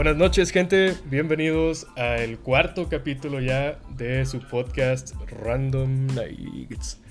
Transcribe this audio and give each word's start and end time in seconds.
Buenas 0.00 0.16
noches, 0.16 0.50
gente. 0.50 0.94
Bienvenidos 1.10 1.86
al 1.94 2.38
cuarto 2.38 2.88
capítulo 2.88 3.38
ya 3.38 3.78
de 3.98 4.24
su 4.24 4.40
podcast 4.40 5.14
Random 5.30 6.06
Nights. 6.06 7.02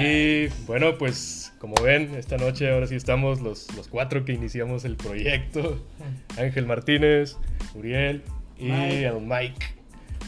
Y 0.00 0.46
bueno, 0.64 0.96
pues 0.98 1.52
como 1.58 1.74
ven, 1.82 2.14
esta 2.14 2.36
noche 2.36 2.70
ahora 2.70 2.86
sí 2.86 2.94
estamos 2.94 3.40
los, 3.40 3.74
los 3.74 3.88
cuatro 3.88 4.24
que 4.24 4.34
iniciamos 4.34 4.84
el 4.84 4.94
proyecto. 4.94 5.84
Ángel 6.38 6.64
Martínez, 6.64 7.36
Uriel 7.74 8.22
y 8.56 8.70
el 8.70 9.20
Mike. 9.20 9.74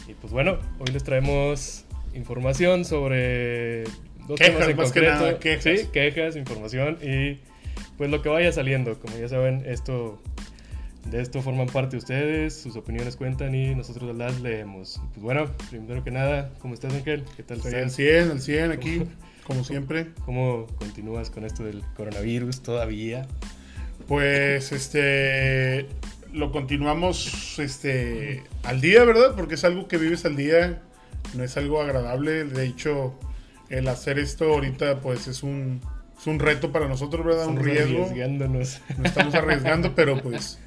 Y 0.09 0.13
pues 0.15 0.33
bueno, 0.33 0.59
hoy 0.79 0.91
les 0.91 1.05
traemos 1.05 1.85
información 2.13 2.83
sobre 2.83 3.85
dos 4.27 4.37
Quejas, 4.37 4.55
temas 4.55 4.67
en 4.67 4.75
más 4.75 4.91
que 4.91 4.99
concreto. 4.99 5.15
nada, 5.15 5.39
quejas. 5.39 5.63
Sí, 5.63 5.87
quejas, 5.93 6.35
información 6.35 6.97
y 7.01 7.39
pues 7.97 8.09
lo 8.09 8.21
que 8.21 8.27
vaya 8.27 8.51
saliendo. 8.51 8.99
Como 8.99 9.17
ya 9.17 9.29
saben, 9.29 9.63
esto 9.65 10.21
de 11.09 11.21
esto 11.21 11.41
forman 11.41 11.67
parte 11.67 11.97
ustedes, 11.97 12.55
sus 12.61 12.75
opiniones 12.75 13.15
cuentan 13.15 13.55
y 13.55 13.73
nosotros 13.75 14.15
las 14.15 14.39
leemos. 14.41 15.01
Pues 15.13 15.21
bueno, 15.21 15.45
primero 15.69 16.03
que 16.03 16.11
nada, 16.11 16.51
¿cómo 16.59 16.73
estás 16.73 16.93
Ángel? 16.93 17.25
¿Qué 17.35 17.43
tal 17.43 17.57
Estoy 17.57 17.73
al 17.73 17.79
estás? 17.79 17.95
100, 17.95 18.31
al 18.31 18.41
100 18.41 18.71
aquí, 18.71 19.01
como 19.45 19.63
siempre. 19.63 20.07
¿Cómo 20.25 20.67
continúas 20.77 21.29
con 21.29 21.43
esto 21.43 21.63
del 21.63 21.83
coronavirus 21.95 22.61
todavía? 22.61 23.27
Pues 24.07 24.71
este 24.71 25.87
lo 26.33 26.51
continuamos 26.51 27.59
este 27.59 28.43
al 28.63 28.79
día, 28.79 29.03
¿verdad? 29.03 29.33
Porque 29.35 29.55
es 29.55 29.63
algo 29.63 29.87
que 29.87 29.97
vives 29.97 30.23
al 30.25 30.35
día, 30.35 30.81
no 31.35 31.43
es 31.43 31.57
algo 31.57 31.81
agradable. 31.81 32.45
De 32.45 32.65
hecho, 32.65 33.17
el 33.69 33.87
hacer 33.87 34.19
esto 34.19 34.53
ahorita 34.53 35.01
pues 35.01 35.27
es 35.27 35.43
un, 35.43 35.81
es 36.17 36.27
un 36.27 36.39
reto 36.39 36.71
para 36.71 36.87
nosotros, 36.87 37.25
¿verdad? 37.25 37.47
Un 37.47 37.57
Estamos 37.57 37.73
riesgo. 37.73 38.03
Arriesgándonos. 38.05 38.81
Nos 38.97 39.07
estamos 39.07 39.33
arriesgando, 39.35 39.91
pero 39.95 40.21
pues 40.21 40.59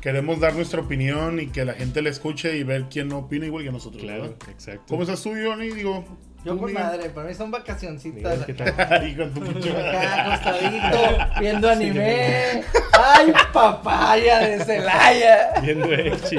queremos 0.00 0.40
dar 0.40 0.54
nuestra 0.54 0.80
opinión 0.80 1.40
y 1.40 1.46
que 1.48 1.64
la 1.64 1.74
gente 1.74 2.02
la 2.02 2.10
escuche 2.10 2.56
y 2.56 2.62
ver 2.64 2.86
quién 2.90 3.08
no 3.08 3.18
opina 3.18 3.46
igual 3.46 3.64
que 3.64 3.72
nosotros. 3.72 4.02
Claro, 4.02 4.22
¿verdad? 4.22 4.36
exacto. 4.50 4.84
¿Cómo 4.88 5.02
estás 5.02 5.22
tú, 5.22 5.30
Johnny? 5.30 5.70
Digo, 5.70 6.04
Yo 6.44 6.58
con 6.58 6.72
madre, 6.72 7.08
para 7.10 7.28
mí 7.28 7.34
son 7.34 7.50
vacacioncitas. 7.50 8.38
Miguel, 8.40 8.44
¿qué 8.46 8.54
tal? 8.54 9.08
Hijo 9.08 9.24
de 9.26 9.30
tu 9.30 9.40
pinche. 9.40 9.70
Acá 9.70 10.34
acostadito, 10.34 11.18
viendo 11.40 11.70
anime. 11.70 12.62
¡Ay, 12.92 13.32
papaya 13.52 14.40
de 14.40 14.64
Celaya! 14.64 15.60
Viendo 15.62 15.92
Echi. 15.92 16.38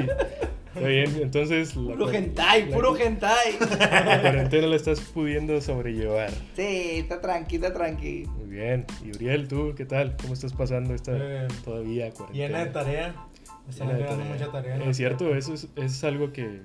Está 0.76 0.88
bien, 0.88 1.20
entonces 1.22 1.72
Puro 1.74 2.12
hentai, 2.12 2.72
puro 2.72 2.98
hentai. 2.98 3.60
la 3.80 4.22
cuarentena 4.22 4.66
la 4.66 4.76
estás 4.76 5.00
pudiendo 5.02 5.62
sobrellevar. 5.62 6.32
Sí, 6.56 6.98
está 6.98 7.22
tranqui, 7.22 7.58
está 7.58 7.72
tranqui. 7.72 8.26
Muy 8.40 8.48
bien. 8.50 8.88
Y 9.06 9.12
Uriel, 9.16 9.48
¿tú 9.48 9.76
qué 9.78 9.86
tal? 9.86 10.16
¿Cómo 10.20 10.34
estás 10.34 10.52
pasando 10.52 10.96
esta 10.96 11.12
Eh, 11.16 11.48
todavía 11.64 12.10
cuarentena? 12.10 12.48
Llena 12.48 12.66
de 12.66 12.72
tarea. 12.72 13.16
Están 13.70 13.88
quedando 13.90 14.08
tarea. 14.18 14.34
mucha 14.34 14.52
tarea. 14.52 14.84
Es 14.84 14.98
cierto, 14.98 15.36
eso 15.36 15.54
es, 15.54 15.68
es 15.76 16.04
algo 16.04 16.32
que, 16.32 16.62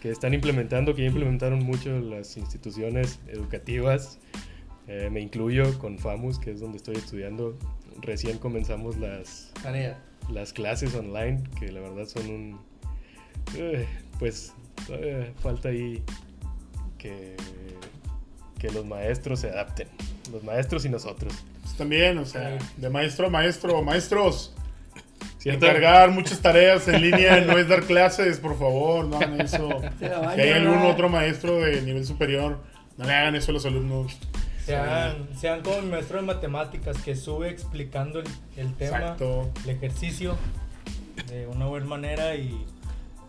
que 0.00 0.10
están 0.10 0.34
implementando, 0.34 0.94
que 0.94 1.02
ya 1.02 1.08
implementaron 1.08 1.60
mucho 1.60 1.98
las 1.98 2.36
instituciones 2.36 3.20
educativas. 3.28 4.18
Eh, 4.86 5.08
me 5.10 5.20
incluyo 5.20 5.78
con 5.78 5.98
FAMUS, 5.98 6.38
que 6.38 6.50
es 6.52 6.60
donde 6.60 6.76
estoy 6.76 6.96
estudiando. 6.96 7.56
Recién 8.02 8.38
comenzamos 8.38 8.98
las, 8.98 9.50
Tarea. 9.62 9.98
las 10.30 10.52
clases 10.52 10.94
online, 10.94 11.42
que 11.58 11.72
la 11.72 11.80
verdad 11.80 12.04
son 12.06 12.28
un... 12.28 12.60
eh, 13.56 13.86
pues 14.18 14.52
todavía 14.86 15.32
falta 15.40 15.70
ahí 15.70 16.02
que, 16.98 17.34
que 18.58 18.70
los 18.70 18.84
maestros 18.84 19.40
se 19.40 19.48
adapten. 19.48 19.88
Los 20.30 20.44
maestros 20.44 20.84
y 20.84 20.88
nosotros. 20.90 21.32
Pues 21.62 21.76
también, 21.76 22.18
o 22.18 22.26
sea, 22.26 22.58
de 22.76 22.90
maestro 22.90 23.26
a 23.26 23.30
maestro, 23.30 23.82
maestros. 23.82 24.54
¿Cierto? 25.44 25.66
Encargar 25.66 26.10
muchas 26.10 26.40
tareas 26.40 26.88
en 26.88 27.02
línea 27.02 27.38
no 27.42 27.58
es 27.58 27.68
dar 27.68 27.82
clases, 27.82 28.38
por 28.38 28.58
favor, 28.58 29.04
no 29.04 29.18
hagan 29.18 29.38
eso. 29.42 29.68
Si 29.98 30.40
hay 30.40 30.52
algún 30.52 30.78
otro 30.86 31.10
maestro 31.10 31.60
de 31.60 31.82
nivel 31.82 32.06
superior, 32.06 32.62
no 32.96 33.04
le 33.04 33.12
hagan 33.12 33.34
eso 33.34 33.50
a 33.50 33.52
los 33.52 33.66
alumnos. 33.66 34.16
Sean, 34.64 35.28
sean 35.38 35.60
como 35.60 35.82
mi 35.82 35.90
maestro 35.90 36.16
de 36.16 36.22
matemáticas 36.22 36.96
que 37.02 37.14
sube 37.14 37.50
explicando 37.50 38.20
el, 38.20 38.26
el 38.56 38.72
tema, 38.72 38.96
Exacto. 38.96 39.50
el 39.64 39.70
ejercicio 39.76 40.38
de 41.28 41.46
una 41.46 41.66
buena 41.66 41.84
manera 41.84 42.34
y 42.36 42.64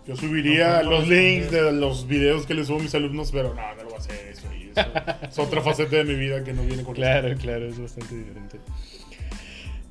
Yo 0.08 0.16
subiría 0.16 0.84
No, 0.84 0.84
no, 0.84 0.90
los 0.92 1.10
links 1.10 1.52
de 1.52 1.74
los 1.74 2.08
videos 2.08 2.46
que 2.46 2.54
les 2.54 2.68
subo 2.68 2.80
a 2.80 2.84
mis 2.84 2.96
alumnos, 2.96 3.30
pero 3.34 3.54
no, 3.54 3.76
no 3.76 3.84
lo 3.84 3.90
voy 3.90 3.96
a 3.96 3.98
hacer 3.98 4.28
eso. 4.30 4.48
y 4.58 4.70
eso 4.70 4.90
es 5.22 5.38
otra 5.38 5.60
faceta 5.64 5.98
de 5.98 6.06
mi 6.06 6.16
vida 6.16 6.46
que 6.46 6.54
no 6.54 6.62
viene 6.64 6.84
con 6.84 6.94
Claro, 6.96 7.36
claro, 7.36 7.66
es 7.66 7.78
bastante 7.78 8.16
diferente. 8.16 8.60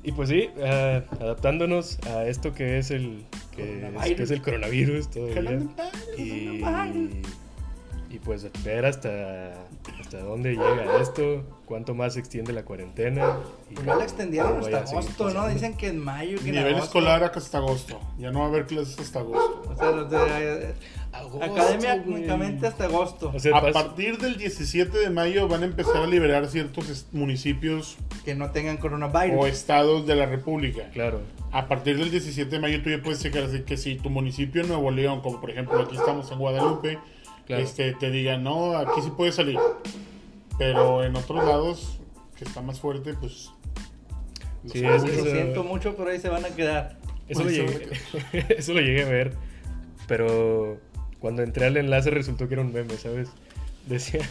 Y 0.05 0.11
pues 0.11 0.29
sí, 0.29 0.49
ah, 0.63 1.01
adaptándonos 1.19 1.97
a 2.07 2.25
esto 2.27 2.53
que 2.53 2.77
es 2.77 2.91
el 2.91 3.25
que 3.55 3.63
es, 3.63 3.81
Coronavirus. 3.81 4.15
que 4.17 4.23
es 4.23 4.31
el 4.31 4.41
coronavirus 4.41 5.09
todavía. 5.09 5.59
Y, 6.17 6.61
y 8.09 8.19
pues 8.19 8.47
ver 8.63 8.85
hasta, 8.85 9.53
hasta 9.99 10.19
dónde 10.19 10.51
llega 10.51 11.01
esto, 11.01 11.43
cuánto 11.65 11.93
más 11.95 12.13
se 12.13 12.19
extiende 12.19 12.53
la 12.53 12.63
cuarentena. 12.63 13.39
y 13.69 13.73
Pues 13.73 13.85
ya 13.85 13.95
lo 13.95 14.01
extendieron 14.01 14.59
hasta 14.59 14.77
agosto, 14.79 15.29
¿no? 15.31 15.47
Dicen 15.47 15.75
que 15.75 15.87
en 15.87 15.99
mayo, 15.99 16.37
que 16.37 16.49
en 16.49 16.55
Nivel 16.55 16.75
agosto. 16.75 16.85
escolar 16.85 17.23
acá 17.23 17.39
hasta 17.39 17.57
agosto. 17.57 17.99
Ya 18.17 18.31
no 18.31 18.39
va 18.39 18.45
a 18.45 18.49
haber 18.49 18.67
clases 18.67 18.99
hasta 18.99 19.19
agosto. 19.19 19.63
O 19.69 19.75
sea, 19.75 19.89
o 19.89 20.09
sea, 20.09 20.73
Agosto, 21.19 21.43
académicamente 21.43 22.67
hasta 22.67 22.85
agosto. 22.85 23.31
O 23.33 23.39
sea, 23.39 23.57
A 23.57 23.61
pas- 23.61 23.73
partir 23.73 24.17
del 24.17 24.37
17 24.37 24.97
de 24.97 25.09
mayo 25.09 25.47
van 25.47 25.63
a 25.63 25.65
empezar 25.65 25.97
a 25.97 26.07
liberar 26.07 26.47
ciertos 26.47 26.89
est- 26.89 27.13
municipios 27.13 27.97
Que 28.25 28.35
no 28.35 28.51
tengan 28.51 28.77
coronavirus. 28.77 29.37
o 29.39 29.47
estados 29.47 30.05
de 30.07 30.15
la 30.15 30.25
República. 30.25 30.89
claro, 30.93 31.21
A 31.51 31.67
partir 31.69 31.97
del 31.97 32.11
17 32.11 32.49
de 32.51 32.59
mayo 32.59 32.81
tú 32.83 32.89
ya 32.89 33.01
puedes 33.01 33.21
checar 33.21 33.43
así 33.43 33.61
que 33.61 33.77
si 33.77 33.95
tu 33.95 34.09
municipio 34.09 34.61
en 34.61 34.67
Nuevo 34.67 34.91
León, 34.91 35.21
como 35.21 35.39
por 35.39 35.51
ejemplo 35.51 35.79
aquí 35.79 35.95
estamos 35.95 36.29
en 36.31 36.39
Guadalupe, 36.39 36.99
Claro. 37.45 37.63
este, 37.63 37.93
te 37.93 38.11
diga, 38.11 38.37
no, 38.37 38.75
aquí 38.77 39.01
sí 39.03 39.11
puedes 39.15 39.35
salir. 39.35 39.57
Pero 40.57 41.03
en 41.03 41.15
otros 41.15 41.43
lados, 41.45 41.99
que 42.37 42.43
está 42.43 42.61
más 42.61 42.79
fuerte, 42.79 43.13
pues... 43.13 43.51
Sí, 44.65 44.81
Lo 44.81 44.99
siento 44.99 45.63
mucho, 45.63 45.95
pero 45.95 46.09
ahí 46.09 46.19
se 46.19 46.27
van 46.29 46.43
a 46.43 46.49
quedar. 46.49 46.97
Eso 47.27 47.43
lo, 47.43 47.45
Pues, 47.45 47.57
llegué, 47.57 48.45
eso 48.57 48.73
lo 48.73 48.81
llegué 48.81 49.03
a 49.03 49.09
ver, 49.09 49.33
pero 50.07 50.77
cuando 51.19 51.43
entré 51.43 51.65
al 51.65 51.77
enlace 51.77 52.09
resultó 52.09 52.47
que 52.47 52.55
era 52.55 52.63
un 52.63 52.73
meme, 52.73 52.95
¿sabes? 52.97 53.29
Decía, 53.87 54.21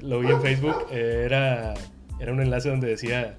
lo 0.00 0.20
vi 0.20 0.30
en 0.30 0.40
Facebook, 0.40 0.86
eh, 0.90 1.22
era, 1.24 1.74
era 2.18 2.32
un 2.32 2.40
enlace 2.40 2.70
donde 2.70 2.88
decía, 2.88 3.36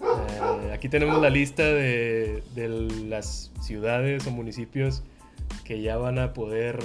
eh, 0.00 0.72
aquí 0.72 0.88
tenemos 0.88 1.20
la 1.20 1.30
lista 1.30 1.62
de, 1.62 2.42
de 2.54 2.68
las 3.08 3.52
ciudades 3.60 4.26
o 4.26 4.30
municipios 4.30 5.02
que 5.64 5.82
ya 5.82 5.96
van 5.96 6.18
a 6.18 6.32
poder 6.32 6.78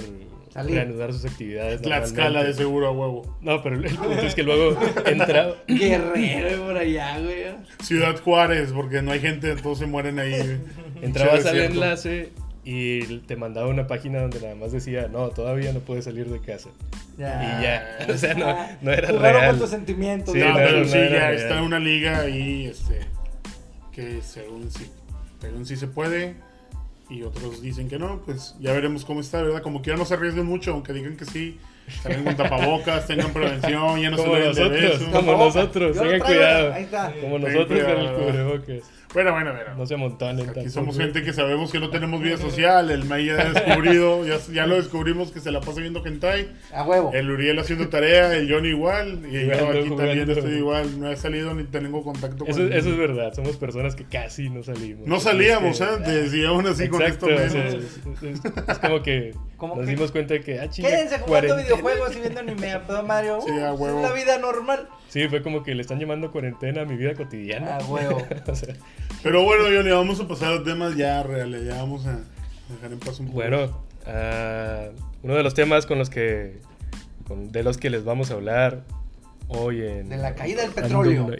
Salir. 0.52 0.74
reanudar 0.74 1.12
sus 1.12 1.24
actividades. 1.24 1.80
Tlaxcala 1.82 2.24
de 2.24 2.24
normalmente". 2.24 2.58
seguro 2.58 2.86
a 2.88 2.90
huevo. 2.90 3.36
No, 3.40 3.62
pero 3.62 3.76
el 3.76 3.84
punto 3.94 4.20
es 4.20 4.34
que 4.34 4.42
luego 4.42 4.78
entraba... 5.06 5.54
Guerrero 5.66 6.64
por 6.64 6.76
allá, 6.76 7.18
güey. 7.20 7.44
Ciudad 7.82 8.20
Juárez, 8.20 8.72
porque 8.72 9.02
no 9.02 9.12
hay 9.12 9.20
gente, 9.20 9.56
todos 9.56 9.78
se 9.78 9.86
mueren 9.86 10.18
ahí. 10.18 10.60
Entrabas 11.02 11.46
al 11.46 11.58
enlace 11.58 12.32
y 12.70 13.20
te 13.20 13.34
mandaba 13.34 13.68
una 13.68 13.86
página 13.86 14.20
donde 14.20 14.42
nada 14.42 14.54
más 14.54 14.72
decía, 14.72 15.08
no, 15.10 15.30
todavía 15.30 15.72
no 15.72 15.80
puedes 15.80 16.04
salir 16.04 16.28
de 16.28 16.38
casa. 16.38 16.68
Y 17.16 17.22
ya, 17.22 17.96
o 18.10 18.18
sea, 18.18 18.34
no, 18.34 18.54
no 18.82 18.92
era 18.92 19.08
Jugaron 19.08 19.40
real. 19.40 19.50
con 19.52 19.60
tus 19.60 19.70
sentimientos. 19.70 20.34
Sí, 20.34 20.40
no, 20.40 20.50
¿no? 20.50 20.54
pero 20.56 20.78
no 20.80 20.84
sí, 20.84 20.98
ya 20.98 21.08
real. 21.08 21.34
está 21.34 21.62
una 21.62 21.78
liga 21.78 22.20
ahí, 22.20 22.66
este, 22.66 23.06
que 23.90 24.20
según 24.20 24.70
sí, 24.70 24.86
según 25.40 25.64
sí 25.64 25.76
se 25.76 25.86
puede, 25.88 26.34
y 27.08 27.22
otros 27.22 27.62
dicen 27.62 27.88
que 27.88 27.98
no, 27.98 28.20
pues 28.26 28.54
ya 28.60 28.74
veremos 28.74 29.06
cómo 29.06 29.20
está, 29.20 29.40
¿verdad? 29.40 29.62
Como 29.62 29.80
quiera 29.80 29.98
no 29.98 30.04
se 30.04 30.12
arriesguen 30.12 30.44
mucho, 30.44 30.72
aunque 30.72 30.92
digan 30.92 31.16
que 31.16 31.24
sí, 31.24 31.58
salgan 32.02 32.24
con 32.24 32.36
tapabocas, 32.36 33.06
tengan 33.06 33.32
prevención, 33.32 34.00
ya 34.00 34.10
no 34.10 34.16
se 34.16 34.22
Como 34.24 34.36
de 34.36 34.46
nosotros, 34.46 35.02
como 35.12 35.32
nosotros, 35.32 35.98
tengan 35.98 36.20
cuidado. 36.20 36.72
Ahí 36.72 36.84
está. 36.84 37.12
Como 37.20 37.40
Ten 37.40 37.52
nosotros 37.54 37.82
con 37.82 37.90
el 37.90 37.96
cuidado. 37.96 38.18
cubrebocas. 38.26 38.90
Bueno, 39.14 39.32
bueno, 39.32 39.54
bueno. 39.54 39.74
No 39.74 39.86
se 39.86 39.94
amontonen 39.94 40.40
Aquí 40.40 40.46
tampoco. 40.48 40.68
somos 40.70 40.98
gente 40.98 41.22
que 41.22 41.32
sabemos 41.32 41.72
que 41.72 41.80
no 41.80 41.88
tenemos 41.88 42.20
vida 42.20 42.36
social, 42.36 42.90
el 42.90 43.06
May 43.06 43.24
ya 43.24 43.40
ha 43.40 43.44
descubrido, 43.54 44.26
ya, 44.26 44.36
ya 44.52 44.66
lo 44.66 44.76
descubrimos 44.76 45.32
que 45.32 45.40
se 45.40 45.50
la 45.50 45.60
pasa 45.60 45.80
viendo 45.80 46.04
hentai, 46.04 46.48
A 46.74 46.82
huevo. 46.84 47.10
el 47.14 47.30
Uriel 47.30 47.58
haciendo 47.58 47.88
tarea, 47.88 48.34
el 48.36 48.52
Johnny 48.52 48.68
igual, 48.68 49.20
y 49.26 49.46
yo 49.46 49.54
Jugando, 49.54 49.80
aquí 49.80 49.88
también 49.96 50.30
estoy 50.30 50.52
igual, 50.56 51.00
no 51.00 51.10
he 51.10 51.16
salido 51.16 51.54
ni 51.54 51.64
tengo 51.64 52.02
contacto 52.04 52.44
con 52.44 52.48
Eso, 52.48 52.64
eso 52.68 52.90
es 52.90 52.98
verdad, 52.98 53.32
somos 53.32 53.56
personas 53.56 53.94
que 53.94 54.04
casi 54.04 54.50
no 54.50 54.62
salimos. 54.62 55.06
No 55.08 55.20
salíamos 55.20 55.80
Es 55.80 55.86
que- 55.88 55.94
antes 55.94 56.34
y 56.34 56.44
aún 56.44 56.66
así 56.66 56.88
con 56.88 57.00
esto 57.00 57.24
o 57.24 57.28
sea, 57.30 57.38
menos. 57.38 57.54
es, 57.54 57.74
es- 58.22 58.40
es 58.68 58.78
como 58.78 59.02
que 59.02 59.32
nos 59.58 59.78
que- 59.78 59.86
dimos 59.86 60.12
cuenta 60.12 60.34
de 60.34 60.40
que, 60.42 60.60
ah, 60.60 60.68
chinga, 60.68 60.90
Quédense 60.90 61.18
jugando 61.20 61.48
cuarentena. 61.48 61.77
Videojuegos 61.82 62.16
y 62.16 62.20
viendo 62.20 62.40
anime 62.40 62.72
a 62.72 62.86
pedo 62.86 63.02
Mario. 63.02 63.40
Sí, 63.44 63.52
a 63.58 63.72
huevo. 63.72 63.98
Es 64.04 64.08
la 64.08 64.12
vida 64.14 64.38
normal. 64.38 64.88
Sí, 65.08 65.28
fue 65.28 65.42
como 65.42 65.62
que 65.62 65.74
le 65.74 65.80
están 65.82 65.98
llamando 65.98 66.30
cuarentena 66.30 66.82
a 66.82 66.84
mi 66.84 66.96
vida 66.96 67.14
cotidiana. 67.14 67.76
A 67.76 67.84
huevo. 67.86 68.22
o 68.46 68.54
sea, 68.54 68.74
Pero 69.22 69.42
bueno, 69.44 69.64
Johnny, 69.64 69.90
vamos 69.90 70.20
a 70.20 70.28
pasar 70.28 70.52
a 70.54 70.64
temas 70.64 70.96
ya 70.96 71.22
reales, 71.22 71.64
ya 71.64 71.76
vamos 71.76 72.06
a 72.06 72.18
dejar 72.72 72.92
en 72.92 72.98
paz 73.00 73.20
un 73.20 73.26
poco. 73.26 73.36
Bueno, 73.38 73.84
ah, 74.06 74.86
uno 75.22 75.34
de 75.34 75.42
los 75.42 75.54
temas 75.54 75.86
con 75.86 75.98
los 75.98 76.10
que 76.10 76.58
con- 77.26 77.50
de 77.52 77.62
los 77.62 77.78
que 77.78 77.90
les 77.90 78.04
vamos 78.04 78.30
a 78.30 78.34
hablar 78.34 78.82
hoy 79.48 79.82
en 79.82 80.08
De 80.08 80.16
la 80.18 80.34
caída 80.34 80.62
del 80.62 80.72
petróleo. 80.72 81.30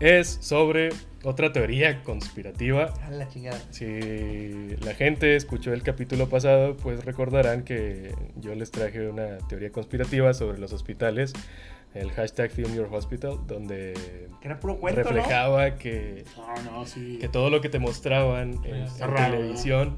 Es 0.00 0.38
sobre 0.40 0.90
otra 1.24 1.52
teoría 1.52 2.02
conspirativa 2.02 2.92
A 3.02 3.10
la 3.10 3.28
chingada. 3.28 3.58
Si 3.70 4.76
la 4.84 4.94
gente 4.94 5.36
escuchó 5.36 5.72
el 5.72 5.82
capítulo 5.82 6.28
pasado, 6.28 6.76
pues 6.76 7.04
recordarán 7.04 7.64
que 7.64 8.14
yo 8.36 8.54
les 8.54 8.70
traje 8.70 9.08
una 9.08 9.38
teoría 9.48 9.72
conspirativa 9.72 10.34
sobre 10.34 10.58
los 10.58 10.72
hospitales, 10.72 11.32
el 11.94 12.10
hashtag 12.10 12.50
Film 12.50 12.74
Your 12.74 12.88
Hospital, 12.92 13.38
donde 13.46 13.94
Que 14.40 14.48
era 14.48 14.60
puro 14.60 14.78
cuento, 14.78 15.02
reflejaba 15.02 15.76
que, 15.76 16.24
No, 16.36 16.70
no, 16.70 16.86
sí. 16.86 17.18
que 17.20 17.28
todo 17.28 17.50
lo 17.50 17.60
que 17.60 17.68
te 17.68 17.78
mostraban 17.78 18.60
en, 18.64 18.74
en 18.74 18.98
raro, 18.98 19.34
¿no? 19.34 19.36
televisión 19.38 19.96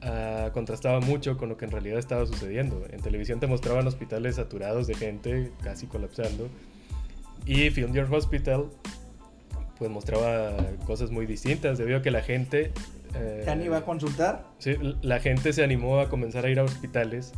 ah, 0.00 0.50
contrastaba 0.54 1.00
mucho 1.00 1.36
con 1.36 1.48
lo 1.48 1.56
que 1.56 1.64
en 1.64 1.72
realidad 1.72 1.98
estaba 1.98 2.24
sucediendo. 2.26 2.86
En 2.90 3.00
televisión 3.00 3.40
te 3.40 3.46
mostraban 3.46 3.86
hospitales 3.86 4.36
saturados 4.36 4.86
de 4.86 4.94
gente, 4.94 5.50
casi 5.62 5.86
colapsando, 5.86 6.48
y 7.46 7.70
Film 7.70 7.92
Your 7.92 8.12
Hospital 8.14 8.66
pues 9.78 9.90
mostraba 9.90 10.56
cosas 10.86 11.10
muy 11.10 11.26
distintas 11.26 11.78
debido 11.78 11.98
a 11.98 12.02
que 12.02 12.10
la 12.10 12.22
gente 12.22 12.72
eh. 13.14 13.42
¿Ya 13.46 13.54
ni 13.54 13.64
iba 13.64 13.78
a 13.78 13.84
consultar? 13.84 14.44
Sí, 14.58 14.76
la 15.02 15.20
gente 15.20 15.52
se 15.52 15.62
animó 15.62 16.00
a 16.00 16.08
comenzar 16.08 16.44
a 16.44 16.50
ir 16.50 16.58
a 16.58 16.64
hospitales 16.64 17.32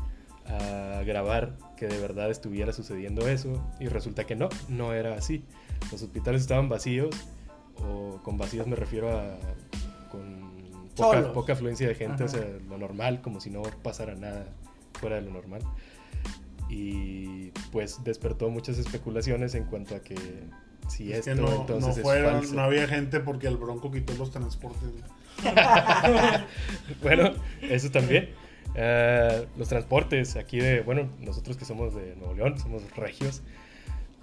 a 0.46 1.02
grabar 1.04 1.56
que 1.76 1.86
de 1.86 1.98
verdad 1.98 2.30
estuviera 2.30 2.72
sucediendo 2.72 3.28
eso 3.28 3.52
y 3.78 3.86
resulta 3.86 4.24
que 4.24 4.34
no, 4.34 4.48
no 4.68 4.92
era 4.92 5.14
así. 5.14 5.44
Los 5.92 6.02
hospitales 6.02 6.42
estaban 6.42 6.68
vacíos 6.68 7.14
o 7.76 8.20
con 8.22 8.36
vacíos 8.36 8.66
me 8.66 8.76
refiero 8.76 9.16
a 9.16 9.38
con 10.10 10.50
poca, 10.96 11.32
poca 11.32 11.52
afluencia 11.52 11.86
de 11.86 11.94
gente, 11.94 12.24
o 12.24 12.28
sea, 12.28 12.44
lo 12.68 12.78
normal, 12.78 13.22
como 13.22 13.40
si 13.40 13.48
no 13.48 13.62
pasara 13.82 14.16
nada 14.16 14.44
fuera 14.94 15.16
de 15.16 15.22
lo 15.22 15.30
normal. 15.30 15.62
Y 16.68 17.50
pues 17.70 18.02
despertó 18.02 18.50
muchas 18.50 18.78
especulaciones 18.78 19.54
en 19.54 19.64
cuanto 19.64 19.94
a 19.94 20.00
que 20.00 20.16
si 20.90 21.12
Es 21.12 21.26
esto 21.26 21.34
que 21.34 21.40
no, 21.40 21.60
entonces 21.60 21.84
no 21.84 21.90
es 21.92 22.00
fueron, 22.02 22.32
falso. 22.40 22.54
no 22.54 22.62
había 22.62 22.86
gente 22.86 23.20
porque 23.20 23.46
el 23.46 23.56
Bronco 23.56 23.90
quitó 23.90 24.14
los 24.14 24.30
transportes. 24.30 24.88
Bueno, 27.02 27.32
eso 27.62 27.90
también. 27.90 28.30
Ah, 28.76 29.42
los 29.56 29.68
transportes 29.68 30.36
aquí 30.36 30.58
de, 30.58 30.80
bueno, 30.80 31.08
nosotros 31.20 31.56
que 31.56 31.64
somos 31.64 31.94
de 31.94 32.14
Nuevo 32.16 32.34
León, 32.34 32.58
somos 32.58 32.82
regios. 32.96 33.42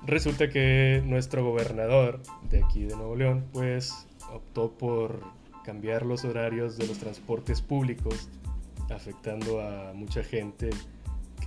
Resulta 0.05 0.49
que 0.49 1.01
nuestro 1.05 1.43
gobernador 1.43 2.21
de 2.49 2.63
aquí 2.63 2.83
de 2.83 2.95
Nuevo 2.95 3.15
León, 3.15 3.45
pues 3.51 4.07
optó 4.31 4.71
por 4.71 5.21
cambiar 5.65 6.05
los 6.05 6.23
horarios 6.23 6.77
de 6.77 6.87
los 6.87 6.99
transportes 6.99 7.61
públicos, 7.61 8.29
afectando 8.89 9.59
a 9.59 9.93
mucha 9.93 10.23
gente 10.23 10.69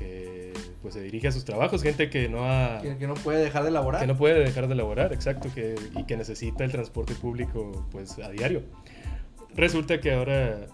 que 0.00 0.52
pues 0.80 0.94
se 0.94 1.02
dirige 1.02 1.28
a 1.28 1.32
sus 1.32 1.44
trabajos, 1.44 1.82
gente 1.82 2.08
que 2.08 2.28
no 2.28 2.50
ha 2.50 2.80
Que, 2.80 2.96
que 2.96 3.06
no 3.06 3.14
puede 3.14 3.44
dejar 3.44 3.64
de 3.64 3.70
laborar. 3.70 4.00
que 4.00 4.06
no 4.06 4.16
puede 4.16 4.40
dejar 4.40 4.66
de 4.66 4.74
laborar, 4.74 5.12
exacto, 5.12 5.50
que, 5.54 5.74
y 5.96 6.04
que 6.04 6.16
necesita 6.16 6.64
el 6.64 6.72
transporte 6.72 7.14
público 7.14 7.86
pues 7.92 8.18
a 8.18 8.30
diario. 8.30 8.62
Resulta 9.54 10.00
que 10.00 10.12
ahora, 10.12 10.66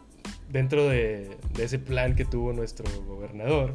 dentro 0.48 0.88
de, 0.88 1.36
de 1.54 1.64
ese 1.64 1.78
plan 1.78 2.14
que 2.14 2.24
tuvo 2.24 2.52
nuestro 2.52 2.86
gobernador, 3.04 3.74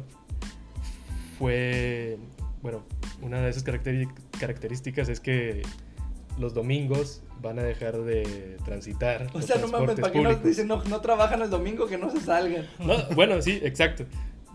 fue, 1.38 2.18
bueno, 2.62 2.82
una 3.20 3.40
de 3.40 3.50
esas 3.50 3.62
características 3.62 5.08
es 5.08 5.20
que 5.20 5.62
los 6.38 6.54
domingos 6.54 7.22
van 7.42 7.58
a 7.58 7.62
dejar 7.62 8.00
de 8.02 8.56
transitar. 8.64 9.26
O 9.34 9.42
sea, 9.42 9.56
no 9.58 9.68
mames, 9.68 10.00
¿para 10.00 10.12
qué 10.12 10.20
nos 10.20 10.42
dicen 10.42 10.68
no, 10.68 10.82
no 10.84 11.00
trabajan 11.00 11.42
el 11.42 11.50
domingo 11.50 11.86
que 11.86 11.98
no 11.98 12.10
se 12.10 12.20
salgan? 12.20 12.66
No, 12.78 12.94
bueno, 13.14 13.42
sí, 13.42 13.60
exacto. 13.62 14.04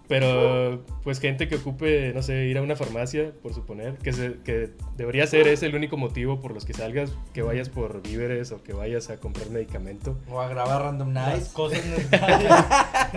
Pero, 0.07 0.85
pues, 1.03 1.19
gente 1.19 1.47
que 1.49 1.55
ocupe, 1.55 2.13
no 2.13 2.21
sé, 2.21 2.45
ir 2.45 2.57
a 2.57 2.61
una 2.61 2.75
farmacia, 2.77 3.31
por 3.43 3.53
suponer, 3.53 3.95
que, 3.97 4.13
se- 4.13 4.37
que 4.45 4.69
debería 4.95 5.27
ser 5.27 5.47
ese 5.47 5.65
el 5.65 5.75
único 5.75 5.97
motivo 5.97 6.39
por 6.39 6.53
los 6.53 6.63
que 6.65 6.73
salgas, 6.73 7.11
que 7.33 7.41
vayas 7.41 7.67
por 7.69 8.01
víveres 8.01 8.51
o 8.53 8.63
que 8.63 8.71
vayas 8.73 9.09
a 9.09 9.17
comprar 9.17 9.49
medicamento. 9.49 10.17
O 10.29 10.39
a 10.39 10.47
grabar 10.47 10.81
Random 10.83 11.11
Nights. 11.11 11.49
cosas 11.49 11.85
necesarias. 11.97 12.65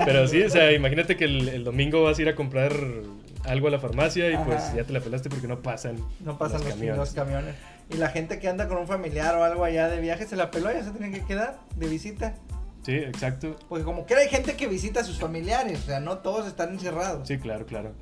Pero 0.05 0.27
sí, 0.27 0.43
o 0.43 0.51
sea, 0.51 0.73
imagínate 0.73 1.17
que 1.17 1.25
el, 1.27 1.49
el 1.49 1.63
domingo 1.65 2.03
vas 2.03 2.19
a 2.19 2.23
ir 2.23 2.29
a 2.29 2.35
comprar 2.35 2.73
algo 3.45 3.69
a 3.69 3.71
la 3.71 3.79
farmacia 3.79 4.31
y 4.31 4.37
pues 4.45 4.75
ya 4.75 4.85
te 4.85 4.93
la 4.93 5.01
pelaste 5.01 5.31
porque 5.31 5.47
no 5.47 5.61
pasan, 5.63 5.97
No 6.25 6.37
pasan 6.39 6.61
los, 6.61 6.71
camiones. 6.71 6.97
los 6.99 7.11
camiones. 7.13 7.55
Y 7.93 7.97
la 7.97 8.09
gente 8.09 8.39
que 8.39 8.49
anda 8.49 8.69
con 8.69 8.77
un 8.79 8.87
familiar 8.87 9.35
o 9.37 9.45
algo 9.45 9.65
allá 9.65 9.89
de 9.89 10.01
viaje 10.01 10.27
se 10.27 10.37
la 10.37 10.51
peló, 10.51 10.71
ya 10.73 10.85
se 10.85 10.91
tienen 10.91 11.13
que 11.13 11.25
quedar 11.25 11.59
de 11.77 11.89
visita. 11.89 12.35
Sí, 12.83 12.93
exacto. 12.93 13.57
Porque 13.69 13.85
como 13.85 14.07
que 14.07 14.15
hay 14.15 14.29
gente 14.29 14.57
que 14.57 14.67
visita 14.67 15.01
a 15.01 15.05
sus 15.05 15.19
familiares, 15.19 15.81
o 15.81 15.87
sea, 15.87 16.01
no 16.01 16.19
todos 16.19 16.47
están 16.47 16.71
encerrados. 16.71 17.29
Sí, 17.29 17.39
claro, 17.39 17.67
claro. 17.67 17.93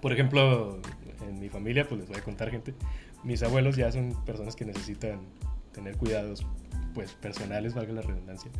Por 0.00 0.12
ejemplo, 0.12 0.80
en 1.26 1.40
mi 1.40 1.48
familia, 1.48 1.88
pues 1.88 2.00
les 2.00 2.08
voy 2.08 2.18
a 2.18 2.22
contar, 2.22 2.50
gente. 2.50 2.74
Mis 3.24 3.42
abuelos 3.42 3.76
ya 3.76 3.90
son 3.90 4.14
personas 4.24 4.54
que 4.54 4.64
necesitan 4.64 5.20
tener 5.72 5.96
cuidados, 5.96 6.46
pues 6.94 7.12
personales, 7.14 7.74
valga 7.74 7.94
la 7.94 8.02
redundancia. 8.02 8.50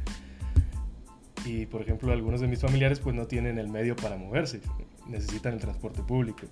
Y 1.45 1.67
por 1.67 1.83
ejemplo, 1.83 2.13
algunos 2.13 2.41
de 2.41 2.49
mis 2.49 2.61
familiares, 2.61 2.99
pues 2.99 3.15
no 3.15 3.27
tienen 3.27 3.59
el 3.59 3.69
medio 3.69 3.95
para 3.95 4.17
moverse, 4.17 4.61
necesitan 5.07 5.55
el 5.55 5.61
transporte 5.61 6.03
público. 6.03 6.43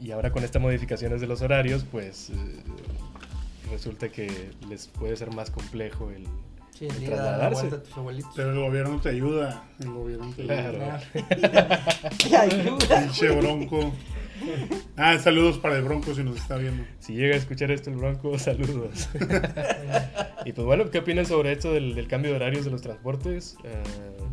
Y 0.00 0.10
ahora 0.10 0.32
con 0.32 0.44
estas 0.44 0.60
modificaciones 0.60 1.20
de 1.20 1.28
los 1.28 1.40
horarios, 1.40 1.84
pues 1.84 2.30
eh, 2.30 2.34
resulta 3.70 4.08
que 4.10 4.50
les 4.68 4.88
puede 4.88 5.16
ser 5.16 5.32
más 5.32 5.50
complejo 5.50 6.10
el, 6.10 6.26
Sí, 6.78 6.88
la 6.88 6.94
trasladarse. 7.06 7.66
a 7.68 7.82
tus 7.82 7.96
abuelitos. 7.96 8.32
Pero 8.36 8.52
el 8.52 8.58
gobierno 8.60 9.00
te 9.00 9.08
ayuda. 9.08 9.64
El 9.80 9.90
gobierno 9.92 10.32
te 10.36 10.42
ayuda. 10.42 11.00
Claro. 11.12 11.78
Te 12.28 12.36
ayuda, 12.36 13.00
Pinche. 13.00 13.30
Bronco. 13.30 13.92
Ah, 14.96 15.18
saludos 15.18 15.58
para 15.58 15.76
el 15.76 15.82
Bronco 15.84 16.14
si 16.14 16.22
nos 16.22 16.36
está 16.36 16.56
viendo. 16.56 16.84
Si 17.00 17.14
llega 17.14 17.34
a 17.34 17.38
escuchar 17.38 17.70
esto 17.70 17.88
el 17.90 17.96
Bronco, 17.96 18.38
saludos. 18.38 19.08
y 20.44 20.52
pues 20.52 20.66
bueno, 20.66 20.90
¿qué 20.90 20.98
opinan 20.98 21.24
sobre 21.26 21.52
esto 21.52 21.72
del, 21.72 21.94
del 21.94 22.06
cambio 22.08 22.30
de 22.32 22.36
horarios 22.36 22.64
de 22.66 22.70
los 22.70 22.82
transportes? 22.82 23.56
Eh, 23.64 23.82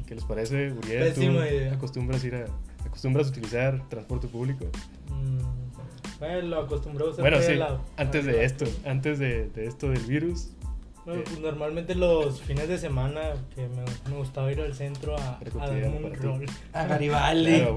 ¿Qué 0.06 0.16
les 0.16 0.26
parece, 0.26 0.72
Uriel? 0.74 1.14
¿Tú 1.14 1.22
Pésima 1.22 1.48
idea. 1.48 1.74
acostumbras 1.74 2.24
ir 2.26 2.36
a, 2.36 2.46
acostumbras 2.86 3.28
a 3.28 3.30
utilizar 3.32 3.88
transporte 3.90 4.28
público? 4.28 4.66
Mm, 5.10 6.20
bueno, 6.20 6.42
lo 6.50 6.60
acostumbrado 6.62 7.10
a 7.10 7.14
usar 7.14 7.24
Bueno, 7.24 7.42
sí, 7.42 7.54
el 7.54 7.60
lado. 7.60 7.82
antes 7.98 8.26
de 8.26 8.44
esto, 8.44 8.66
antes 8.86 9.20
de, 9.20 9.50
de 9.50 9.66
esto 9.68 9.90
del 9.90 10.04
virus. 10.04 10.50
Bueno, 11.06 11.20
Eh. 11.20 11.24
pues 11.28 11.40
normalmente 11.40 11.96
los 11.96 12.42
fines 12.42 12.70
de 12.70 12.78
semana 12.78 13.20
que 13.54 13.68
me, 13.68 13.84
me 14.10 14.18
gustaba 14.18 14.50
ir 14.54 14.62
al 14.62 14.74
centro 14.74 15.18
a, 15.18 15.38
a 15.60 15.68
darme 15.68 15.88
un 16.02 16.14
rol. 16.16 16.46
A 16.72 16.86
Garibaldi. 16.86 17.60
Claro. 17.60 17.76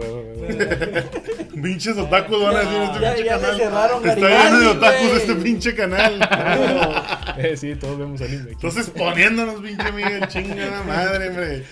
Pinches 1.63 1.99
otakus 1.99 2.41
van 2.43 2.57
a 2.57 2.59
decir 2.61 2.83
este 2.83 3.01
Ya- 3.01 3.15
pinche 3.15 3.25
ya 3.25 3.39
canal. 3.41 3.57
cerraron 3.57 4.09
Está 4.09 4.45
lleno 4.45 4.59
de 4.61 4.67
otakus 4.69 5.13
este 5.17 5.35
pinche 5.37 5.75
canal. 5.75 6.21
Eh, 7.39 7.55
sí, 7.55 7.75
todos 7.75 7.99
vemos 7.99 8.19
anime. 8.23 8.43
aquí. 8.45 8.53
Entonces 8.53 8.89
poniéndonos, 8.89 9.61
pinche 9.61 9.93
Miguel, 9.93 10.27
chingada 10.29 10.83
madre, 10.85 11.29
hombre. 11.29 11.65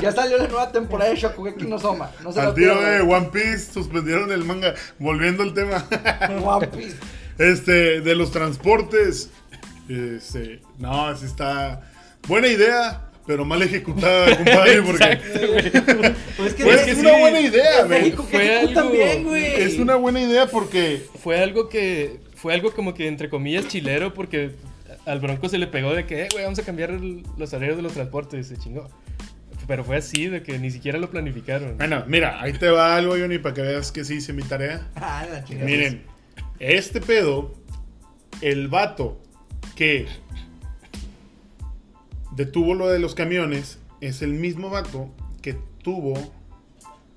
Ya 0.00 0.10
salió 0.10 0.38
la 0.38 0.46
nueva 0.48 0.72
temporada 0.72 1.10
de 1.10 1.16
Shokugeki 1.16 1.66
no 1.66 1.78
Soma. 1.78 2.10
No 2.22 2.32
se 2.32 2.40
Al 2.40 2.54
tío 2.54 2.76
de 2.76 2.80
pierdan. 3.00 3.10
One 3.10 3.28
Piece 3.30 3.72
suspendieron 3.74 4.32
el 4.32 4.42
manga. 4.44 4.72
Volviendo 4.98 5.42
al 5.42 5.52
tema. 5.52 5.84
One 6.42 6.68
Piece. 6.68 6.96
Este, 7.36 8.00
de 8.00 8.14
los 8.14 8.30
transportes. 8.30 9.28
Este, 9.90 10.60
no, 10.78 11.06
así 11.06 11.26
está. 11.26 11.80
Buena 12.28 12.46
idea, 12.48 13.10
pero 13.26 13.44
mal 13.44 13.60
ejecutada, 13.62 14.36
compadre, 14.36 14.82
porque 14.82 15.20
Pues 16.36 16.54
que, 16.54 16.64
Pues 16.64 16.80
es 16.82 16.88
es 16.88 16.94
que 16.94 17.00
una 17.00 17.14
sí, 17.14 17.20
buena 17.20 17.40
idea, 17.40 17.84
güey. 17.84 18.12
Fue 18.12 18.58
algo- 18.60 18.88
güey. 19.28 19.44
es 19.62 19.78
una 19.78 19.96
buena 19.96 20.20
idea 20.20 20.46
porque 20.46 21.02
Fue 21.22 21.40
algo 21.40 21.68
que, 21.68 22.20
fue 22.36 22.54
algo 22.54 22.72
como 22.72 22.94
que 22.94 23.08
entre 23.08 23.28
comillas 23.28 23.66
chilero 23.68 24.14
porque 24.14 24.52
al 25.06 25.18
Bronco 25.20 25.48
se 25.48 25.58
le 25.58 25.66
pegó 25.66 25.92
de 25.94 26.06
que, 26.06 26.22
eh, 26.22 26.28
güey, 26.30 26.44
vamos 26.44 26.58
a 26.58 26.62
cambiar 26.62 26.90
el- 26.90 27.22
los 27.36 27.52
horarios 27.52 27.76
de 27.76 27.82
los 27.82 27.92
transportes, 27.94 28.46
se 28.46 28.56
chingó. 28.58 28.88
Pero 29.66 29.84
fue 29.84 29.96
así, 29.96 30.26
de 30.28 30.42
que 30.42 30.58
ni 30.58 30.70
siquiera 30.70 30.98
lo 30.98 31.10
planificaron. 31.10 31.76
Bueno, 31.78 32.04
mira, 32.06 32.40
ahí 32.40 32.52
te 32.52 32.68
va 32.70 32.96
algo, 32.96 33.12
Johnny, 33.16 33.38
para 33.38 33.54
que 33.54 33.62
veas 33.62 33.92
que 33.92 34.04
sí 34.04 34.14
hice 34.14 34.32
mi 34.32 34.42
tarea. 34.42 34.88
Ah, 34.96 35.24
la 35.30 35.44
chingada. 35.44 35.66
Miren, 35.66 36.02
este 36.58 37.00
pedo, 37.00 37.54
el 38.40 38.68
vato 38.68 39.20
que 39.80 40.06
detuvo 42.32 42.74
lo 42.74 42.88
de 42.88 42.98
los 42.98 43.14
camiones 43.14 43.78
es 44.02 44.20
el 44.20 44.34
mismo 44.34 44.68
vato 44.68 45.08
que 45.40 45.56
tuvo 45.82 46.12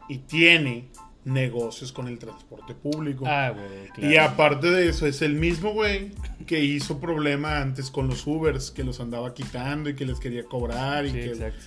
y 0.07 0.19
tiene 0.19 0.87
negocios 1.25 1.91
con 1.91 2.07
el 2.07 2.17
transporte 2.19 2.73
público. 2.73 3.25
Ah, 3.27 3.49
güey, 3.49 3.89
claro. 3.93 4.13
Y 4.13 4.15
aparte 4.15 4.71
de 4.71 4.87
eso, 4.87 5.05
es 5.05 5.21
el 5.21 5.33
mismo 5.33 5.73
güey 5.73 6.11
que 6.47 6.63
hizo 6.63 7.01
problema 7.01 7.59
antes 7.59 7.91
con 7.91 8.07
los 8.07 8.25
Ubers, 8.25 8.71
que 8.71 8.85
los 8.85 9.01
andaba 9.01 9.33
quitando 9.33 9.89
y 9.89 9.95
que 9.95 10.05
les 10.05 10.21
quería 10.21 10.45
cobrar. 10.45 11.05
Y, 11.05 11.09
Sí, 11.09 11.15
que, 11.15 11.25
exacto. 11.31 11.65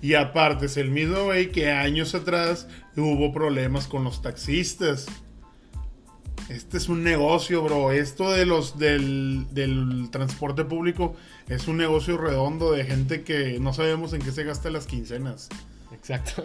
y 0.00 0.14
aparte 0.14 0.66
es 0.66 0.76
el 0.76 0.92
mismo 0.92 1.24
güey 1.24 1.50
que 1.50 1.72
años 1.72 2.14
atrás 2.14 2.68
hubo 2.96 3.32
problemas 3.32 3.88
con 3.88 4.04
los 4.04 4.22
taxistas. 4.22 5.06
Este 6.48 6.76
es 6.76 6.88
un 6.88 7.02
negocio, 7.02 7.62
bro. 7.62 7.92
Esto 7.92 8.30
de 8.30 8.46
los 8.46 8.78
del, 8.78 9.46
del 9.52 10.08
transporte 10.10 10.64
público 10.64 11.14
es 11.48 11.66
un 11.68 11.76
negocio 11.76 12.16
redondo 12.16 12.72
de 12.72 12.84
gente 12.84 13.22
que 13.22 13.58
no 13.60 13.72
sabemos 13.72 14.12
en 14.12 14.22
qué 14.22 14.30
se 14.32 14.44
gasta 14.44 14.70
las 14.70 14.86
quincenas. 14.86 15.48
Exacto. 15.92 16.42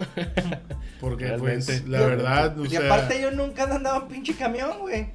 Porque, 1.00 1.26
Realmente. 1.26 1.64
pues, 1.66 1.88
la 1.88 2.00
Yo- 2.00 2.06
verdad, 2.06 2.58
o 2.58 2.64
y 2.64 2.70
sea, 2.70 2.80
aparte 2.86 3.18
ellos 3.18 3.34
nunca 3.34 3.64
han 3.64 3.72
andado 3.72 4.02
en 4.02 4.08
pinche 4.08 4.34
camión, 4.34 4.78
güey. 4.80 5.06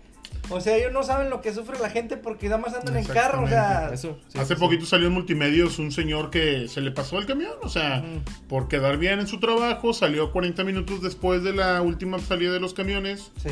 O 0.49 0.61
sea, 0.61 0.77
ellos 0.77 0.93
no 0.93 1.03
saben 1.03 1.29
lo 1.29 1.41
que 1.41 1.53
sufre 1.53 1.77
la 1.79 1.89
gente 1.89 2.15
porque 2.15 2.47
nada 2.47 2.61
más 2.61 2.73
andan 2.73 2.95
en 2.95 3.03
carro, 3.03 3.43
o 3.43 3.47
sea. 3.49 3.89
Eso. 3.93 4.17
sí, 4.29 4.39
Hace 4.39 4.55
sí, 4.55 4.59
poquito 4.61 4.85
salió 4.85 5.07
en 5.07 5.13
multimedios 5.13 5.77
un 5.79 5.91
señor 5.91 6.29
que 6.29 6.69
se 6.69 6.79
le 6.79 6.91
pasó 6.91 7.19
el 7.19 7.25
camión, 7.25 7.51
o 7.63 7.67
sea, 7.67 8.01
por 8.47 8.69
quedar 8.69 8.97
bien 8.97 9.19
en 9.19 9.27
su 9.27 9.41
trabajo, 9.41 9.91
salió 9.93 10.31
40 10.31 10.63
minutos 10.63 11.01
después 11.01 11.43
de 11.43 11.51
la 11.53 11.81
última 11.81 12.17
salida 12.19 12.53
de 12.53 12.61
los 12.61 12.73
camiones 12.73 13.31
Sí. 13.43 13.49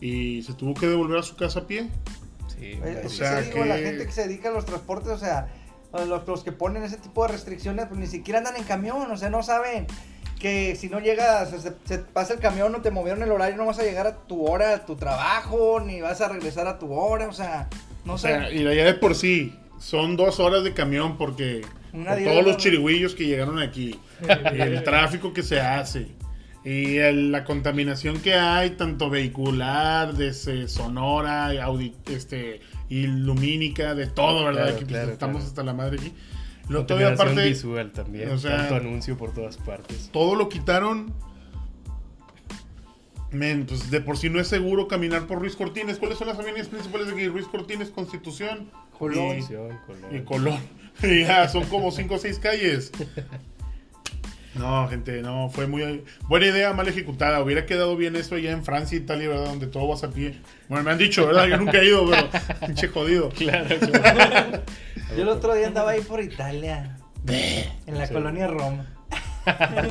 Y 0.00 0.42
se 0.42 0.52
tuvo 0.54 0.74
que 0.74 0.86
devolver 0.86 1.18
a 1.18 1.22
su 1.22 1.36
casa 1.36 1.60
a 1.60 1.66
pie. 1.66 1.88
Sí, 2.58 2.78
es 2.84 2.98
o 2.98 3.02
que 3.02 3.08
sea, 3.08 3.42
sí, 3.42 3.50
digo, 3.50 3.64
la 3.64 3.76
que- 3.76 3.82
gente 3.84 4.06
que 4.06 4.12
se 4.12 4.26
dedica 4.28 4.48
a 4.50 4.52
los 4.52 4.64
transportes, 4.66 5.08
o 5.12 5.18
sea, 5.18 5.48
los, 5.92 6.26
los 6.26 6.44
que 6.44 6.52
ponen 6.52 6.82
ese 6.82 6.96
tipo 6.98 7.22
de 7.26 7.32
restricciones, 7.32 7.86
pues 7.86 7.98
ni 8.00 8.06
siquiera 8.06 8.38
andan 8.38 8.56
en 8.56 8.64
camión, 8.64 9.10
o 9.10 9.16
sea, 9.16 9.30
no 9.30 9.42
saben 9.42 9.86
que 10.38 10.76
si 10.76 10.88
no 10.88 11.00
llegas, 11.00 11.50
se, 11.50 11.72
se 11.84 11.98
pasa 11.98 12.34
el 12.34 12.40
camión, 12.40 12.70
no 12.72 12.80
te 12.82 12.90
movieron 12.90 13.22
el 13.22 13.30
horario, 13.30 13.56
no 13.56 13.66
vas 13.66 13.78
a 13.78 13.82
llegar 13.82 14.06
a 14.06 14.16
tu 14.26 14.44
hora, 14.46 14.74
a 14.74 14.84
tu 14.86 14.96
trabajo, 14.96 15.80
ni 15.80 16.00
vas 16.00 16.20
a 16.20 16.28
regresar 16.28 16.66
a 16.66 16.78
tu 16.78 16.92
hora, 16.92 17.28
o 17.28 17.32
sea, 17.32 17.68
no 18.04 18.14
O 18.14 18.18
sé. 18.18 18.28
sea, 18.28 18.52
y 18.52 18.62
ya 18.62 18.70
de 18.84 18.94
por 18.94 19.14
sí, 19.14 19.56
son 19.78 20.16
dos 20.16 20.40
horas 20.40 20.62
de 20.64 20.74
camión 20.74 21.16
porque 21.16 21.62
por 21.92 22.22
todos 22.24 22.44
los 22.44 22.56
chirigüillos 22.56 23.14
que 23.14 23.24
llegaron 23.26 23.58
aquí, 23.60 23.98
el 24.52 24.82
tráfico 24.84 25.32
que 25.32 25.42
se 25.42 25.60
hace 25.60 26.08
y 26.64 26.96
el- 26.96 27.30
la 27.32 27.44
contaminación 27.44 28.20
que 28.20 28.34
hay, 28.34 28.70
tanto 28.70 29.10
vehicular, 29.10 30.14
desde 30.14 30.66
sonora, 30.68 31.52
audi- 31.66 31.94
este, 32.10 32.60
y 32.88 33.06
lumínica, 33.06 33.94
de 33.94 34.06
todo, 34.06 34.44
¿verdad? 34.44 34.62
Claro, 34.62 34.76
Aquí, 34.76 34.84
pues, 34.84 34.88
claro, 34.92 35.12
estamos 35.12 35.36
claro. 35.36 35.48
hasta 35.48 35.62
la 35.62 35.74
madre 35.74 35.98
aquí. 36.00 36.12
Lo 36.68 36.86
todavía 36.86 37.08
aparte, 37.12 37.46
visual 37.46 37.92
también. 37.92 38.30
o 38.30 38.38
sea- 38.38 38.56
tanto 38.56 38.76
anuncio 38.76 39.18
por 39.18 39.34
todas 39.34 39.58
partes. 39.58 40.08
todo 40.12 40.34
lo 40.34 40.48
quitaron. 40.48 41.12
Men, 43.30 43.66
pues 43.66 43.90
de 43.90 44.00
por 44.00 44.16
sí 44.16 44.30
no 44.30 44.40
es 44.40 44.46
seguro 44.46 44.86
caminar 44.86 45.26
por 45.26 45.40
Ruiz 45.40 45.56
Cortines. 45.56 45.98
¿Cuáles 45.98 46.18
son 46.18 46.28
las 46.28 46.38
avenidas 46.38 46.68
principales 46.68 47.08
de 47.08 47.14
aquí? 47.14 47.26
Ruiz 47.26 47.46
Cortines, 47.48 47.90
Constitución 47.90 48.70
Colón. 48.96 49.38
y- 49.38 49.42
Colón. 49.42 49.78
y 50.12 50.20
Colón. 50.20 50.58
Ya, 51.02 51.48
son 51.48 51.64
como 51.64 51.90
5 51.90 52.14
o 52.14 52.18
6 52.18 52.38
calles. 52.38 52.92
No, 54.54 54.86
gente, 54.88 55.20
no, 55.22 55.48
fue 55.50 55.66
muy 55.66 56.04
buena 56.28 56.46
idea, 56.46 56.72
mal 56.72 56.86
ejecutada. 56.88 57.42
Hubiera 57.42 57.66
quedado 57.66 57.96
bien 57.96 58.14
eso 58.16 58.36
allá 58.36 58.52
en 58.52 58.64
Francia, 58.64 58.96
Italia, 58.96 59.28
¿verdad? 59.28 59.46
Donde 59.46 59.66
todo 59.66 59.88
vas 59.88 60.04
a 60.04 60.10
pie. 60.10 60.38
Bueno, 60.68 60.84
me 60.84 60.92
han 60.92 60.98
dicho, 60.98 61.26
¿verdad? 61.26 61.46
Yo 61.46 61.56
nunca 61.56 61.78
he 61.78 61.86
ido, 61.86 62.08
pero 62.08 62.28
pinche 62.66 62.88
jodido. 62.88 63.30
Claro, 63.30 63.76
claro. 63.78 64.62
Yo 65.16 65.22
el 65.22 65.28
otro 65.28 65.54
día 65.54 65.66
andaba 65.66 65.90
ahí 65.92 66.00
por 66.02 66.22
Italia, 66.22 66.96
en 67.86 67.98
la 67.98 68.06
Sí. 68.06 68.12
colonia 68.14 68.46
Roma. 68.46 68.86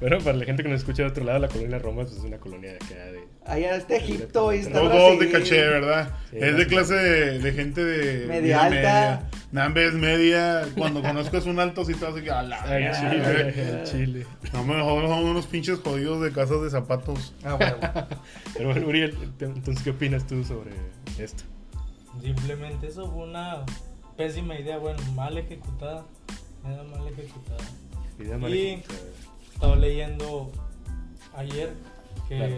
Bueno, 0.00 0.18
para 0.18 0.36
la 0.36 0.44
gente 0.44 0.62
que 0.62 0.68
nos 0.68 0.80
escucha 0.80 1.04
de 1.04 1.08
otro 1.08 1.24
lado, 1.24 1.38
la 1.38 1.48
colonia 1.48 1.78
Roma 1.78 2.02
pues, 2.02 2.16
es 2.18 2.24
una 2.24 2.36
colonia 2.36 2.70
de 2.72 2.76
acá 2.76 2.94
de... 3.12 3.20
Allá 3.46 3.76
está 3.76 3.96
Egipto 3.96 4.52
y 4.52 4.58
está 4.58 4.82
Los 4.82 4.92
dos 4.92 5.18
de 5.18 5.30
caché, 5.30 5.56
¿verdad? 5.66 6.10
Sí, 6.30 6.36
es 6.40 6.56
de 6.58 6.66
clase 6.66 6.94
de, 6.94 7.38
de 7.38 7.52
gente 7.52 7.82
de 7.82 8.26
Media 8.26 8.64
alta. 8.64 8.70
media. 8.76 9.22
Nambe 9.54 9.86
es 9.86 9.94
media. 9.94 10.66
Cuando 10.76 11.00
conozcas 11.00 11.46
un 11.46 11.60
alto, 11.60 11.84
sí 11.84 11.94
te 11.94 12.04
vas 12.04 12.14
a 12.28 12.38
a 12.40 12.42
la 12.42 12.60
Ay. 12.64 12.90
Chile, 12.92 13.82
Chile. 13.84 14.26
No, 14.52 14.64
mejor 14.64 15.06
son 15.06 15.24
unos 15.26 15.46
pinches 15.46 15.78
jodidos 15.78 16.20
de 16.22 16.32
casas 16.32 16.60
de 16.60 16.70
zapatos. 16.70 17.32
Ah, 17.44 17.54
bueno. 17.54 17.76
Pero 18.52 18.70
bueno, 18.72 18.88
Uriel, 18.88 19.16
entonces, 19.38 19.84
¿qué 19.84 19.90
opinas 19.90 20.26
tú 20.26 20.42
sobre 20.42 20.72
esto? 21.20 21.44
Simplemente 22.20 22.88
eso 22.88 23.08
fue 23.12 23.22
una 23.28 23.64
pésima 24.16 24.58
idea, 24.58 24.78
bueno, 24.78 25.00
mal 25.12 25.38
ejecutada. 25.38 26.04
Era 26.64 26.82
mal 26.82 27.06
ejecutada. 27.06 28.38
Mal 28.40 28.52
Y- 28.52 28.66
ejecutada. 28.70 29.00
Estaba 29.52 29.76
leyendo 29.76 30.50
ayer 31.36 31.72
que, 32.28 32.36
Claro. 32.38 32.56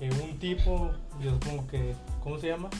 que 0.00 0.10
un 0.20 0.36
tipo, 0.40 0.90
yo 1.22 1.38
como 1.38 1.64
que, 1.68 1.94
¿cómo 2.24 2.38
se 2.40 2.48
llama? 2.48 2.70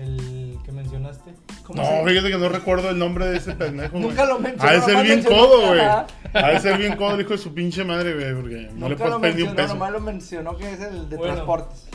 El 0.00 0.56
que 0.64 0.72
mencionaste. 0.72 1.34
¿Cómo 1.64 1.82
No, 1.82 1.88
se- 1.88 2.04
fíjate 2.04 2.30
que 2.30 2.38
no 2.38 2.48
recuerdo 2.48 2.90
el 2.90 2.98
nombre 2.98 3.26
de 3.26 3.36
ese 3.36 3.52
pendejo. 3.52 3.98
Nunca 3.98 4.24
lo 4.24 4.38
mencionó, 4.38 4.68
Ha 4.70 4.72
de 4.74 4.80
ser 4.80 5.02
bien 5.04 5.22
codo, 5.22 5.66
güey. 5.68 5.80
Ha 5.80 6.06
de 6.52 6.60
ser 6.60 6.78
bien 6.78 6.96
codo 6.96 7.14
el 7.16 7.20
hijo 7.20 7.30
de 7.30 7.38
su 7.38 7.52
pinche 7.52 7.84
madre, 7.84 8.14
güey. 8.14 8.34
Porque 8.34 8.56
no 8.74 8.88
le 8.88 8.94
Nunca 8.94 8.96
puedes 8.96 9.10
lo 9.10 9.20
pedir 9.20 9.34
un 9.44 9.48
mencionó, 9.50 9.56
peso. 9.56 9.74
nomás 9.74 9.92
lo 9.92 10.00
mencionó 10.00 10.56
que 10.56 10.72
es 10.72 10.80
el 10.80 11.08
de 11.10 11.16
Bueno. 11.16 11.34
transportes. 11.34 11.88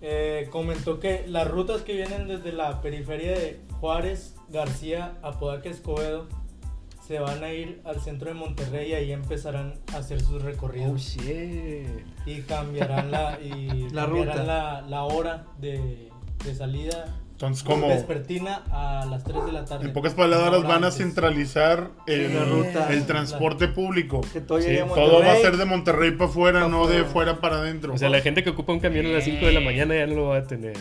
Eh, 0.00 0.48
comentó 0.50 0.98
que 0.98 1.24
las 1.28 1.46
rutas 1.48 1.82
que 1.82 1.92
vienen 1.92 2.26
desde 2.26 2.52
la 2.52 2.80
periferia 2.80 3.32
de 3.32 3.60
Juárez, 3.80 4.34
García, 4.48 5.12
Apodaca, 5.22 5.68
Escobedo, 5.68 6.26
se 7.06 7.18
van 7.20 7.44
a 7.44 7.52
ir 7.52 7.80
al 7.84 8.00
centro 8.00 8.28
de 8.28 8.34
Monterrey 8.34 8.90
y 8.90 8.94
ahí 8.94 9.12
empezarán 9.12 9.74
a 9.92 9.98
hacer 9.98 10.20
sus 10.20 10.42
Oh, 10.42 10.46
recorridos. 10.46 11.00
shit. 11.02 11.86
y 12.26 12.40
cambiarán 12.42 13.10
la, 13.10 13.38
y 13.40 13.88
La 13.92 14.04
cambiarán 14.06 14.38
ruta. 14.38 14.42
la, 14.44 14.80
la 14.88 15.02
hora 15.04 15.44
de, 15.60 16.10
de 16.44 16.54
salida 16.54 17.06
Entonces, 17.42 17.64
como 17.64 17.88
vespertina 17.88 18.62
a 18.70 19.04
las 19.04 19.24
3 19.24 19.46
de 19.46 19.52
la 19.52 19.64
tarde. 19.64 19.86
en 19.86 19.92
pocas 19.92 20.14
palabras, 20.14 20.62
van 20.62 20.84
a 20.84 20.92
centralizar 20.92 21.90
el, 22.06 22.32
La 22.32 22.44
ruta. 22.44 22.92
el 22.92 23.04
transporte 23.04 23.66
público. 23.66 24.20
Que 24.32 24.40
todo 24.40 24.60
Sí, 24.60 24.68
llegue 24.68 24.82
a 24.82 24.86
Todo 24.86 25.18
va 25.22 25.32
a 25.32 25.36
ser 25.36 25.56
de 25.56 25.64
Monterrey 25.64 26.12
para 26.12 26.30
afuera, 26.30 26.68
no 26.68 26.86
de 26.86 27.02
fuera 27.02 27.40
para 27.40 27.56
adentro. 27.56 27.94
O 27.94 27.98
sea, 27.98 28.10
la 28.10 28.20
gente 28.20 28.44
que 28.44 28.50
ocupa 28.50 28.72
un 28.72 28.78
camión 28.78 29.06
a 29.06 29.08
las 29.08 29.24
5 29.24 29.44
de 29.44 29.52
la 29.52 29.60
mañana 29.60 29.96
ya 29.96 30.06
no 30.06 30.14
lo 30.14 30.26
va 30.28 30.36
a 30.36 30.46
tener. 30.46 30.76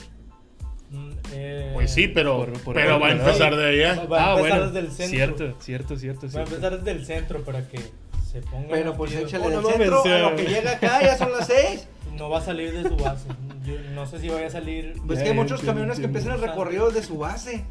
Mm, 0.91 1.09
eh, 1.33 1.71
Pues 1.73 1.91
sí, 1.91 2.07
pero, 2.07 2.37
Por- 2.37 2.53
por 2.61 2.75
pero 2.75 2.99
va 2.99 3.07
a 3.07 3.11
empezar 3.13 3.55
de 3.55 3.67
allá. 3.67 4.03
Va 4.05 4.21
a 4.21 4.27
ah, 4.35 4.37
empezar 4.37 4.59
bueno. 4.59 4.71
desde 4.71 4.79
el 4.87 4.91
centro. 4.91 5.15
Cierto, 5.37 5.61
cierto, 5.61 5.97
cierto, 5.97 6.27
Va 6.31 6.41
a 6.41 6.43
empezar 6.43 6.77
desde 6.77 6.91
el 6.91 7.05
centro 7.07 7.41
para 7.41 7.67
que 7.67 7.79
se 8.31 8.41
ponga. 8.43 8.67
Pero 8.69 8.93
pues 8.93 9.15
échale 9.15 9.47
Oh, 9.47 9.49
no 9.49 9.67
del 9.67 9.77
centro 9.77 10.03
a 10.03 10.29
lo 10.29 10.35
que 10.35 10.43
llega 10.45 10.73
acá, 10.73 11.01
ya 11.01 11.17
son 11.17 11.31
las 11.31 11.47
6. 11.47 11.87
No 12.15 12.29
va 12.29 12.37
a 12.37 12.41
salir 12.41 12.71
de 12.71 12.87
su 12.87 12.95
base. 12.97 13.25
Yo 13.63 13.73
no 13.93 14.05
sé 14.07 14.19
si 14.19 14.29
vaya 14.29 14.47
a 14.47 14.49
salir. 14.49 14.95
Pues 15.05 15.19
que 15.21 15.29
hay 15.29 15.35
muchos 15.35 15.61
camiones 15.61 15.99
que 15.99 16.05
empiezan 16.05 16.33
el 16.33 16.41
recorrido 16.41 16.91
de 16.91 17.03
su 17.03 17.17
base. 17.17 17.63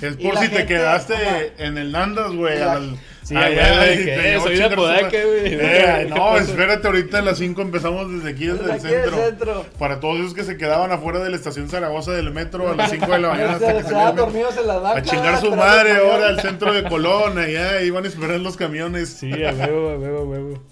Es 0.00 0.16
por 0.16 0.34
la 0.34 0.42
si 0.42 0.48
te 0.50 0.66
quedaste 0.66 1.14
ajá. 1.14 1.38
en 1.58 1.78
el 1.78 1.90
Nandas, 1.90 2.32
güey. 2.32 2.58
La- 2.58 2.72
al- 2.72 2.98
Sí, 3.22 3.34
allá, 3.34 3.46
allá, 3.82 3.92
y 3.92 3.96
de 3.96 4.04
te 4.04 4.14
que, 4.14 4.22
llevó 4.30 4.42
soy 4.44 4.56
de 4.56 4.68
güey. 4.76 5.54
Eh, 5.54 5.58
¿Qué 6.04 6.14
no, 6.14 6.36
espérate, 6.36 6.86
ahorita 6.86 7.18
a 7.18 7.22
las 7.22 7.38
5 7.38 7.60
empezamos 7.60 8.12
desde 8.12 8.30
aquí, 8.30 8.46
desde 8.46 8.72
el 8.74 8.80
centro. 8.80 9.16
centro. 9.16 9.66
Para 9.80 9.98
todos 9.98 10.20
esos 10.20 10.34
que 10.34 10.44
se 10.44 10.56
quedaban 10.56 10.92
afuera 10.92 11.18
de 11.18 11.30
la 11.30 11.34
estación 11.36 11.68
Zaragoza 11.68 12.12
del 12.12 12.30
metro 12.30 12.70
a 12.70 12.76
las 12.76 12.88
5 12.90 13.10
de 13.10 13.18
la 13.18 13.28
mañana 13.32 13.58
Se 13.58 13.66
hasta 13.66 13.82
que 13.82 13.88
se 13.88 13.94
dormidos 14.16 14.56
en 14.58 14.66
las 14.68 14.84
A 14.84 15.02
chingar 15.02 15.40
su 15.40 15.56
madre 15.56 15.96
ahora 15.96 16.28
al 16.28 16.40
centro 16.40 16.72
de 16.72 16.84
Colón, 16.88 17.36
allá 17.38 17.82
iban 17.82 18.04
a 18.04 18.08
esperar 18.08 18.38
los 18.38 18.56
camiones. 18.56 19.08
Sí, 19.08 19.32
a 19.44 19.52
huevo, 19.52 19.90
a 19.90 19.96
huevo, 19.98 20.18
a 20.20 20.24
huevo. 20.24 20.62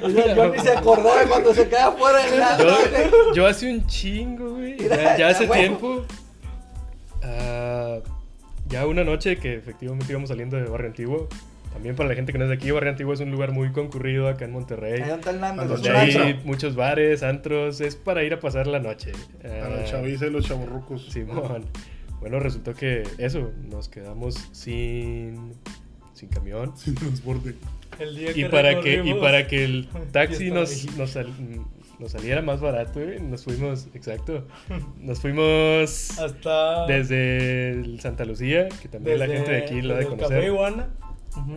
Yo 0.36 0.48
ni 0.52 0.58
se 0.58 0.70
acordó 0.72 1.16
de 1.18 1.26
cuando 1.26 1.52
se 1.54 1.68
queda 1.68 1.88
afuera 1.88 2.26
en 2.26 2.38
la. 2.38 2.58
Yo, 2.58 3.34
yo 3.34 3.46
hace 3.46 3.70
un 3.72 3.86
chingo, 3.86 4.50
güey. 4.50 4.76
Mira, 4.78 4.96
Ya, 4.96 5.16
ya 5.18 5.28
hace 5.28 5.46
tiempo. 5.46 6.04
ah, 7.22 7.98
ya 8.68 8.86
una 8.86 9.04
noche 9.04 9.36
que 9.36 9.54
efectivamente 9.54 10.06
íbamos 10.10 10.28
saliendo 10.28 10.56
de 10.56 10.64
Barrio 10.64 10.88
Antiguo. 10.88 11.28
También 11.72 11.94
para 11.94 12.08
la 12.08 12.16
gente 12.16 12.32
que 12.32 12.38
no 12.38 12.44
es 12.44 12.50
de 12.50 12.56
aquí, 12.56 12.70
Barrio 12.72 12.90
Antiguo 12.90 13.12
es 13.14 13.20
un 13.20 13.30
lugar 13.30 13.52
muy 13.52 13.70
concurrido 13.70 14.28
acá 14.28 14.44
en 14.44 14.50
Monterrey. 14.52 14.94
Ahí 14.94 15.00
donde 15.00 15.14
está 15.14 15.30
el 15.30 15.40
Nandas, 15.40 15.68
Donde 15.68 15.90
hay 15.90 16.40
muchos 16.44 16.74
bares, 16.74 17.22
antros. 17.22 17.80
Es 17.80 17.94
para 17.94 18.24
ir 18.24 18.34
a 18.34 18.40
pasar 18.40 18.66
la 18.66 18.80
noche. 18.80 19.12
A 19.44 19.66
Ah, 19.66 19.68
la 19.68 19.84
chaviza 19.84 20.26
y 20.26 20.30
los 20.30 20.46
chavorrucos. 20.46 21.06
Simón. 21.12 21.66
Bueno, 22.20 22.38
resultó 22.40 22.74
que 22.74 23.04
eso, 23.18 23.50
nos 23.70 23.88
quedamos 23.88 24.34
sin, 24.52 25.52
sin 26.12 26.28
camión. 26.28 26.76
Sin 26.76 26.94
transporte. 26.96 27.54
El 27.98 28.16
día 28.16 28.30
Y 28.30 28.34
que 28.34 28.46
para 28.46 28.80
que, 28.80 29.02
y 29.04 29.14
para 29.14 29.46
que 29.46 29.64
el 29.64 29.88
taxi 30.12 30.50
nos, 30.50 30.96
nos, 30.96 31.10
sal- 31.10 31.32
nos 31.98 32.12
saliera 32.12 32.40
más 32.42 32.60
barato, 32.60 33.00
güey, 33.00 33.20
nos 33.20 33.44
fuimos, 33.44 33.88
exacto, 33.94 34.46
nos 34.98 35.20
fuimos 35.20 36.18
Hasta. 36.18 36.86
desde 36.86 37.70
el 37.72 38.00
Santa 38.00 38.24
Lucía, 38.24 38.68
que 38.80 38.88
también 38.88 39.18
la 39.18 39.26
desde- 39.26 39.36
gente 39.36 39.50
de 39.52 39.58
aquí 39.58 39.82
lo 39.82 39.94
ha 39.94 39.96
de 39.98 40.02
el 40.04 40.08
Café 40.10 40.16
conocer. 40.22 40.44
Iguana. 40.44 40.88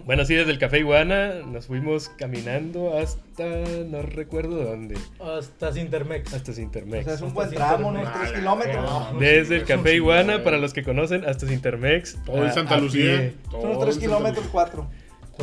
Bueno, 0.06 0.24
sí, 0.24 0.36
desde 0.36 0.52
el 0.52 0.60
Café 0.60 0.78
Iguana 0.80 1.34
nos 1.52 1.66
fuimos 1.66 2.08
caminando 2.10 2.96
hasta, 2.96 3.44
no 3.88 4.04
recuerdo 4.04 4.64
dónde, 4.64 4.96
Hasta 5.20 5.74
Sintermex. 5.74 6.32
hasta 6.32 6.52
O 6.52 6.54
Sintermex. 6.54 7.06
sea, 7.06 7.14
es 7.16 7.22
un 7.22 7.30
Hasta 7.30 7.40
buen 7.40 7.50
tramo, 7.56 7.88
unos 7.88 8.04
3 8.14 8.30
Ah, 8.32 8.36
kilómetros. 8.36 8.84
no. 9.14 9.20
Desde 9.20 9.56
el 9.56 9.64
Café 9.64 9.96
Iguana, 9.96 10.44
para 10.44 10.60
los 10.60 10.74
que 10.74 10.84
conocen, 10.84 11.26
hasta 11.26 11.48
Sintermex. 11.48 12.20
Todo 12.24 12.46
el 12.46 12.52
Santa 12.52 12.78
Lucía. 12.78 13.34
unos 13.52 13.78
el 13.78 13.80
3 13.80 13.94
Santa 13.96 14.00
kilómetros, 14.00 14.36
Lucía. 14.46 14.52
4. 14.52 14.88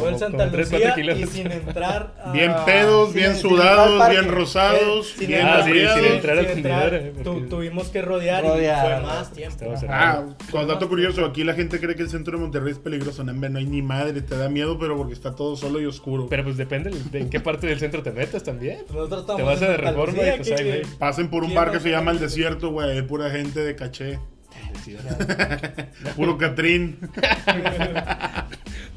Todo 0.01 0.09
el 0.11 0.19
Santa 0.19 0.47
Lucía 0.47 0.95
y 1.15 1.27
sin 1.27 1.51
entrar. 1.53 2.15
a- 2.25 2.33
Bien 2.33 2.53
pedos, 2.67 3.09
sin- 3.11 3.17
bien 3.17 3.37
sudados, 3.37 4.01
al 4.01 4.11
bien 4.11 4.29
rosados, 4.29 5.11
Eh, 5.11 5.15
sin 5.19 5.29
bien 5.29 5.41
Ah, 5.47 5.57
sí, 5.57 5.63
hambriados. 5.71 6.01
sin 6.03 6.13
entrar 6.13 6.39
al 6.39 6.47
entrar, 6.47 6.95
eh, 6.95 7.13
tu- 7.23 7.47
tuvimos 7.49 7.89
que 7.89 8.03
rodear, 8.03 8.43
Rodear. 8.45 8.87
y 8.87 8.91
fue 9.01 9.07
más 9.07 9.33
tiempo. 9.33 9.75
Ah, 9.89 10.25
con 10.51 10.67
dato 10.67 10.89
curioso, 10.89 11.25
aquí 11.25 11.45
la 11.45 11.55
gente 11.55 11.79
cree 11.81 11.95
que 11.97 12.03
el 12.03 12.11
centro 12.11 12.37
de 12.37 12.43
Monterrey 12.43 12.73
es 12.73 12.79
peligroso. 12.79 13.23
No, 13.25 13.33
no 13.33 13.59
hay 13.59 13.67
ni 13.67 13.83
madre, 13.83 14.21
te 14.23 14.37
da 14.37 14.49
miedo, 14.49 14.79
pero 14.79 14.97
porque 14.97 15.13
está 15.15 15.35
todo 15.35 15.57
solo 15.57 15.81
y 15.81 15.87
oscuro. 15.87 16.27
Pero 16.29 16.45
pues 16.45 16.57
depende 16.57 16.91
de 17.11 17.19
en 17.21 17.31
qué 17.31 17.41
parte 17.41 17.67
del 17.67 17.79
centro 17.79 18.03
te 18.03 18.11
metas 18.13 18.43
también. 18.43 18.79
Nosotros 18.89 19.21
estamos 19.23 19.37
Te 19.37 19.43
vas 19.47 19.63
a 19.63 19.69
de 19.69 19.77
Reforma 19.77 20.13
y 20.23 20.37
pues 20.39 20.51
ahí, 20.53 20.65
güey. 20.67 20.83
Pasen 20.99 21.29
por 21.29 21.43
un 21.43 21.51
¿Quién 21.51 21.61
bar 21.61 21.71
que 21.73 21.81
se 21.81 21.91
llama 21.91 22.11
El? 22.13 22.19
Desierto, 22.21 22.71
güey, 22.71 22.91
hay 22.91 23.03
pura 23.03 23.31
gente 23.31 23.61
de 23.61 23.75
caché. 23.77 24.19
Puro 26.17 26.37
Catrín. 26.39 26.99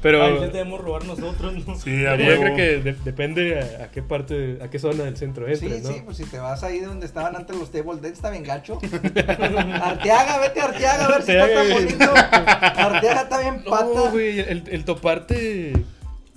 Pero 0.04 0.22
Ahí 0.22 0.34
les 0.38 0.52
debemos 0.52 0.80
robar 0.82 1.02
nosotros, 1.06 1.66
¿no? 1.66 1.76
Sí, 1.76 2.04
a 2.04 2.14
yo 2.16 2.38
creo 2.38 2.54
que 2.54 2.76
de- 2.78 2.92
depende 3.04 3.58
a, 3.58 3.84
a 3.84 3.90
qué 3.90 4.02
parte, 4.02 4.58
a 4.62 4.68
qué 4.68 4.78
zona 4.78 5.04
del 5.04 5.16
centro 5.16 5.46
Sí, 5.46 5.52
entres, 5.64 5.82
¿no? 5.82 5.92
sí, 5.92 6.02
pues 6.04 6.18
si 6.18 6.24
te 6.26 6.38
vas 6.38 6.62
ahí 6.62 6.80
donde 6.80 7.06
estaban 7.06 7.34
antes 7.34 7.56
los 7.56 7.72
table 7.72 7.94
dance, 7.94 8.08
está 8.12 8.28
bien 8.28 8.42
gacho. 8.42 8.78
Arteaga, 9.82 10.38
vete 10.40 10.60
a 10.60 10.64
Arteaga 10.66 11.04
a 11.06 11.08
ver 11.08 11.22
si 11.22 11.32
está 11.32 11.54
tan 11.54 11.70
bonito. 11.70 12.14
Arteaga 12.14 13.22
está 13.22 13.40
bien 13.40 13.64
pata. 13.64 13.84
No, 13.94 14.10
güey, 14.10 14.40
el, 14.40 14.64
el 14.70 14.84
toparte 14.84 15.72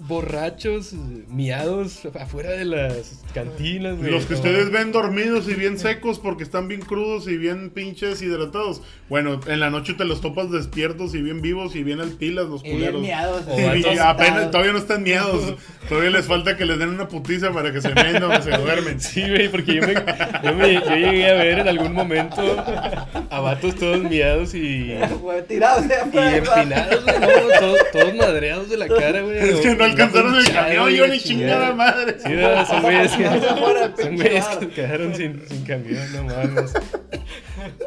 borrachos, 0.08 0.94
miados 1.28 2.02
afuera 2.20 2.52
de 2.52 2.66
las 2.66 3.22
cantinas, 3.34 3.98
güey. 3.98 4.10
Los 4.12 4.26
que 4.26 4.34
no. 4.34 4.40
ustedes 4.40 4.72
ven 4.72 4.92
dormidos 4.92 5.48
y 5.50 5.54
bien 5.54 5.78
secos 5.78 6.20
porque 6.20 6.44
están 6.44 6.68
bien 6.68 6.82
crudos 6.82 7.28
y 7.28 7.38
bien 7.38 7.70
pinches 7.70 8.22
hidratados. 8.22 8.82
Bueno, 9.10 9.40
en 9.48 9.60
la 9.60 9.70
noche 9.70 9.94
te 9.94 10.06
los 10.06 10.22
topas 10.22 10.52
despiertos 10.52 11.14
y 11.16 11.22
bien 11.22 11.42
vivos 11.42 11.76
y 11.76 11.84
bien 11.84 12.00
al 12.00 12.12
pilas 12.12 12.46
los 12.48 12.62
y 12.62 12.66
bien 12.66 12.78
culeros. 12.78 13.02
miados. 13.02 13.44
Y 13.76 13.98
apenas, 13.98 14.52
todavía 14.52 14.72
no 14.74 14.78
están 14.80 15.04
miados. 15.04 15.56
Todavía 15.90 16.10
les 16.10 16.26
falta 16.26 16.58
que 16.58 16.66
les 16.66 16.80
den 16.80 16.90
una 16.90 17.08
putiza 17.08 17.52
para 17.52 17.72
que 17.72 17.82
se 17.82 17.90
vendan 17.94 18.24
o 18.32 18.42
se 18.42 18.52
duermen. 18.52 19.00
Sí, 19.00 19.22
güey, 19.22 19.50
porque 19.50 19.76
yo, 19.76 19.82
me, 19.82 19.94
yo, 19.94 20.54
me- 20.56 20.74
yo 20.74 20.96
llegué 20.96 21.30
a 21.30 21.34
ver 21.36 21.60
en 21.60 21.68
algún 21.68 21.94
momento 21.94 22.42
a 23.30 23.40
vatos 23.40 23.76
todos 23.76 24.02
miados 24.04 24.54
y, 24.54 24.96
tirados 25.48 25.88
de 25.88 25.96
y 25.96 26.18
empinados, 26.38 27.06
no, 27.06 27.60
todos, 27.60 27.80
todos 27.94 28.16
madreados 28.16 28.70
de 28.70 28.78
la 28.78 28.88
cara, 28.88 29.22
güey. 29.22 29.38
Es 29.38 29.60
que 29.60 29.76
no 29.76 29.86
alcanzaron 30.04 30.36
el 30.36 30.52
camión, 30.52 30.90
yo 30.90 31.08
ni 31.08 31.20
chingada 31.20 31.74
madre. 31.74 32.16
Sí, 32.20 32.30
no, 32.34 32.66
son 32.66 32.82
güeyes 32.82 33.12
que, 33.12 33.26
son 34.04 34.16
güeyes 34.16 34.46
que 34.46 34.70
quedaron 34.70 35.16
sin, 35.16 35.42
sin 35.48 35.66
camión, 35.66 36.06
no 36.14 36.24
mames. 36.24 36.74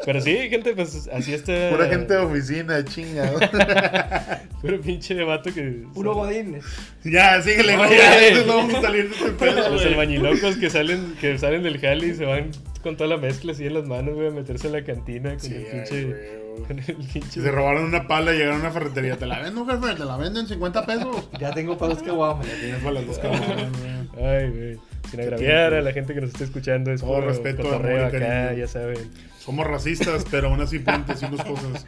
Pero 0.05 0.21
sí, 0.21 0.35
gente, 0.49 0.73
pues 0.73 1.09
así 1.11 1.33
está. 1.33 1.69
Pura 1.71 1.87
gente 1.87 2.13
de 2.13 2.19
oficina, 2.19 2.83
chinga. 2.83 4.41
Puro 4.61 4.81
pinche 4.81 5.23
vato 5.23 5.53
que. 5.53 5.83
Puro 5.93 6.13
godín. 6.13 6.59
ya, 7.03 7.41
síguele, 7.41 7.77
güey. 7.77 7.97
Ya, 7.97 8.27
entonces 8.27 8.47
no 8.47 8.57
vamos 8.57 8.75
a 8.75 8.81
salir 8.81 9.09
de 9.09 9.15
este 9.15 9.31
pedo, 9.31 9.69
Los 9.69 9.85
albañilocos 9.85 10.57
que 10.57 10.69
salen, 10.69 11.15
que 11.19 11.37
salen 11.37 11.63
del 11.63 11.79
jale 11.79 12.07
y 12.07 12.13
se 12.15 12.25
van 12.25 12.51
con 12.83 12.97
toda 12.97 13.09
la 13.09 13.17
mezcla 13.17 13.51
así 13.51 13.65
en 13.65 13.75
las 13.75 13.85
manos, 13.85 14.15
güey, 14.15 14.27
a 14.27 14.31
meterse 14.31 14.67
a 14.67 14.71
la 14.71 14.83
cantina 14.83 15.31
con 15.31 15.39
Sí, 15.39 15.53
el 15.53 15.65
pinche. 15.65 16.40
Con 16.67 16.79
el 16.79 17.23
se 17.29 17.51
robaron 17.51 17.85
una 17.85 18.07
pala 18.07 18.33
y 18.33 18.37
llegaron 18.37 18.57
a 18.57 18.59
una 18.61 18.71
ferretería, 18.71 19.17
te 19.17 19.25
la 19.25 19.39
vendo, 19.39 19.65
jefe, 19.65 19.95
te 19.95 20.05
la 20.05 20.17
vendo 20.17 20.39
en 20.39 20.47
50 20.47 20.85
pesos. 20.85 21.29
Ya 21.39 21.53
tengo 21.53 21.77
para 21.77 21.93
los 21.93 22.03
que 22.03 22.11
guamos. 22.11 22.45
Tienes 22.45 22.81
para 22.81 22.91
las 22.91 23.07
dos 23.07 23.19
güey. 23.19 24.25
Ay, 24.25 24.49
güey. 24.49 24.79
Sin 25.09 25.19
agraviar 25.21 25.73
a 25.73 25.81
la 25.81 25.91
gente 25.91 26.13
que 26.13 26.21
nos 26.21 26.31
está 26.31 26.43
escuchando. 26.43 26.91
Es 26.91 27.01
Todo 27.01 27.15
por 27.15 27.25
respeto, 27.25 27.63
cotorreo 27.63 28.07
amor 28.07 28.15
acá, 28.15 28.53
ya 28.53 28.67
saben. 28.67 29.11
Somos 29.39 29.65
racistas, 29.65 30.25
pero 30.29 30.49
aún 30.49 30.61
así 30.61 30.79
pueden 30.79 31.05
decirnos 31.05 31.43
cosas. 31.43 31.85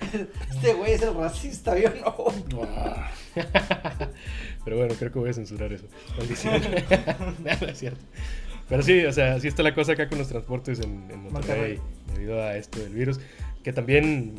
Este 0.50 0.74
güey 0.74 0.93
es 0.93 1.03
el 1.03 1.13
racista, 1.13 1.75
¿vio? 1.75 1.93
No. 2.51 2.67
Pero 4.65 4.77
bueno, 4.77 4.96
creo 4.98 5.12
que 5.12 5.20
voy 5.20 5.29
a 5.29 5.34
censurar 5.34 5.72
eso. 5.72 5.86
Maldición. 6.17 6.62
no, 7.43 7.51
no 7.62 7.67
es 7.67 7.77
cierto. 7.77 8.00
Pero 8.70 8.82
sí, 8.82 9.05
o 9.05 9.13
sea, 9.13 9.36
así 9.36 9.48
está 9.48 9.62
la 9.62 9.75
cosa 9.75 9.91
acá 9.91 10.10
con 10.10 10.17
los 10.17 10.29
transportes 10.29 10.79
en, 10.79 11.12
en 11.12 11.22
Monterrey, 11.22 11.32
Monterrey. 11.32 11.79
debido 12.13 12.41
a 12.41 12.55
esto 12.55 12.79
del 12.79 12.93
virus. 12.93 13.20
Que 13.63 13.74
también 13.74 14.36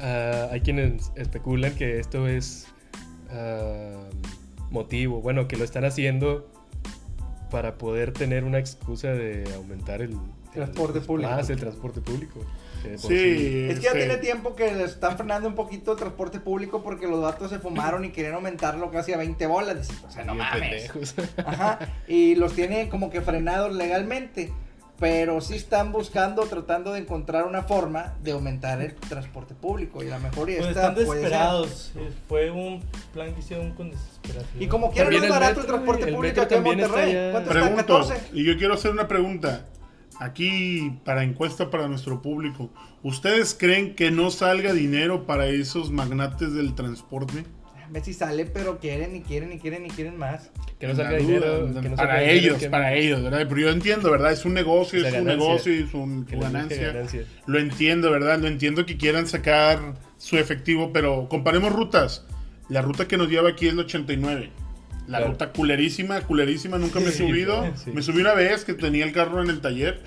ah, 0.00 0.48
hay 0.50 0.60
quienes 0.60 1.12
especulan 1.16 1.74
que 1.74 1.98
esto 1.98 2.28
es 2.28 2.68
ah, 3.30 4.08
motivo, 4.70 5.20
bueno, 5.20 5.48
que 5.48 5.56
lo 5.56 5.64
están 5.64 5.84
haciendo 5.84 6.50
para 7.50 7.76
poder 7.76 8.12
tener 8.12 8.44
una 8.44 8.58
excusa 8.58 9.08
de 9.08 9.44
aumentar 9.54 10.00
el 10.00 10.16
Transporte 10.52 10.98
el- 10.98 11.04
público. 11.04 11.30
Más 11.30 11.50
el 11.50 11.58
transporte 11.58 12.00
público. 12.00 12.40
Sí, 12.82 13.66
Es 13.70 13.76
que 13.76 13.80
ya 13.80 13.90
este, 13.90 13.98
tiene 14.00 14.16
tiempo 14.16 14.56
que 14.56 14.74
le 14.74 14.84
están 14.84 15.16
frenando 15.16 15.48
un 15.48 15.54
poquito 15.54 15.92
el 15.92 15.98
transporte 15.98 16.40
público 16.40 16.82
porque 16.82 17.06
los 17.06 17.22
datos 17.22 17.48
se 17.50 17.58
fumaron 17.60 18.04
y 18.04 18.10
querían 18.10 18.34
aumentarlo 18.34 18.90
casi 18.90 19.12
a 19.12 19.18
20 19.18 19.46
bolas. 19.46 19.88
O 20.06 20.10
sea, 20.10 20.24
no 20.24 20.34
mames. 20.34 20.90
Ajá. 21.46 21.78
Y 22.08 22.34
los 22.34 22.54
tiene 22.54 22.88
como 22.88 23.08
que 23.08 23.20
frenados 23.20 23.72
legalmente. 23.72 24.52
Pero 25.02 25.40
sí 25.40 25.56
están 25.56 25.90
buscando, 25.90 26.44
tratando 26.44 26.92
de 26.92 27.00
encontrar 27.00 27.44
una 27.44 27.64
forma 27.64 28.14
de 28.22 28.30
aumentar 28.30 28.80
el 28.80 28.94
transporte 28.94 29.52
público. 29.52 30.00
Y 30.00 30.06
la 30.06 30.20
mejor 30.20 30.48
y 30.48 30.54
Pues 30.54 30.68
esta 30.68 30.80
están 30.90 30.94
desesperados. 30.94 31.90
Eh, 31.96 32.12
Fue 32.28 32.52
un 32.52 32.80
plan 33.12 33.34
que 33.34 33.40
hicieron 33.40 33.72
con 33.72 33.90
desesperación. 33.90 34.62
Y 34.62 34.68
como 34.68 34.90
También 34.90 35.24
es 35.24 35.24
el 35.24 35.30
barato 35.30 35.56
metro, 35.56 35.62
el 35.62 35.66
transporte 35.66 36.08
el 36.08 36.14
público 36.14 36.40
aquí 36.42 36.54
en 36.54 36.62
también 36.62 36.78
está 36.80 36.92
Monterrey. 36.92 37.14
ya- 37.14 37.30
¿Cuánto 37.32 37.50
está? 37.50 37.60
Pregunto, 37.62 37.98
14. 38.06 38.28
y 38.32 38.44
yo 38.44 38.56
quiero 38.56 38.74
hacer 38.74 38.90
una 38.92 39.08
pregunta. 39.08 39.66
Aquí, 40.20 41.00
para 41.04 41.24
encuesta 41.24 41.68
para 41.68 41.88
nuestro 41.88 42.22
público. 42.22 42.70
¿Ustedes 43.02 43.56
creen 43.58 43.96
que 43.96 44.12
no 44.12 44.30
salga 44.30 44.72
dinero 44.72 45.26
para 45.26 45.46
esos 45.48 45.90
magnates 45.90 46.54
del 46.54 46.76
transporte? 46.76 47.44
A 47.92 47.96
ver 47.96 48.04
si 48.04 48.14
sale, 48.14 48.46
pero 48.46 48.78
quieren 48.80 49.14
y 49.14 49.20
quieren 49.20 49.52
y 49.52 49.58
quieren 49.58 49.84
y 49.84 49.90
quieren 49.90 50.16
más. 50.16 50.50
Que 50.80 50.86
no 50.86 50.96
salga 50.96 51.10
duda, 51.18 51.20
dinero. 51.20 51.66
que 51.66 51.88
no 51.90 51.96
salga 51.96 51.96
para 51.96 52.22
ellos, 52.24 52.64
para 52.70 52.94
ellos, 52.94 53.22
¿verdad? 53.22 53.46
Pero 53.46 53.60
yo 53.60 53.68
entiendo, 53.68 54.10
¿verdad? 54.10 54.32
Es 54.32 54.46
un 54.46 54.54
negocio, 54.54 55.06
es 55.06 55.12
un 55.12 55.24
negocio 55.26 55.74
y 55.74 55.82
es 55.82 55.92
un, 55.92 56.26
su 56.26 56.38
ganancia. 56.38 56.86
ganancia. 56.86 57.24
Lo 57.44 57.58
entiendo, 57.58 58.10
¿verdad? 58.10 58.38
Lo 58.38 58.48
entiendo 58.48 58.86
que 58.86 58.96
quieran 58.96 59.26
sacar 59.26 59.92
su 60.16 60.38
efectivo, 60.38 60.90
pero 60.90 61.28
comparemos 61.28 61.70
rutas. 61.70 62.24
La 62.70 62.80
ruta 62.80 63.06
que 63.06 63.18
nos 63.18 63.28
lleva 63.28 63.50
aquí 63.50 63.68
es 63.68 63.74
la 63.74 63.82
89. 63.82 64.48
La 65.08 65.18
Claro. 65.18 65.32
ruta 65.32 65.52
culerísima, 65.52 66.22
culerísima, 66.22 66.78
nunca 66.78 66.98
me 66.98 67.08
he 67.08 67.12
Sí, 67.12 67.18
subido. 67.28 67.70
sí. 67.76 67.90
Me 67.92 68.00
subí 68.00 68.22
una 68.22 68.32
vez 68.32 68.64
que 68.64 68.72
tenía 68.72 69.04
el 69.04 69.12
carro 69.12 69.42
en 69.42 69.50
el 69.50 69.60
taller. 69.60 70.00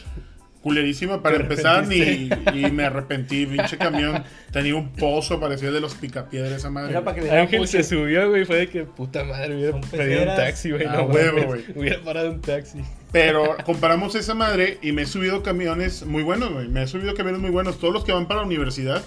Culerísima 0.65 1.21
para 1.21 1.35
empezar 1.35 1.85
y, 1.93 2.27
me 2.71 2.85
arrepentí. 2.85 3.45
Pinche 3.45 3.77
camión 3.77 4.23
tenía 4.51 4.75
un 4.75 4.93
pozo, 4.93 5.39
parecía 5.39 5.69
de 5.69 5.79
los 5.79 5.93
picapiedras 5.93 6.53
esa 6.53 6.71
madre. 6.71 6.97
Ángel 7.29 7.67
se 7.67 7.83
subió, 7.83 8.27
güey. 8.31 8.45
Fue 8.45 8.55
de 8.55 8.69
que 8.69 8.83
puta 8.83 9.23
madre, 9.23 9.55
hubiera 9.55 9.79
pedido 9.79 10.21
un 10.23 10.35
taxi, 10.35 10.71
güey. 10.71 10.87
Ah, 10.87 10.93
no 10.93 11.03
huevo, 11.03 11.43
güey. 11.43 11.65
Hubiera 11.75 12.01
parado 12.01 12.31
un 12.31 12.41
taxi. 12.41 12.79
Pero 13.11 13.57
comparamos 13.63 14.15
esa 14.15 14.33
madre 14.33 14.79
y 14.81 14.91
me 14.91 15.03
he 15.03 15.05
subido 15.05 15.43
camiones 15.43 16.03
muy 16.03 16.23
buenos, 16.23 16.51
güey. 16.51 16.67
Me 16.67 16.81
he 16.81 16.87
subido 16.87 17.13
camiones 17.13 17.41
muy 17.41 17.51
buenos. 17.51 17.77
Todos 17.77 17.93
los 17.93 18.03
que 18.03 18.11
van 18.11 18.27
para 18.27 18.39
la 18.39 18.47
universidad, 18.47 19.03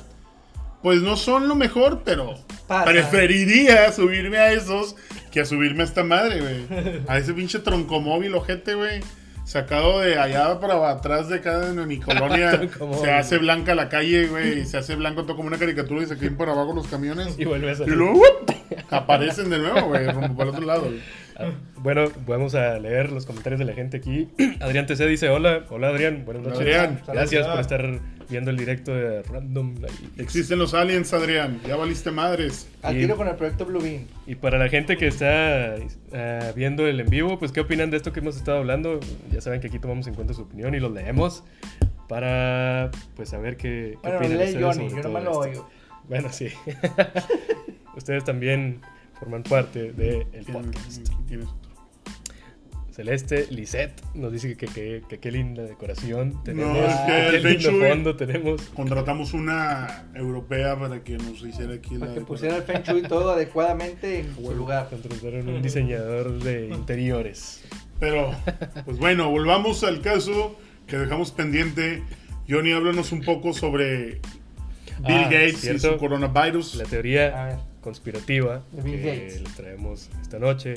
pues 0.80 1.02
no 1.02 1.16
son 1.16 1.48
lo 1.48 1.56
mejor, 1.56 2.02
pero 2.04 2.38
Pasa. 2.68 2.84
preferiría 2.84 3.90
subirme 3.90 4.38
a 4.38 4.52
esos 4.52 4.94
que 5.32 5.40
a 5.40 5.44
subirme 5.44 5.82
a 5.82 5.86
esta 5.86 6.04
madre, 6.04 6.40
güey. 6.40 7.02
A 7.08 7.18
ese 7.18 7.34
pinche 7.34 7.58
troncomóvil, 7.58 8.32
ojete, 8.36 8.74
güey. 8.76 9.00
Sacado 9.48 10.00
de 10.00 10.18
allá 10.18 10.60
para 10.60 10.90
atrás 10.90 11.30
de 11.30 11.36
acá 11.36 11.68
en 11.70 11.88
mi 11.88 11.98
colonia. 12.00 12.50
Troncomóvil. 12.52 13.00
se 13.00 13.10
hace 13.12 13.38
blanca 13.38 13.74
la 13.74 13.88
calle, 13.88 14.26
güey. 14.26 14.60
y 14.60 14.64
Se 14.66 14.76
hace 14.76 14.94
blanco 14.94 15.22
todo 15.24 15.36
como 15.36 15.48
una 15.48 15.56
caricatura 15.58 16.02
y 16.02 16.06
se 16.06 16.18
caen 16.18 16.36
por 16.36 16.50
abajo 16.50 16.74
los 16.74 16.86
camiones. 16.86 17.34
Y 17.38 17.46
vuelve 17.46 17.70
a 17.70 17.72
Y 17.72 17.76
salir. 17.76 17.96
luego 17.96 18.18
¡wup! 18.18 18.50
aparecen 18.90 19.48
de 19.48 19.58
nuevo, 19.58 19.88
güey, 19.88 20.06
rumbo 20.10 20.36
para 20.36 20.50
el 20.50 20.54
otro 20.56 20.66
lado. 20.66 20.82
güey. 20.82 21.00
Ah, 21.38 21.50
Bueno, 21.76 22.04
vamos 22.26 22.54
a 22.54 22.78
leer 22.78 23.10
los 23.10 23.24
comentarios 23.24 23.58
de 23.58 23.64
la 23.64 23.72
gente 23.72 23.96
aquí. 23.96 24.28
Adrián 24.60 24.84
TC 24.86 25.06
dice: 25.06 25.30
Hola, 25.30 25.64
hola 25.70 25.88
Adrián, 25.88 26.24
buenas 26.26 26.42
noches. 26.42 26.58
Adrián. 26.60 27.00
Gracias 27.06 27.46
por 27.46 27.60
estar 27.60 28.00
viendo 28.28 28.50
el 28.50 28.56
directo 28.56 28.94
de 28.94 29.22
Random. 29.22 29.74
Existen 30.16 30.58
los 30.58 30.74
aliens, 30.74 31.12
Adrián. 31.12 31.60
Ya 31.66 31.76
valiste 31.76 32.10
madres. 32.10 32.68
Al 32.82 32.96
tiro 32.96 33.16
con 33.16 33.28
el 33.28 33.36
proyecto 33.36 33.64
Blue 33.64 33.80
Beam. 33.80 34.06
Y 34.26 34.34
para 34.34 34.58
la 34.58 34.68
gente 34.68 34.96
que 34.96 35.06
está 35.06 35.76
ah, 36.12 36.52
viendo 36.54 36.86
el 36.86 37.00
en 37.00 37.08
vivo, 37.08 37.38
pues 37.38 37.52
qué 37.52 37.60
opinan 37.60 37.90
de 37.90 37.96
esto 37.96 38.12
que 38.12 38.20
hemos 38.20 38.36
estado 38.36 38.58
hablando. 38.58 39.00
Ya 39.32 39.40
saben 39.40 39.60
que 39.60 39.68
aquí 39.68 39.78
tomamos 39.78 40.06
en 40.06 40.14
cuenta 40.14 40.34
su 40.34 40.42
opinión 40.42 40.74
y 40.74 40.80
los 40.80 40.92
leemos 40.92 41.44
para 42.08 42.90
pues 43.16 43.28
saber 43.28 43.56
qué, 43.56 43.98
qué 44.02 44.08
Bueno, 44.08 44.18
opinan 44.18 44.38
lee 44.38 44.44
ustedes 44.44 44.64
Johnny, 44.64 44.90
sobre 44.90 45.02
yo 45.02 45.08
no 45.08 45.18
me 45.18 45.24
lo 45.24 45.32
oigo. 45.32 45.70
Bueno, 46.08 46.32
sí. 46.32 46.48
ustedes 47.96 48.24
también 48.24 48.80
forman 49.18 49.42
parte 49.42 49.92
del 49.92 50.24
podcast. 50.46 51.08
Tienes-. 51.26 51.67
Celeste 52.98 53.46
Lisette 53.50 54.02
nos 54.14 54.32
dice 54.32 54.56
que 54.56 54.66
que- 54.66 55.02
que 55.08 55.18
qué 55.20 55.30
linda 55.30 55.62
decoración 55.62 56.42
tenemos. 56.42 56.76
es 56.78 56.94
que 56.96 57.06
qué 57.06 57.28
el 57.28 57.42
lindo 57.44 57.48
Feng 57.48 57.58
Shui- 57.80 57.88
fondo 57.90 58.16
tenemos. 58.16 58.62
Contratamos 58.74 59.34
una 59.34 60.08
europea 60.16 60.76
para 60.76 61.04
que 61.04 61.16
nos 61.16 61.40
hiciera 61.44 61.74
aquí 61.74 61.94
la 61.94 62.00
Para 62.00 62.14
que 62.14 62.18
decoración. 62.20 62.26
pusiera 62.26 62.56
el 62.56 62.62
Feng 62.64 62.82
Shui 62.82 63.02
todo 63.08 63.30
adecuadamente 63.30 64.18
en 64.18 64.34
su 64.34 64.52
lugar. 64.52 64.88
Contrataron 64.90 65.48
un 65.48 65.62
diseñador 65.62 66.42
de 66.42 66.70
interiores. 66.70 67.62
Pero, 68.00 68.32
pues 68.84 68.98
bueno, 68.98 69.30
volvamos 69.30 69.84
al 69.84 70.00
caso 70.00 70.56
que 70.88 70.96
dejamos 70.98 71.30
pendiente. 71.30 72.02
Johnny, 72.48 72.72
háblanos 72.72 73.12
un 73.12 73.22
poco 73.22 73.52
sobre 73.52 74.20
Bill 75.06 75.18
Ah, 75.18 75.28
Gates 75.30 75.52
y 75.54 75.78
¿cierto? 75.78 75.92
su 75.92 75.98
coronavirus. 75.98 76.74
La 76.74 76.84
teoría 76.84 77.60
conspirativa 77.80 78.64
De 78.72 78.82
Bill 78.82 79.00
que 79.00 79.06
Gates. 79.06 79.40
les 79.42 79.54
traemos 79.54 80.10
esta 80.20 80.40
noche 80.40 80.74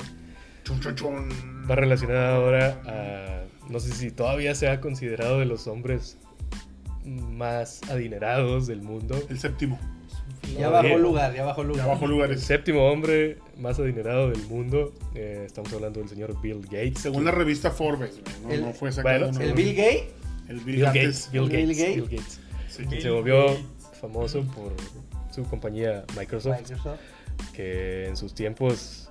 Chun, 0.64 0.80
chun, 0.80 0.94
chun. 0.94 1.28
va 1.70 1.74
relacionada 1.76 2.36
ahora 2.36 2.80
a 2.86 3.42
no 3.70 3.80
sé 3.80 3.92
si 3.92 4.10
todavía 4.10 4.54
se 4.54 4.68
ha 4.68 4.80
considerado 4.80 5.38
de 5.38 5.46
los 5.46 5.66
hombres 5.66 6.18
más 7.04 7.80
adinerados 7.90 8.66
del 8.66 8.82
mundo. 8.82 9.20
El 9.28 9.38
séptimo. 9.38 9.78
Ya 10.56 10.66
No, 10.66 10.72
bajó 10.72 10.98
lugar, 10.98 11.34
ya 11.34 11.44
bajó 11.44 11.64
lugar. 11.64 11.84
abajo 11.86 12.04
El 12.04 12.10
lugares. 12.10 12.42
séptimo 12.42 12.86
hombre 12.90 13.38
más 13.58 13.78
adinerado 13.78 14.30
del 14.30 14.42
mundo. 14.46 14.92
eh, 15.14 15.42
estamos 15.46 15.72
hablando 15.72 16.00
del 16.00 16.08
señor 16.08 16.40
Bill 16.40 16.60
Gates. 16.62 17.00
Según 17.00 17.24
la 17.24 17.30
revista 17.30 17.70
Forbes, 17.70 18.20
no, 18.42 18.50
El- 18.50 18.60
no 18.62 18.72
fue 18.72 18.92
sacado. 18.92 19.26
Bueno, 19.30 19.38
no, 19.38 19.44
¿El. 19.44 19.52
Bill 19.54 19.74
Gay? 19.74 20.04
El 20.48 20.56
Bill, 20.60 20.64
Bill 20.76 20.84
Gates. 20.84 21.02
Gates. 21.02 21.30
Bill 21.32 21.42
Bill 21.48 21.50
Gates. 21.50 21.78
Gates. 21.78 21.94
Bill 21.96 22.18
Gates. 22.18 22.40
Sí. 22.68 22.82
que 22.84 22.88
Bill 22.88 23.02
se 23.02 23.10
volvió 23.10 23.46
Gates. 23.48 23.64
famoso 24.00 24.42
por 24.44 24.72
su 25.34 25.44
compañía 25.44 26.04
Microsoft. 26.18 26.58
Microsoft. 26.60 26.98
que 27.54 28.06
en 28.08 28.16
sus 28.16 28.34
tiempos 28.34 29.01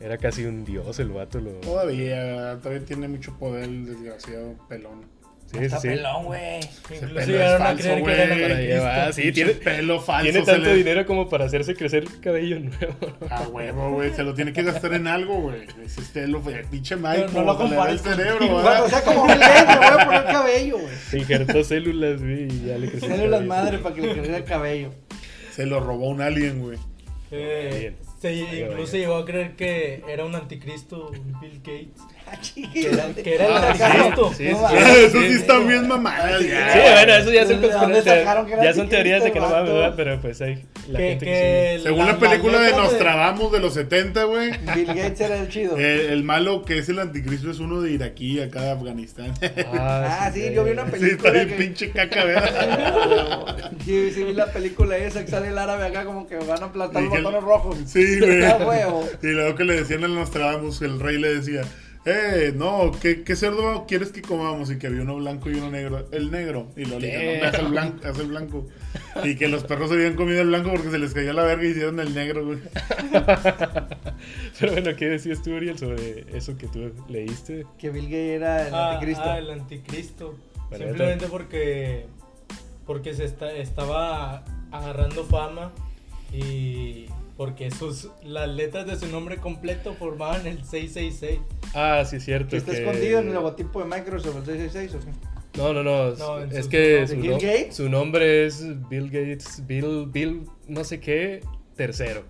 era 0.00 0.18
casi 0.18 0.44
un 0.44 0.64
dios 0.64 0.98
el 0.98 1.10
vato. 1.10 1.40
Lo... 1.40 1.50
Todavía, 1.60 2.58
todavía 2.62 2.84
tiene 2.84 3.08
mucho 3.08 3.36
poder 3.38 3.64
el 3.64 3.86
desgraciado 3.86 4.54
pelón. 4.68 5.12
Sí, 5.46 5.58
Está 5.60 5.78
sí, 5.78 5.88
pelón, 5.88 6.24
güey. 6.24 6.58
Incluso 6.90 7.26
llegaron 7.26 7.54
es 7.54 7.60
a 7.60 7.64
falso, 7.64 7.82
creer 7.82 7.94
que 7.96 8.00
güey. 8.02 8.14
era 8.14 8.24
el 8.24 8.28
Para 8.40 8.44
anticristo. 8.54 8.74
llevar, 8.74 9.12
sí, 9.12 9.32
tiene, 9.32 9.50
pelo 9.52 10.00
falso. 10.00 10.22
tiene 10.32 10.44
tanto 10.46 10.62
le- 10.70 10.74
dinero 10.74 11.06
como 11.06 11.28
para 11.28 11.44
hacerse 11.44 11.74
crecer 11.76 12.04
cabello 12.22 12.58
nuevo. 12.58 12.94
¿no? 13.20 13.26
A 13.30 13.42
huevo, 13.48 13.90
güey. 13.92 14.12
Se 14.14 14.22
lo 14.24 14.34
tiene 14.34 14.52
que 14.52 14.62
gastar 14.64 14.94
en 14.94 15.06
algo, 15.06 15.42
güey. 15.42 15.60
Ese 15.84 16.00
estelo, 16.00 16.40
güey. 16.42 16.64
Pinche 16.64 16.96
Mike. 16.96 17.26
No, 17.32 17.40
no 17.40 17.44
lo 17.44 17.52
el 17.52 17.58
compares 17.58 18.02
con- 18.02 18.14
cerebro, 18.16 18.38
Cuando 18.48 18.56
¿verdad? 18.64 18.86
sea 18.88 19.02
como 19.04 19.26
Gates, 19.26 19.66
me 19.68 19.76
voy 19.76 19.86
a 19.86 20.04
poner 20.06 20.24
cabello, 20.24 20.78
güey. 20.78 20.94
Se 21.10 21.18
injertó 21.20 21.62
células, 21.64 22.20
güey, 22.20 22.44
y 22.52 22.66
ya 22.66 22.78
le 22.78 22.88
creció. 22.88 23.08
el 23.10 23.16
Células 23.16 23.44
madre 23.44 23.78
para 23.78 23.94
que 23.94 24.00
le 24.00 24.12
creciera 24.12 24.38
el 24.38 24.44
cabello. 24.44 24.90
Se 25.52 25.66
lo 25.66 25.78
robó 25.78 26.08
un 26.08 26.20
alien, 26.20 26.62
güey. 26.62 26.78
Eh, 27.30 27.76
Bien. 27.80 27.96
Se- 28.28 28.44
Bien, 28.52 28.70
incluso 28.72 28.96
llegó 28.96 29.14
a 29.16 29.24
creer 29.24 29.56
que 29.56 30.02
era 30.08 30.24
un 30.24 30.34
anticristo 30.34 31.10
Bill 31.40 31.58
Gates. 31.58 32.02
Ah, 32.26 32.38
Que 32.72 32.88
era, 32.88 33.06
que 33.22 33.34
era 33.34 33.46
el 33.46 33.52
Ah, 33.52 33.68
anticristo. 33.70 34.32
sí, 34.36 34.44
No 34.48 34.56
sí, 34.56 34.62
mames. 34.62 34.84
sí. 34.84 35.00
Eso 35.04 35.20
sí 35.20 35.32
están 35.34 35.68
bien 35.68 35.86
mamadas, 35.88 36.40
Sí, 36.40 36.48
bueno, 36.48 37.14
eso 37.14 37.32
ya 37.32 37.46
son 37.46 37.60
¿De 37.60 37.68
dónde 37.68 38.02
conspiraciones. 38.02 38.62
Ya 38.64 38.74
son 38.74 38.88
teorías 38.88 39.24
de 39.24 39.32
que 39.32 39.40
no 39.40 39.48
mames? 39.50 39.72
¿verdad? 39.72 39.92
Pero 39.96 40.20
pues 40.20 40.40
hay 40.40 40.64
la 40.88 40.98
Que, 40.98 41.08
gente 41.10 41.24
que 41.26 41.32
que 41.32 41.80
Según 41.82 42.06
la 42.06 42.18
película 42.18 42.60
de 42.60 42.72
Nostradamus 42.72 43.52
de 43.52 43.60
los 43.60 43.74
70, 43.74 44.24
güey. 44.24 44.50
Bill 44.74 44.86
Gates 44.86 45.20
era 45.20 45.36
el 45.38 45.48
chido. 45.48 45.76
El, 45.76 45.84
el 46.10 46.22
malo 46.24 46.64
que 46.64 46.78
es 46.78 46.88
el 46.88 46.98
anticristo 46.98 47.50
es 47.50 47.58
uno 47.58 47.80
de 47.82 47.92
Iraquí, 47.92 48.40
acá 48.40 48.62
de 48.62 48.70
Afganistán. 48.70 49.34
sí. 49.40 49.46
Ah, 49.72 50.30
sí, 50.32 50.50
yo 50.52 50.64
vi 50.64 50.70
una 50.72 50.82
Sí, 50.84 50.88
está 50.88 50.98
película 50.98 51.30
bien 51.32 51.48
que- 51.48 51.54
pinche 51.54 51.90
caca, 51.90 52.24
¿verdad? 52.24 53.70
Sí, 53.84 54.10
sí 54.12 54.24
vi 54.24 54.32
la 54.32 54.46
película 54.46 54.96
esa 54.96 55.24
que 55.24 55.30
sale 55.30 55.48
el 55.48 55.58
árabe 55.58 55.86
acá 55.86 56.04
como 56.04 56.26
que 56.26 56.36
van 56.36 56.62
a 56.62 56.72
plantar 56.72 57.02
los 57.02 57.10
botones 57.10 57.42
rojos. 57.42 57.76
Sí, 57.86 58.18
güey. 58.20 58.42
Ah. 58.44 58.58
Y 59.22 59.26
luego 59.28 59.54
que 59.56 59.64
le 59.64 59.74
decían 59.74 60.04
al 60.04 60.14
Nostradamus, 60.14 60.80
el 60.82 61.00
rey 61.00 61.18
le 61.18 61.34
decía, 61.34 61.62
eh, 62.06 62.52
no, 62.54 62.90
¿qué, 63.00 63.22
qué 63.22 63.34
cerdo 63.36 63.86
quieres 63.86 64.10
que 64.12 64.20
comamos? 64.22 64.70
Y 64.70 64.78
que 64.78 64.86
había 64.88 65.02
uno 65.02 65.16
blanco 65.16 65.50
y 65.50 65.54
uno 65.54 65.70
negro. 65.70 66.06
El 66.12 66.30
negro. 66.30 66.68
Y 66.76 66.84
dijeron, 66.84 67.40
no, 67.40 67.46
haz 67.48 67.58
el 67.58 67.66
blanco, 67.68 68.06
haz 68.08 68.18
el 68.18 68.26
blanco. 68.26 68.66
Y 69.24 69.36
que 69.36 69.48
los 69.48 69.64
perros 69.64 69.90
habían 69.90 70.14
comido 70.14 70.42
el 70.42 70.48
blanco 70.48 70.70
porque 70.72 70.90
se 70.90 70.98
les 70.98 71.14
cayó 71.14 71.32
la 71.32 71.44
verga 71.44 71.64
y 71.64 71.68
hicieron 71.70 71.98
el 72.00 72.14
negro, 72.14 72.44
güey. 72.46 72.58
Pero 74.60 74.72
bueno, 74.72 74.90
¿qué 74.96 75.06
decías 75.08 75.42
tú, 75.42 75.54
Uriel, 75.54 75.78
sobre 75.78 76.24
eso 76.36 76.56
que 76.56 76.66
tú 76.68 76.92
leíste? 77.08 77.66
Que 77.78 77.90
Bill 77.90 78.04
Gates 78.04 78.36
era 78.36 78.68
el 78.68 78.74
Ah, 78.74 78.92
anticristo. 78.94 79.24
ah, 79.24 79.38
el 79.38 79.50
anticristo. 79.50 80.34
Bueno, 80.70 80.84
Simplemente 80.86 81.26
porque 81.26 82.06
porque 82.86 83.14
se 83.14 83.24
está, 83.24 83.50
estaba 83.52 84.44
agarrando 84.70 85.24
fama 85.24 85.72
y 86.32 87.06
porque 87.36 87.70
sus 87.70 88.10
las 88.22 88.48
letras 88.48 88.86
de 88.86 88.96
su 88.96 89.06
nombre 89.08 89.38
completo 89.38 89.94
formaban 89.94 90.46
el 90.46 90.64
666. 90.64 91.40
Ah, 91.74 92.04
sí, 92.06 92.16
es 92.16 92.24
cierto. 92.24 92.50
que 92.50 92.56
está 92.58 92.72
que- 92.72 92.78
escondido 92.78 93.18
en 93.20 93.28
el 93.28 93.34
logotipo 93.34 93.80
de 93.82 93.86
Microsoft, 93.86 94.36
el 94.36 94.44
666 94.44 94.94
o 94.94 95.00
qué? 95.04 95.58
No, 95.58 95.72
no, 95.72 95.82
no. 95.84 96.10
No, 96.16 96.38
es 96.40 96.64
su- 96.64 96.70
que 96.70 96.78
¿de 96.78 97.06
su, 97.08 97.16
Bill 97.16 97.30
no- 97.30 97.36
Gates? 97.36 97.76
su 97.76 97.88
nombre 97.88 98.46
es 98.46 98.64
Bill 98.88 99.06
Gates, 99.10 99.62
Bill, 99.66 100.06
Bill, 100.08 100.42
no 100.68 100.82
sé 100.84 101.00
qué, 101.00 101.42
tercero. 101.76 102.24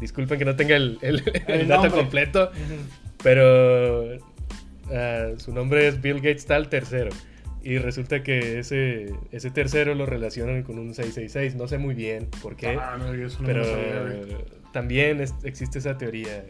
Disculpen 0.00 0.38
que 0.38 0.44
no 0.44 0.56
tenga 0.56 0.76
el, 0.76 0.98
el- 1.00 1.22
el 1.48 1.60
El 1.62 1.68
dato 1.68 1.84
nombre. 1.84 2.00
completo, 2.02 2.50
pero 3.22 4.18
ah, 4.92 5.28
su 5.38 5.52
nombre 5.52 5.88
es 5.88 6.00
Bill 6.00 6.16
Gates 6.16 6.46
tal 6.46 6.68
tercero. 6.68 7.10
Y 7.68 7.78
resulta 7.78 8.22
que 8.22 8.58
ese, 8.60 9.12
ese 9.32 9.50
tercero 9.50 9.94
lo 9.96 10.06
relacionan 10.06 10.62
con 10.62 10.78
un 10.78 10.94
666. 10.94 11.56
No 11.56 11.66
sé 11.66 11.78
muy 11.78 11.94
bien 11.94 12.28
por 12.42 12.54
qué. 12.54 12.78
Ah, 12.80 12.96
no, 12.98 13.12
yo 13.14 13.26
eso 13.26 13.40
no 13.40 13.46
pero 13.46 13.64
sabía, 13.64 14.38
también 14.72 15.20
es- 15.20 15.34
existe 15.42 15.78
esa 15.80 15.98
teoría. 15.98 16.44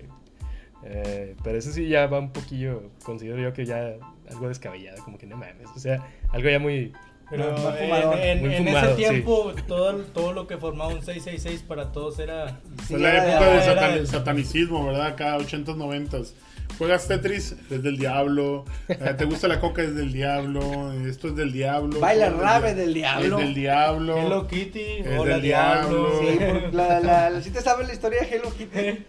Eh, 0.84 1.34
pero 1.42 1.56
eso 1.58 1.72
sí 1.72 1.88
ya 1.88 2.06
va 2.06 2.18
un 2.18 2.32
poquillo, 2.32 2.90
considero 3.02 3.38
yo 3.40 3.52
que 3.52 3.64
ya 3.64 3.94
algo 4.30 4.48
descabellado, 4.48 5.02
como 5.04 5.18
que 5.18 5.26
no 5.26 5.36
mames. 5.36 5.68
O 5.74 5.78
sea, 5.78 6.06
algo 6.30 6.48
ya 6.50 6.58
muy... 6.58 6.92
Pero 7.28 7.50
más 7.58 7.80
en, 7.80 8.22
en- 8.22 8.40
Muy 8.46 8.54
en 8.54 8.68
ese 8.68 8.90
sí. 8.90 8.96
tiempo 8.96 9.52
todo, 9.66 9.96
todo 10.12 10.32
lo 10.32 10.46
que 10.46 10.58
formaba 10.58 10.90
un 10.90 11.02
666 11.02 11.62
para 11.66 11.90
todos 11.90 12.20
era 12.20 12.60
Fue 12.86 12.98
Sí, 12.98 13.02
la 13.02 13.08
era 13.14 13.24
de 13.24 13.30
época 13.32 13.44
del 13.50 13.58
ahora, 13.58 13.74
satan- 13.74 14.06
satanicismo, 14.06 14.86
¿verdad? 14.86 15.06
Acá, 15.08 15.36
80s, 15.38 15.76
90s. 15.76 16.34
Juegas 16.78 17.08
Tetris, 17.08 17.56
es 17.70 17.82
del 17.82 17.96
diablo. 17.96 18.64
Eh, 18.88 19.14
¿Te 19.16 19.24
gusta 19.24 19.48
la 19.48 19.60
coca? 19.60 19.82
Es 19.82 19.94
del 19.94 20.12
diablo. 20.12 20.92
Esto 21.06 21.28
es 21.28 21.36
del 21.36 21.52
diablo. 21.52 22.00
Baila 22.00 22.26
es 22.68 22.76
del 22.76 22.92
diablo. 22.94 23.38
Es 23.38 23.44
del 23.46 23.54
diablo. 23.54 24.18
Hello 24.18 24.46
Kitty, 24.46 24.80
Es 25.00 25.18
Hola 25.18 25.34
del 25.34 25.42
Diablo. 25.42 26.20
diablo. 26.20 26.68
Sí, 26.70 26.76
la, 26.76 27.00
la, 27.00 27.30
la- 27.30 27.40
¿sí 27.40 27.50
te 27.50 27.62
sabes 27.62 27.86
la 27.86 27.94
historia 27.94 28.20
de 28.20 28.36
Hello 28.36 28.52
Kitty? 28.56 29.04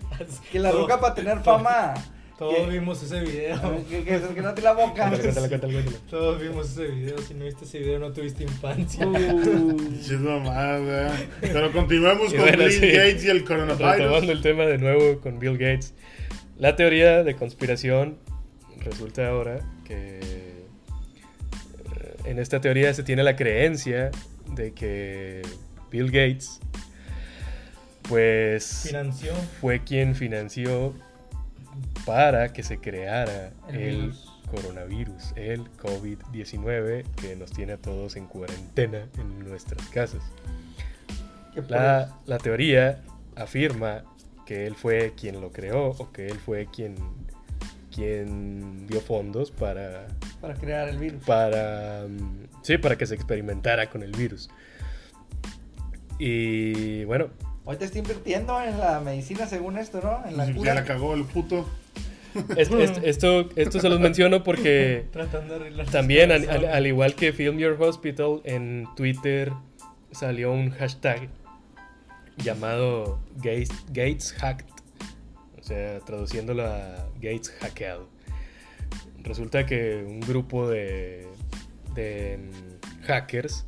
Que 0.52 0.60
la 0.60 0.72
roca 0.72 1.00
para 1.00 1.14
tener 1.14 1.40
fama. 1.40 1.94
Todos 2.38 2.70
vimos 2.70 3.02
ese 3.02 3.20
video. 3.22 3.60
Que, 3.90 4.04
que, 4.04 4.22
que 4.36 4.42
no 4.42 4.54
te 4.54 4.62
la 4.62 4.74
boca. 4.74 5.10
Cuéntale, 5.10 5.24
cuéntale, 5.24 5.50
cuéntale, 5.50 5.74
cuéntale. 5.74 5.98
Todos 6.10 6.40
vimos 6.40 6.70
ese 6.70 6.86
video. 6.86 7.18
Si 7.18 7.34
no 7.34 7.46
viste 7.46 7.66
ese 7.66 7.80
video, 7.80 8.00
no 8.00 8.12
tuviste 8.14 8.44
infancia. 8.44 9.06
Uh, 9.08 9.76
¿verdad? 10.22 11.14
Pero 11.42 11.72
continuemos 11.72 12.32
Y 12.32 12.36
con 12.38 12.46
bueno, 12.46 12.64
Bill 12.66 12.72
sí. 12.72 12.88
Gates 12.92 13.26
y 13.26 13.30
el 13.30 13.40
Retomando 13.40 13.76
coronavirus. 13.78 14.30
el 14.30 14.42
tema 14.42 14.64
de 14.68 14.78
nuevo 14.78 15.20
con 15.20 15.40
Bill 15.40 15.58
Gates. 15.58 15.96
La 16.60 16.76
teoría 16.76 17.24
de 17.24 17.36
conspiración 17.36 18.18
resulta 18.80 19.28
ahora 19.30 19.60
que 19.86 20.20
eh, 20.20 20.66
en 22.26 22.40
esta 22.40 22.60
teoría 22.62 22.94
se 22.96 23.04
tiene 23.04 23.24
la 23.24 23.36
creencia 23.36 24.10
de 24.56 24.74
que 24.74 25.44
Bill 25.92 26.08
Gates 26.08 26.60
pues 28.10 28.86
Financió 28.88 29.34
fue 29.62 29.84
quien 29.84 30.16
financió 30.16 30.96
para 32.06 32.54
que 32.54 32.64
se 32.64 32.80
creara 32.80 33.52
El 33.70 33.76
el, 33.76 34.02
virus. 34.02 34.34
coronavirus, 34.50 35.34
el 35.36 35.70
COVID-19 35.74 37.04
que 37.22 37.36
nos 37.36 37.52
tiene 37.52 37.74
a 37.74 37.78
todos 37.78 38.16
en 38.16 38.26
cuarentena 38.26 39.08
en 39.20 39.40
nuestras 39.48 39.86
casas. 39.90 40.24
La, 41.68 42.18
la 42.26 42.38
teoría 42.38 43.04
afirma 43.36 44.04
que 44.48 44.66
él 44.66 44.74
fue 44.76 45.14
quien 45.20 45.40
lo 45.42 45.52
creó 45.52 45.90
o 45.90 46.12
que 46.12 46.26
él 46.28 46.40
fue 46.40 46.66
quien, 46.74 46.96
quien 47.94 48.88
dio 48.88 49.02
fondos 49.02 49.52
para, 49.52 50.08
Para 50.42 50.54
crear 50.56 50.88
el 50.90 50.98
virus. 50.98 51.24
para, 51.26 52.06
sí, 52.64 52.78
para 52.78 52.98
que 52.98 53.06
se 53.06 53.14
experimentara 53.16 53.90
con 53.90 54.02
el 54.04 54.12
virus. 54.14 54.50
Y 56.20 57.04
bueno, 57.06 57.28
Hoy 57.66 57.76
te 57.76 57.84
está 57.84 58.00
invirtiendo 58.00 58.62
en 58.62 58.80
la 58.80 59.02
medicina 59.02 59.46
según 59.46 59.78
esto, 59.78 60.00
¿no? 60.02 60.26
En 60.26 60.38
la 60.38 60.46
Ya 60.46 60.56
cura. 60.56 60.74
la 60.74 60.86
cagó 60.86 61.14
el 61.14 61.26
puto. 61.26 61.68
es- 62.56 62.72
es- 62.72 62.98
esto, 63.04 63.50
esto 63.58 63.80
se 63.82 63.90
los 63.90 64.00
menciono 64.00 64.42
porque 64.44 65.06
tratando 65.12 65.56
de 65.56 65.60
arreglar 65.66 65.88
también, 65.88 66.32
al- 66.32 66.48
al 66.66 66.88
igual 66.88 67.14
que 67.16 67.34
Film 67.34 67.58
Your 67.58 67.76
Hospital, 67.82 68.40
en 68.46 68.88
Twitter 68.96 69.52
salió 70.12 70.54
un 70.54 70.70
hashtag 70.72 71.28
llamado 72.38 73.20
Gates, 73.38 73.72
Gates 73.88 74.34
Hacked. 74.34 74.66
O 75.60 75.64
sea, 75.64 76.00
traduciéndolo 76.00 76.66
a 76.66 77.10
Gates 77.16 77.50
hackeado. 77.60 78.08
Resulta 79.20 79.66
que 79.66 80.06
un 80.08 80.22
grupo 80.22 80.70
de, 80.70 81.28
de 81.94 82.38
mm, 82.38 83.06
hackers 83.06 83.66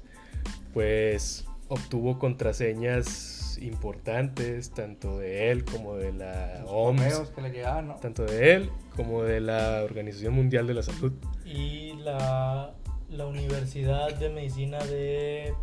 pues 0.73 1.45
obtuvo 1.67 2.19
contraseñas 2.19 3.57
importantes 3.61 4.71
tanto 4.71 5.19
de 5.19 5.51
él 5.51 5.65
como 5.65 5.95
de 5.95 6.13
la 6.13 6.63
OMS, 6.65 7.01
Correos 7.01 7.29
que 7.31 7.41
le 7.41 7.49
llegaban, 7.51 7.87
¿no? 7.89 7.95
tanto 7.95 8.23
de 8.23 8.53
él 8.53 8.69
como 8.95 9.23
de 9.23 9.41
la 9.41 9.81
Organización 9.83 10.33
Mundial 10.33 10.67
de 10.67 10.73
la 10.73 10.83
Salud. 10.83 11.13
Y 11.45 11.93
la, 11.97 12.73
la 13.09 13.25
Universidad 13.25 14.13
de 14.15 14.29
Medicina 14.29 14.77
de. 14.85 15.53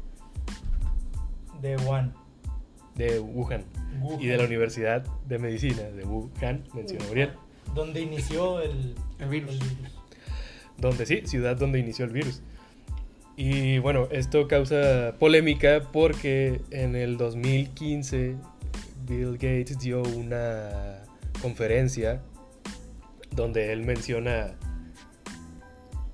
de 1.60 1.76
Wuhan. 1.78 2.14
De 2.96 3.20
Wuhan, 3.20 3.64
Wuhan. 4.00 4.20
y 4.20 4.26
de 4.26 4.36
la 4.36 4.44
Universidad 4.44 5.04
de 5.26 5.38
Medicina 5.38 5.82
de 5.82 6.04
Wuhan, 6.04 6.64
mencionó 6.74 7.04
Uriel, 7.10 7.30
Donde 7.74 8.00
inició 8.00 8.60
el, 8.60 8.94
El 9.18 9.28
virus. 9.28 9.58
donde 10.78 11.06
sí, 11.06 11.22
ciudad 11.26 11.56
donde 11.56 11.78
inició 11.78 12.04
el 12.04 12.12
virus. 12.12 12.42
Y 13.36 13.78
bueno, 13.78 14.08
esto 14.10 14.48
causa 14.48 15.14
polémica 15.18 15.82
porque 15.92 16.62
en 16.70 16.96
el 16.96 17.18
2015 17.18 18.36
Bill 19.06 19.32
Gates 19.32 19.78
dio 19.78 20.02
una 20.02 21.02
conferencia 21.42 22.22
donde 23.30 23.72
él 23.72 23.82
menciona, 23.82 24.54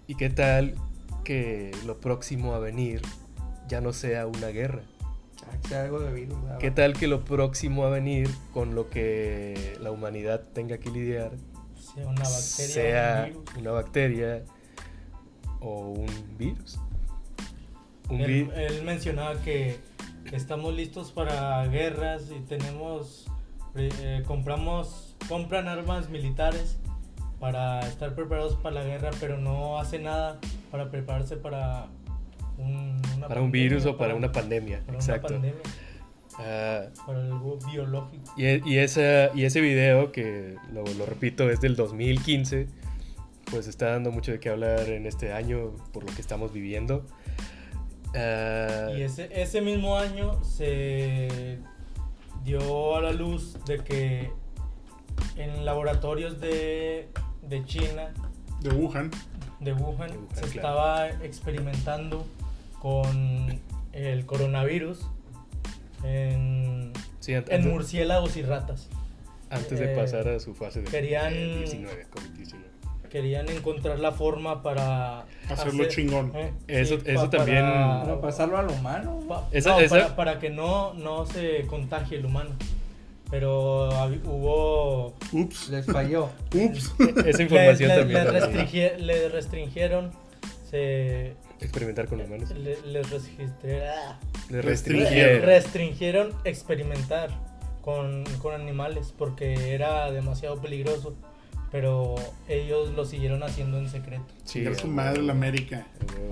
¿y 0.08 0.16
qué 0.16 0.30
tal 0.30 0.74
que 1.24 1.70
lo 1.86 2.00
próximo 2.00 2.54
a 2.54 2.58
venir 2.58 3.00
ya 3.68 3.80
no 3.80 3.92
sea 3.92 4.26
una 4.26 4.48
guerra? 4.48 4.82
Que 5.60 5.68
sea 5.68 5.82
algo 5.84 6.00
de 6.00 6.12
virus. 6.12 6.40
¿verdad? 6.42 6.58
¿Qué 6.58 6.70
tal 6.70 6.92
que 6.94 7.06
lo 7.06 7.24
próximo 7.24 7.84
a 7.84 7.90
venir 7.90 8.28
con 8.52 8.74
lo 8.74 8.88
que 8.88 9.76
la 9.80 9.90
humanidad 9.90 10.42
tenga 10.52 10.78
que 10.78 10.90
lidiar 10.90 11.32
sea 11.94 12.06
una 12.06 12.22
bacteria. 12.22 12.68
sea 12.74 13.24
un 13.26 13.32
virus. 13.44 13.56
una 13.58 13.70
bacteria 13.72 14.42
o 15.60 15.88
un 15.90 16.36
virus? 16.38 16.78
Un 18.08 18.20
Él, 18.20 18.26
vi- 18.26 18.50
él 18.54 18.82
mencionaba 18.84 19.40
que 19.42 19.78
estamos 20.32 20.74
listos 20.74 21.12
para 21.12 21.66
guerras 21.66 22.24
y 22.30 22.40
tenemos 22.40 23.26
eh, 23.74 24.22
compramos, 24.26 25.16
compran 25.28 25.66
armas 25.68 26.08
militares 26.10 26.76
para 27.40 27.80
estar 27.80 28.14
preparados 28.14 28.54
para 28.56 28.76
la 28.76 28.84
guerra, 28.84 29.10
pero 29.18 29.38
no 29.38 29.78
hace 29.78 29.98
nada 29.98 30.38
para 30.70 30.90
prepararse 30.90 31.36
para 31.36 31.86
un, 32.58 33.00
una 33.16 33.28
Para 33.28 33.40
un 33.40 33.46
pandemia, 33.48 33.50
virus 33.50 33.86
o 33.86 33.96
para 33.96 34.14
una 34.14 34.30
pandemia. 34.32 34.78
para 34.80 34.90
una 34.90 34.98
Exacto. 34.98 35.28
pandemia, 35.28 35.60
Ah, 36.38 36.84
para 37.06 37.18
algo 37.26 37.58
biológico. 37.70 38.32
y, 38.38 38.46
y 38.72 38.78
esa, 38.78 39.30
y 39.34 39.44
ese 39.44 39.60
video, 39.60 40.12
que 40.12 40.56
lo, 40.72 40.82
lo 40.84 41.04
repito, 41.06 41.50
es 41.50 41.60
del 41.60 41.76
2015, 41.76 42.68
pues 43.50 43.66
está 43.66 43.90
dando 43.90 44.10
mucho 44.10 44.32
de 44.32 44.40
qué 44.40 44.48
hablar 44.48 44.88
en 44.88 45.04
este 45.06 45.32
año 45.34 45.72
por 45.92 46.04
lo 46.08 46.14
que 46.14 46.22
estamos 46.22 46.50
viviendo. 46.52 47.04
Ah, 48.14 48.88
Y 48.96 49.02
ese, 49.02 49.28
ese 49.40 49.60
mismo 49.60 49.96
año 49.98 50.42
se 50.42 51.58
dio 52.44 52.96
a 52.96 53.00
la 53.02 53.12
luz 53.12 53.56
de 53.66 53.78
que 53.78 54.30
en 55.36 55.64
laboratorios 55.64 56.40
de, 56.40 57.08
de 57.42 57.64
China, 57.66 58.12
De 58.60 58.70
Wuhan. 58.70 59.10
de 59.60 59.72
Wuhan, 59.74 60.10
De 60.10 60.16
Wuhan, 60.16 60.28
se 60.34 60.40
claro. 60.40 60.46
estaba 60.46 61.08
experimentando 61.24 62.26
con 62.82 63.60
el 63.92 64.26
coronavirus 64.26 65.06
en, 66.04 66.92
sí, 67.20 67.34
an- 67.34 67.44
en 67.48 67.54
antes, 67.60 67.72
murciélagos 67.72 68.36
y 68.36 68.42
ratas. 68.42 68.88
antes 69.50 69.78
de 69.78 69.92
eh, 69.92 69.96
pasar 69.96 70.26
a 70.28 70.40
su 70.40 70.52
fase 70.54 70.82
de 70.82 70.90
querían- 70.90 71.32
de 71.32 71.58
19, 71.58 72.06
COVID-19. 72.10 72.56
Querían 73.08 73.48
encontrar 73.50 73.98
la 74.00 74.10
forma 74.12 74.62
para 74.62 75.26
Hacerlo 75.48 75.84
chingón. 75.84 76.32
eh, 76.34 76.52
Eso- 76.66 76.96
sí, 76.96 77.02
eso 77.06 77.30
pa- 77.30 77.36
también- 77.36 77.60
para- 77.62 78.02
Para 78.04 78.20
pasarlo 78.22 78.56
al 78.58 78.68
humano. 78.70 79.20
Pa- 79.28 79.46
Esa- 79.52 79.70
no, 79.72 79.80
esa- 79.80 79.94
Para, 79.96 80.16
para 80.16 80.38
que 80.40 80.48
no, 80.50 80.94
no 80.94 81.26
se 81.26 81.66
contagie 81.66 82.16
el 82.16 82.24
humano. 82.24 82.50
Pero 83.30 83.88
hubo. 84.24 85.14
Ups. 85.32 85.68
Les 85.68 85.86
falló. 85.86 86.30
Ups. 86.54 86.92
Esa 87.26 87.42
información 87.42 87.88
le, 87.90 87.94
le- 87.96 88.00
también. 88.00 88.24
le 88.24 88.32
la- 88.32 88.40
restringi- 88.48 88.96
le 88.96 89.28
restringieron. 89.28 90.10
Se. 90.70 91.34
Experimentar 91.62 92.06
con 92.06 92.20
humanos. 92.20 92.50
le- 92.50 92.80
les 92.86 93.06
ah, 93.86 94.18
Le 94.50 94.62
Restringieron. 94.62 96.32
experimentar 96.44 97.30
con, 97.80 98.24
con 98.40 98.54
animales 98.60 99.14
porque 99.16 99.74
era 99.74 100.10
demasiado 100.10 100.60
peligroso. 100.60 101.16
Pero 101.70 102.16
ellos 102.48 102.90
lo 102.90 103.06
siguieron 103.06 103.42
haciendo 103.42 103.78
en 103.78 103.88
secreto. 103.88 104.26
Sí, 104.44 104.62
su 104.78 104.88
madre 104.88 105.22
la 105.22 105.32
América. 105.32 105.86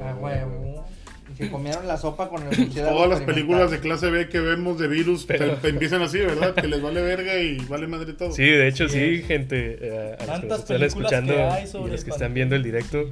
A 0.05 0.14
huevo. 0.14 0.85
Y 1.33 1.37
se 1.45 1.51
comieron 1.51 1.87
la 1.87 1.97
sopa 1.97 2.29
con 2.29 2.43
el 2.47 2.59
murciélago 2.59 2.97
Todas 2.97 3.09
las 3.09 3.21
películas 3.23 3.71
de 3.71 3.79
clase 3.81 4.11
B 4.11 4.29
que 4.29 4.40
vemos 4.40 4.79
de 4.79 4.88
virus 4.88 5.25
Pero- 5.25 5.53
te- 5.55 5.57
te 5.62 5.69
empiezan 5.69 6.03
así, 6.03 6.19
¿verdad? 6.19 6.55
Que 6.55 6.66
les 6.66 6.83
vale 6.83 7.01
verga 7.01 7.38
y 7.38 7.57
vale 7.66 7.87
madre 7.87 8.12
todo. 8.14 8.33
Sí, 8.33 8.43
de 8.45 8.69
hecho 8.69 8.87
Sí 8.88 9.23
gente, 9.23 9.79
eh, 9.81 9.90
a 9.90 10.01
los 10.11 10.19
que 10.19 10.27
nos 10.27 10.40
Tantas 10.40 10.59
están 10.61 10.83
escuchando 10.83 11.33
y 11.33 11.90
los 11.90 12.05
que 12.05 12.11
están 12.11 12.35
viendo 12.35 12.55
el 12.57 12.62
directo, 12.62 13.05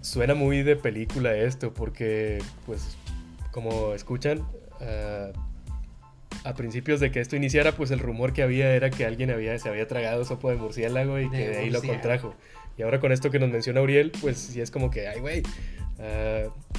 suena 0.00 0.34
muy 0.34 0.62
de 0.62 0.76
película 0.76 1.34
esto, 1.34 1.72
porque 1.74 2.42
pues 2.66 2.96
como 3.50 3.94
escuchan, 3.94 4.46
ah, 4.80 5.30
a 6.44 6.54
principios 6.54 7.00
de 7.00 7.10
que 7.10 7.20
esto 7.20 7.36
iniciara, 7.36 7.72
pues 7.72 7.90
el 7.90 7.98
rumor 7.98 8.32
que 8.32 8.42
había 8.42 8.74
era 8.74 8.90
que 8.90 9.04
alguien 9.04 9.30
había, 9.30 9.58
se 9.58 9.68
había 9.68 9.86
tragado 9.86 10.24
sopa 10.24 10.50
de 10.50 10.56
murciélago 10.56 11.18
y 11.18 11.30
que 11.30 11.48
De 11.48 11.58
ahí 11.58 11.70
lo 11.70 11.82
contrajo. 11.82 12.34
Y 12.78 12.82
ahora 12.82 13.00
con 13.00 13.10
esto 13.10 13.30
que 13.30 13.40
nos 13.40 13.50
menciona 13.50 13.82
Uriel, 13.82 14.12
pues 14.20 14.38
sí 14.38 14.60
es 14.60 14.70
como 14.70 14.88
que, 14.88 15.08
ay, 15.08 15.18
güey. 15.18 15.42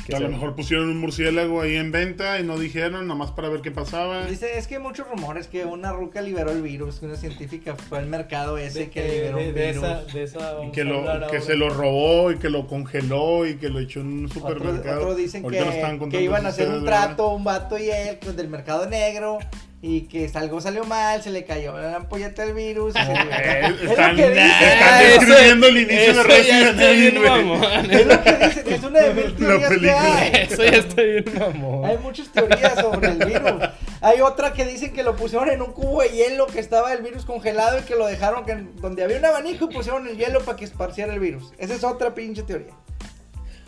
que 0.06 0.16
a 0.16 0.20
lo 0.22 0.30
mejor 0.30 0.56
pusieron 0.56 0.88
un 0.88 0.98
murciélago 0.98 1.60
ahí 1.60 1.76
en 1.76 1.92
venta 1.92 2.40
y 2.40 2.44
no 2.44 2.58
dijeron, 2.58 3.06
nomás 3.06 3.32
para 3.32 3.50
ver 3.50 3.60
qué 3.60 3.70
pasaba. 3.70 4.26
Dice, 4.26 4.58
es 4.58 4.66
que 4.68 4.76
hay 4.76 4.82
muchos 4.82 5.10
rumores 5.10 5.48
que 5.48 5.66
una 5.66 5.92
ruca 5.92 6.22
liberó 6.22 6.52
el 6.52 6.62
virus, 6.62 7.02
que 7.02 7.06
una 7.08 7.18
científica 7.18 7.76
fue 7.76 7.98
al 7.98 8.06
mercado 8.06 8.58
ese 8.58 8.80
De, 8.80 8.90
que 8.90 9.04
liberó 9.04 9.40
de, 9.40 9.48
un 9.50 9.54
de 9.54 9.68
virus. 9.68 9.84
esa, 9.84 10.04
de 10.06 10.24
esa 10.24 10.58
Y 10.66 10.72
que, 10.72 10.86
lo, 10.86 11.28
que 11.30 11.42
se 11.42 11.56
lo 11.58 11.70
robó 11.70 12.32
y 12.32 12.38
que 12.38 12.50
lo 12.50 12.66
congeló 12.66 13.46
y 13.46 13.56
que 13.56 13.68
lo 13.68 13.80
echó 13.80 14.00
en 14.00 14.08
un 14.08 14.30
supermercado. 14.30 15.02
otros 15.02 15.18
dicen 15.18 15.44
Ahorita 15.44 15.66
nos 15.66 16.00
que, 16.00 16.10
que 16.18 16.24
iban 16.24 16.46
a 16.46 16.50
hacer 16.50 16.70
un 16.70 16.86
trato, 16.86 17.28
un 17.32 17.44
vato 17.44 17.78
y 17.78 17.90
él, 17.90 18.20
con 18.24 18.38
del 18.38 18.48
mercado 18.48 18.86
negro. 18.86 19.40
Y 19.82 20.02
que 20.08 20.30
algo 20.34 20.60
salió 20.60 20.84
mal, 20.84 21.24
se 21.24 21.30
le 21.30 21.46
cayó 21.46 21.78
la 21.78 21.96
ampolleta 21.96 22.44
del 22.46 22.54
virus. 22.54 22.94
se- 22.94 23.00
Eh, 23.00 23.62
es 23.64 23.82
lo 23.82 23.90
están, 23.92 24.18
describiendo 24.18 25.68
el 25.68 25.78
inicio 25.78 25.98
de 25.98 26.10
eso 26.10 26.22
ya 26.22 26.24
Resident 26.24 26.70
está 26.72 26.92
bien 26.92 27.18
Evil. 27.18 27.92
Es 27.92 28.06
lo 28.08 28.24
que 28.24 28.34
dicen, 28.46 28.74
es 28.74 28.84
una 28.84 29.00
de 29.00 29.14
mil 29.14 29.36
teorías 29.36 29.78
que 29.78 29.92
hay. 29.92 30.32
Eso 30.50 30.64
ya 30.66 30.70
está 30.78 31.02
bien 31.02 31.26
mamón. 31.40 31.86
Hay 31.86 31.98
muchas 32.00 32.28
teorías 32.30 32.76
sobre 32.76 33.08
el 33.08 33.18
virus. 33.26 33.70
Hay 34.02 34.20
otra 34.22 34.52
que 34.52 34.66
dicen 34.66 34.92
que 34.92 35.02
lo 35.04 35.16
pusieron 35.16 35.50
en 35.50 35.62
un 35.62 35.72
cubo 35.72 36.02
de 36.02 36.10
hielo 36.10 36.48
que 36.48 36.60
estaba 36.60 36.92
el 36.92 37.02
virus 37.02 37.24
congelado 37.24 37.80
y 37.80 37.84
que 37.84 37.96
lo 37.96 38.06
dejaron 38.06 38.44
que 38.46 38.58
donde 38.82 39.04
había 39.06 39.18
un 39.18 39.26
abanico 39.26 39.70
y 39.72 39.74
pusieron 39.74 40.08
el 40.10 40.18
hielo 40.18 40.42
para 40.42 40.58
que 40.58 40.66
esparciera 40.66 41.14
el 41.14 41.22
virus. 41.22 41.54
Esa 41.58 41.74
es 41.76 41.86
otra 41.86 42.14
pinche 42.14 42.44
teoría. 42.44 42.74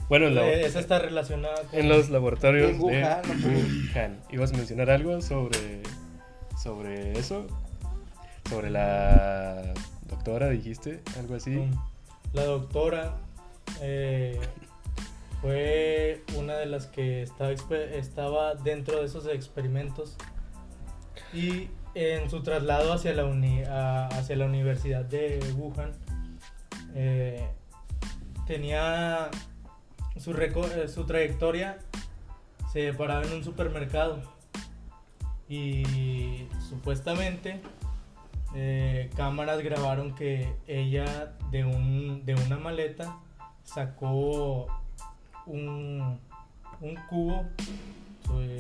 Bueno, 0.10 0.28
en, 0.28 0.36
la- 0.36 0.46
Eh, 0.46 0.66
esa 0.66 0.82
está 0.82 1.00
relacionada 1.00 1.56
con 1.70 1.80
en 1.80 1.88
los 1.88 2.10
laboratorios 2.10 2.72
En 2.72 2.82
Wuhan, 2.82 3.22
de 3.22 3.48
Wuhan. 3.48 4.20
¿Ibas 4.30 4.52
a 4.52 4.58
mencionar 4.58 4.90
algo 4.90 5.22
sobre, 5.22 5.82
sobre 6.62 7.18
eso? 7.18 7.48
Sobre 8.50 8.70
la 8.70 9.74
doctora, 10.08 10.50
dijiste, 10.50 11.02
algo 11.18 11.36
así. 11.36 11.56
con 11.56 11.72
la 12.34 12.46
doctora 12.46 13.18
eh, 13.82 14.40
fue 15.42 16.24
una 16.38 16.56
de 16.56 16.66
las 16.66 16.88
que 16.88 17.24
estaba, 17.24 17.52
estaba 17.52 18.56
dentro 18.56 19.00
de 19.00 19.06
esos 19.06 19.26
experimentos 19.28 20.16
y 21.34 21.70
en 21.94 22.30
su 22.30 22.42
traslado 22.44 22.94
hacia 22.94 23.14
la, 23.14 23.26
uni- 23.26 23.64
hacia 23.64 24.36
la 24.36 24.46
universidad 24.46 25.04
de 25.06 25.40
Wuhan 25.58 25.92
eh, 26.94 27.48
tenía 28.48 29.30
su, 30.18 30.34
su 30.94 31.06
trayectoria 31.06 31.80
se 32.72 32.94
paraba 32.94 33.24
en 33.24 33.34
un 33.34 33.44
supermercado 33.44 34.22
y 35.52 36.48
supuestamente 36.70 37.60
eh, 38.56 39.10
cámaras 39.16 39.62
grabaron 39.62 40.16
que 40.16 40.54
ella 40.68 41.34
de, 41.52 41.66
un, 41.66 42.26
de 42.26 42.36
una 42.36 42.58
maleta 42.58 43.18
sacó 43.64 44.68
un, 45.46 46.20
un 46.80 46.96
cubo. 47.10 47.46
eh, 48.40 48.60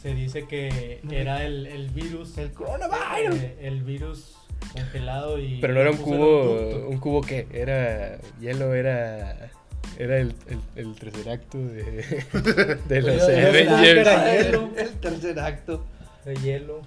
se 0.00 0.14
dice 0.14 0.46
que 0.48 1.00
era 1.10 1.44
el, 1.44 1.66
el 1.66 1.88
virus. 1.90 2.36
El 2.36 2.52
coronavirus. 2.52 3.36
eh, 3.40 3.56
el 3.60 3.82
virus 3.82 4.36
congelado 4.72 5.38
y. 5.38 5.60
Pero 5.60 5.74
no 5.74 5.80
era 5.80 5.90
un 5.92 5.96
cubo, 5.98 6.44
ducto. 6.44 6.88
un 6.88 6.98
cubo 6.98 7.20
que 7.20 7.46
era 7.52 8.18
hielo, 8.40 8.74
era 8.74 9.50
era 9.98 10.18
el, 10.18 10.34
el, 10.48 10.58
el 10.76 10.94
tercer 10.94 11.28
acto 11.28 11.58
de, 11.58 11.82
de 12.88 13.02
los 13.02 13.22
Avengers. 13.22 13.82
era 13.98 14.32
hielo. 14.42 14.70
el 14.76 14.90
tercer 15.00 15.38
acto. 15.40 15.84
de 16.24 16.34
hielo. 16.36 16.82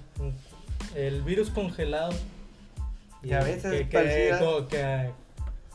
El 0.94 1.22
virus 1.22 1.50
congelado. 1.50 2.12
Y 3.22 3.32
a 3.32 3.40
veces 3.42 3.72
que, 3.72 3.88
que, 3.88 4.34
como 4.38 4.66
que 4.68 4.76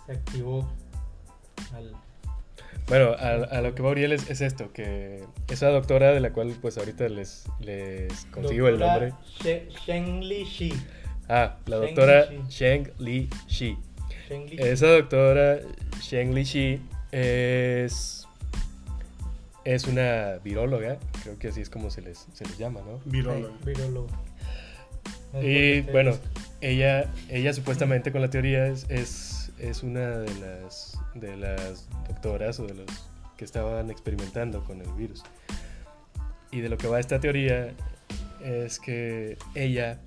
se 0.06 0.12
activó. 0.12 0.70
al- 1.76 1.94
Bueno, 2.88 3.12
a, 3.18 3.58
a 3.58 3.62
lo 3.62 3.74
que 3.76 3.82
va 3.82 3.90
Uriel 3.92 4.12
es, 4.14 4.30
es 4.30 4.42
esto, 4.42 4.72
que 4.74 5.24
esa 5.50 5.68
doctora 5.70 6.12
de 6.14 6.20
la 6.20 6.32
cual 6.34 6.54
pues 6.62 6.78
ahorita 6.78 7.08
les, 7.10 7.46
les 7.60 8.26
consigo 8.32 8.68
el 8.68 8.80
nombre. 8.80 9.14
She- 9.44 9.68
Sheng 9.86 10.22
Li 10.24 10.44
Shi. 10.46 10.74
Ah, 11.30 11.58
la 11.66 11.78
Sheng 11.78 11.86
doctora 11.86 12.26
Li 12.26 12.38
Shi. 12.38 12.50
Sheng 12.50 12.92
Li 13.00 13.30
Shi. 13.48 13.78
Sheng 14.30 14.46
Li 14.50 14.56
Esa 14.60 14.88
doctora 14.88 15.60
Sheng 16.02 16.34
Li 16.34 16.44
Shi 16.46 16.82
es, 17.12 18.28
es 19.64 19.88
una 19.88 20.40
viróloga, 20.44 20.98
creo 21.24 21.38
que 21.38 21.50
así 21.50 21.62
es 21.62 21.70
como 21.70 21.90
se 21.90 22.02
les, 22.02 22.28
se 22.34 22.46
les 22.46 22.58
llama, 22.58 22.82
¿no? 22.82 22.98
Es 22.98 23.06
Y 25.42 25.82
bueno, 25.92 26.14
ella, 26.60 27.10
ella 27.30 27.54
supuestamente 27.54 28.12
con 28.12 28.22
la 28.22 28.30
teoría 28.30 28.68
es, 28.68 28.86
es, 28.90 29.52
es 29.60 29.84
una 29.84 30.20
de 30.20 30.34
las, 30.40 31.00
de 31.16 31.38
las 31.38 31.88
doctoras 32.08 32.60
o 32.60 32.66
de 32.66 32.74
los 32.74 32.88
que 33.38 33.46
estaban 33.46 33.90
experimentando 33.90 34.64
con 34.64 34.82
el 34.82 34.92
virus. 34.94 35.24
Y 36.52 36.60
de 36.62 36.70
lo 36.70 36.78
que 36.78 36.88
va 36.88 37.00
esta 37.00 37.20
teoría 37.20 37.74
es 38.44 38.80
que 38.80 39.38
ella 39.56 40.02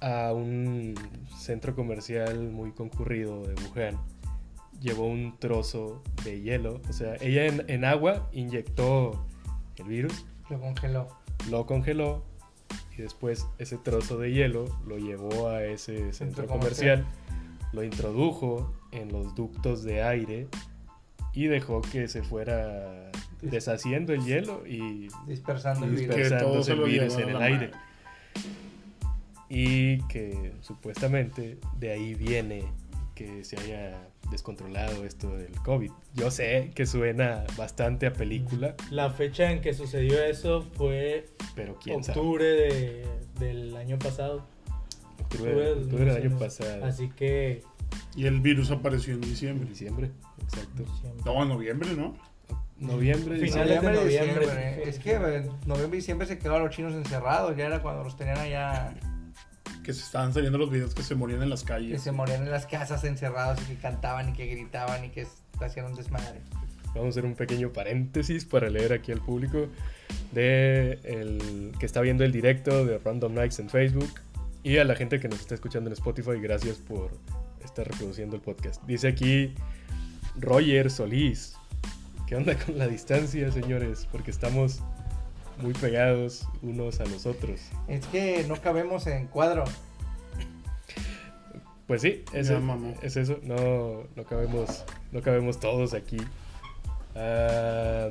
a 0.00 0.32
un 0.32 0.94
centro 1.38 1.74
comercial 1.74 2.50
muy 2.50 2.72
concurrido 2.72 3.46
de 3.46 3.54
Wuhan 3.54 3.98
llevó 4.80 5.06
un 5.06 5.38
trozo 5.38 6.02
de 6.24 6.40
hielo. 6.40 6.80
O 6.88 6.92
sea, 6.92 7.16
ella 7.20 7.46
en, 7.46 7.64
en 7.68 7.84
agua 7.84 8.28
inyectó 8.32 9.26
el 9.76 9.84
virus 9.86 10.24
Lo 10.50 10.60
congeló. 10.60 11.08
lo 11.50 11.66
congeló 11.66 12.24
y 12.96 13.02
después 13.02 13.46
ese 13.58 13.76
trozo 13.76 14.18
de 14.18 14.32
hielo 14.32 14.64
lo 14.86 14.98
llevó 14.98 15.48
a 15.48 15.64
ese 15.64 16.12
centro 16.12 16.46
comercial, 16.46 17.06
lo 17.72 17.84
introdujo 17.84 18.72
en 18.92 19.12
los 19.12 19.34
ductos 19.34 19.82
de 19.82 20.02
aire 20.02 20.48
y 21.34 21.46
dejó 21.46 21.82
que 21.82 22.08
se 22.08 22.22
fuera 22.22 23.10
deshaciendo 23.42 24.14
el 24.14 24.24
hielo 24.24 24.66
y 24.66 25.08
Dispersando 25.26 25.84
el 25.84 25.92
virus. 25.94 27.16
El 27.16 27.22
en 27.22 27.28
el 27.28 27.42
aire. 27.42 27.68
madre. 27.68 27.70
y 29.50 29.98
que 30.08 30.52
supuestamente 30.62 31.58
de 31.78 31.92
ahí 31.92 32.14
viene 32.14 32.64
que 33.16 33.42
se 33.44 33.58
haya 33.58 34.08
descontrolado 34.30 35.04
esto 35.04 35.36
del 35.36 35.50
COVID. 35.62 35.90
Yo 36.14 36.30
sé 36.30 36.70
que 36.74 36.86
suena 36.86 37.42
bastante 37.56 38.06
a 38.06 38.12
película, 38.12 38.76
La 38.90 39.10
fecha 39.10 39.50
en 39.50 39.60
que 39.60 39.74
sucedió 39.74 40.22
eso 40.22 40.62
fue 40.74 41.26
pero 41.56 41.76
quién 41.82 42.04
sabe. 42.04 42.20
octubre 42.20 42.44
de- 42.44 43.06
del 43.40 43.76
año 43.76 43.98
pasado. 43.98 44.46
Octubre, 45.18 45.50
Octubre 45.50 45.64
de 45.64 45.72
octubre 45.72 46.04
del 46.04 46.16
año 46.16 46.30
2019. 46.30 46.38
pasado. 46.46 46.84
Así 46.84 47.08
que. 47.08 47.62
Y 48.14 48.26
el 48.26 48.40
virus 48.40 48.70
apareció 48.70 49.14
en 49.14 49.22
En 49.24 49.30
diciembre. 49.30 49.68
diciembre, 49.68 50.10
exacto. 50.42 50.84
No, 51.24 51.42
en 51.42 51.48
noviembre, 51.48 51.88
¿no? 51.96 52.14
Noviembre, 52.78 53.38
Finales 53.38 53.68
de 53.68 53.74
Noviembre, 53.76 54.04
noviembre. 54.04 54.46
diciembre. 54.46 54.88
Es 54.90 54.98
que 54.98 55.12
en 55.14 55.46
noviembre 55.66 55.96
y 55.96 56.00
diciembre 56.00 56.26
se 56.26 56.38
quedaron 56.38 56.66
los 56.66 56.76
chinos 56.76 56.92
encerrados. 56.94 57.56
Ya 57.56 57.64
era 57.66 57.80
cuando 57.80 58.04
los 58.04 58.16
tenían 58.16 58.36
allá. 58.38 58.94
Que 59.86 59.94
se 59.94 60.00
estaban 60.02 60.34
saliendo 60.34 60.58
los 60.58 60.68
videos 60.68 60.96
que 60.96 61.04
se 61.04 61.14
morían 61.14 61.44
en 61.44 61.48
las 61.48 61.62
Que 61.62 61.68
calles. 61.68 62.02
se 62.02 62.10
morían 62.10 62.42
en 62.42 62.50
las 62.50 62.66
casas 62.66 63.04
encerrados 63.04 63.60
y 63.62 63.66
que 63.66 63.76
cantaban 63.76 64.30
y 64.30 64.32
que 64.32 64.46
gritaban 64.46 65.04
y 65.04 65.10
que 65.10 65.28
hacían 65.60 65.86
un 65.86 65.94
desmadre. 65.94 66.40
Vamos 66.86 67.06
a 67.06 67.08
hacer 67.10 67.24
un 67.24 67.36
pequeño 67.36 67.72
paréntesis 67.72 68.44
para 68.44 68.68
leer 68.68 68.92
aquí 68.92 69.12
al 69.12 69.20
público 69.20 69.68
de 70.32 70.98
el 71.04 71.72
que 71.78 71.86
está 71.86 72.00
viendo 72.00 72.24
el 72.24 72.32
directo 72.32 72.84
de 72.84 72.98
Random 72.98 73.32
Nights 73.32 73.60
en 73.60 73.70
Facebook 73.70 74.10
y 74.64 74.78
a 74.78 74.84
la 74.84 74.96
gente 74.96 75.20
que 75.20 75.28
nos 75.28 75.38
está 75.38 75.54
escuchando 75.54 75.88
en 75.88 75.92
Spotify, 75.92 76.40
gracias 76.40 76.78
por 76.78 77.12
estar 77.64 77.86
reproduciendo 77.86 78.34
el 78.34 78.42
podcast. 78.42 78.82
Dice 78.86 79.06
aquí 79.06 79.54
Roger 80.36 80.90
Solís, 80.90 81.54
¿qué 82.26 82.34
onda 82.34 82.56
con 82.58 82.76
la 82.76 82.88
distancia, 82.88 83.52
señores? 83.52 84.08
Porque 84.10 84.32
estamos 84.32 84.82
muy 85.60 85.72
pegados 85.74 86.46
unos 86.62 87.00
a 87.00 87.04
los 87.06 87.26
otros. 87.26 87.60
Es 87.88 88.04
que 88.06 88.44
no 88.48 88.60
cabemos 88.60 89.06
en 89.06 89.26
cuadro. 89.26 89.64
Pues 91.86 92.02
sí, 92.02 92.24
es, 92.32 92.48
Ya, 92.48 92.58
mamá. 92.58 92.94
es 93.02 93.16
eso, 93.16 93.38
no, 93.44 94.02
no, 94.16 94.24
cabemos, 94.24 94.84
no 95.12 95.22
cabemos 95.22 95.60
todos 95.60 95.94
aquí. 95.94 96.16
Ah, 97.14 98.08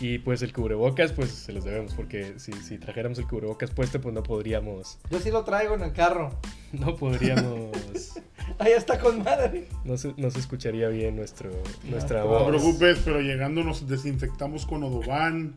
y 0.00 0.18
pues 0.18 0.42
el 0.42 0.52
cubrebocas, 0.52 1.12
pues 1.12 1.30
se 1.30 1.52
los 1.52 1.64
debemos, 1.64 1.94
porque 1.94 2.34
si, 2.38 2.52
si 2.52 2.76
trajéramos 2.78 3.18
el 3.18 3.26
cubrebocas 3.26 3.70
puesto, 3.70 4.00
pues 4.00 4.14
no 4.14 4.22
podríamos, 4.22 4.98
Yo 5.10 5.18
sí 5.20 5.30
lo 5.30 5.44
traigo 5.44 5.74
en 5.76 5.82
el 5.82 5.92
carro. 5.92 6.30
no 6.72 6.96
podríamos, 6.96 7.70
Ahí 8.58 8.72
está 8.72 8.98
con 8.98 9.22
madre. 9.22 9.68
no 9.84 9.96
se, 9.96 10.12
no 10.16 10.30
se 10.32 10.40
escucharía 10.40 10.88
bien 10.88 11.14
nuestro, 11.16 11.50
nuestra 11.84 12.20
No 12.20 12.24
te 12.24 12.28
voz. 12.28 12.48
preocupes, 12.48 12.98
pero 13.04 13.20
llegando 13.20 13.62
nos 13.62 13.86
desinfectamos 13.88 14.66
con 14.66 14.82
Odoban. 14.82 15.54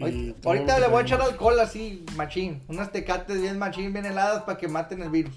Ahorita, 0.00 0.78
le 0.78 0.88
voy 0.88 1.00
a 1.00 1.02
echar 1.02 1.20
alcohol 1.20 1.58
así, 1.60 2.04
machín. 2.16 2.62
Unas 2.68 2.92
tecates 2.92 3.40
bien 3.40 3.58
machín, 3.58 3.92
bien 3.92 4.06
heladas 4.06 4.42
para 4.44 4.58
que 4.58 4.68
maten 4.68 5.02
el 5.02 5.10
virus. 5.10 5.34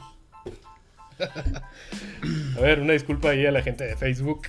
A 2.58 2.62
ver, 2.62 2.80
una 2.80 2.93
disculpa 2.93 3.30
ahí 3.30 3.45
a 3.45 3.52
la 3.52 3.62
gente 3.62 3.84
de 3.84 3.95
Facebook. 3.95 4.47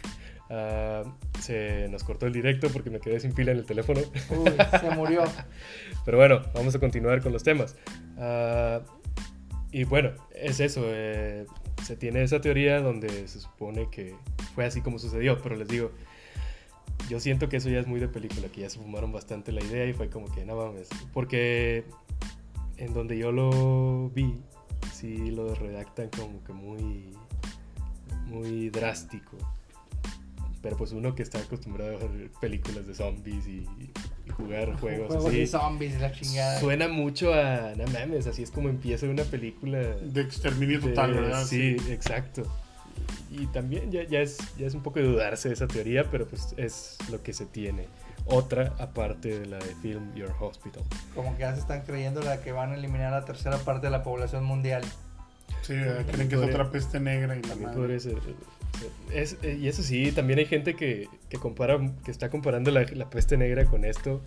Ah, 0.50 1.02
se 1.40 1.88
nos 1.88 2.04
cortó 2.04 2.26
el 2.26 2.32
directo 2.32 2.68
porque 2.70 2.90
me 2.90 3.00
quedé 3.00 3.20
sin 3.20 3.32
pila 3.32 3.52
en 3.52 3.58
el 3.58 3.64
teléfono. 3.64 4.00
Uy, 4.30 4.52
se 4.80 4.90
murió. 4.90 5.24
Pero 6.04 6.18
bueno, 6.18 6.42
vamos 6.54 6.74
a 6.74 6.78
continuar 6.78 7.22
con 7.22 7.32
los 7.32 7.42
temas. 7.42 7.76
Ah, 8.18 8.80
y 9.70 9.84
bueno, 9.84 10.10
es 10.34 10.60
eso. 10.60 10.82
eh, 10.84 11.46
se 11.82 11.96
tiene 11.96 12.22
esa 12.22 12.40
teoría 12.40 12.80
donde 12.80 13.08
se 13.28 13.40
supone 13.40 13.88
que 13.90 14.14
fue 14.54 14.64
así 14.64 14.80
como 14.80 14.98
sucedió, 14.98 15.40
pero 15.42 15.56
les 15.56 15.68
digo, 15.68 15.90
yo 17.08 17.20
siento 17.20 17.48
que 17.48 17.56
eso 17.58 17.68
ya 17.68 17.80
es 17.80 17.86
muy 17.86 18.00
de 18.00 18.08
película, 18.08 18.48
que 18.48 18.62
ya 18.62 18.70
se 18.70 18.78
fumaron 18.78 19.12
bastante 19.12 19.52
la 19.52 19.62
idea 19.62 19.86
y 19.86 19.92
fue 19.92 20.08
como 20.08 20.32
que 20.32 20.44
no 20.44 20.56
mames. 20.56 20.88
Porque 21.12 21.84
en 22.76 22.94
donde 22.94 23.18
yo 23.18 23.32
lo 23.32 24.10
vi, 24.10 24.40
sí 24.92 25.30
lo 25.30 25.54
redactan 25.54 26.08
como 26.08 26.42
que 26.44 26.52
muy, 26.52 27.10
muy 28.26 28.70
drástico. 28.70 29.36
Pero 30.62 30.76
pues 30.76 30.92
uno 30.92 31.14
que 31.16 31.22
está 31.24 31.38
acostumbrado 31.40 31.96
a 31.96 31.98
ver 31.98 32.30
películas 32.40 32.86
de 32.86 32.94
zombies 32.94 33.46
y, 33.48 33.66
y 34.26 34.30
jugar 34.30 34.72
juegos, 34.80 35.08
Juegos 35.08 35.26
así. 35.26 35.38
de 35.38 35.46
zombies, 35.48 36.00
la 36.00 36.12
chingada. 36.12 36.60
Suena 36.60 36.86
mucho 36.86 37.34
a, 37.34 37.72
no 37.76 37.84
mames, 37.92 38.28
así 38.28 38.44
es 38.44 38.50
como 38.52 38.68
empieza 38.68 39.06
una 39.06 39.24
película. 39.24 39.78
De 39.80 40.20
exterminio 40.20 40.80
de- 40.80 40.90
total, 40.90 41.14
¿verdad? 41.14 41.44
Sí, 41.44 41.76
exacto. 41.88 42.44
Y 43.30 43.46
también 43.46 43.90
ya, 43.90 44.02
ya, 44.04 44.20
es, 44.20 44.38
ya 44.58 44.66
es 44.66 44.74
un 44.74 44.82
poco 44.82 44.98
de 45.00 45.06
dudarse 45.06 45.48
de 45.48 45.54
esa 45.54 45.66
teoría, 45.66 46.04
pero 46.10 46.26
pues 46.26 46.54
es 46.56 46.98
lo 47.10 47.22
que 47.22 47.32
se 47.32 47.46
tiene. 47.46 47.86
Otra 48.26 48.74
aparte 48.78 49.40
de 49.40 49.46
la 49.46 49.58
de 49.58 49.74
Film 49.76 50.14
Your 50.14 50.32
Hospital. 50.40 50.82
Como 51.14 51.34
que 51.34 51.40
ya 51.40 51.54
se 51.54 51.60
están 51.60 51.82
creyendo 51.82 52.20
la 52.22 52.40
que 52.40 52.52
van 52.52 52.70
a 52.72 52.74
eliminar 52.76 53.10
la 53.12 53.24
tercera 53.24 53.56
parte 53.58 53.86
de 53.86 53.90
la 53.90 54.02
población 54.02 54.44
mundial. 54.44 54.82
Sí, 55.62 55.74
creen 55.74 56.28
que 56.28 56.34
es 56.34 56.40
Podría- 56.40 56.54
otra 56.56 56.70
peste 56.70 57.00
negra 57.00 57.36
y 57.36 57.42
la 57.42 57.48
También 57.48 57.68
madre. 57.70 57.80
podría 57.80 58.00
ser. 58.00 58.14
ser- 58.22 58.34
es- 59.12 59.36
eh, 59.42 59.58
y 59.60 59.68
eso 59.68 59.82
sí, 59.82 60.12
también 60.12 60.38
hay 60.38 60.46
gente 60.46 60.74
que, 60.74 61.08
que 61.28 61.36
compara, 61.38 61.78
que 62.04 62.10
está 62.10 62.30
comparando 62.30 62.70
la, 62.70 62.82
la 62.94 63.10
peste 63.10 63.36
negra 63.36 63.64
con 63.66 63.84
esto, 63.84 64.22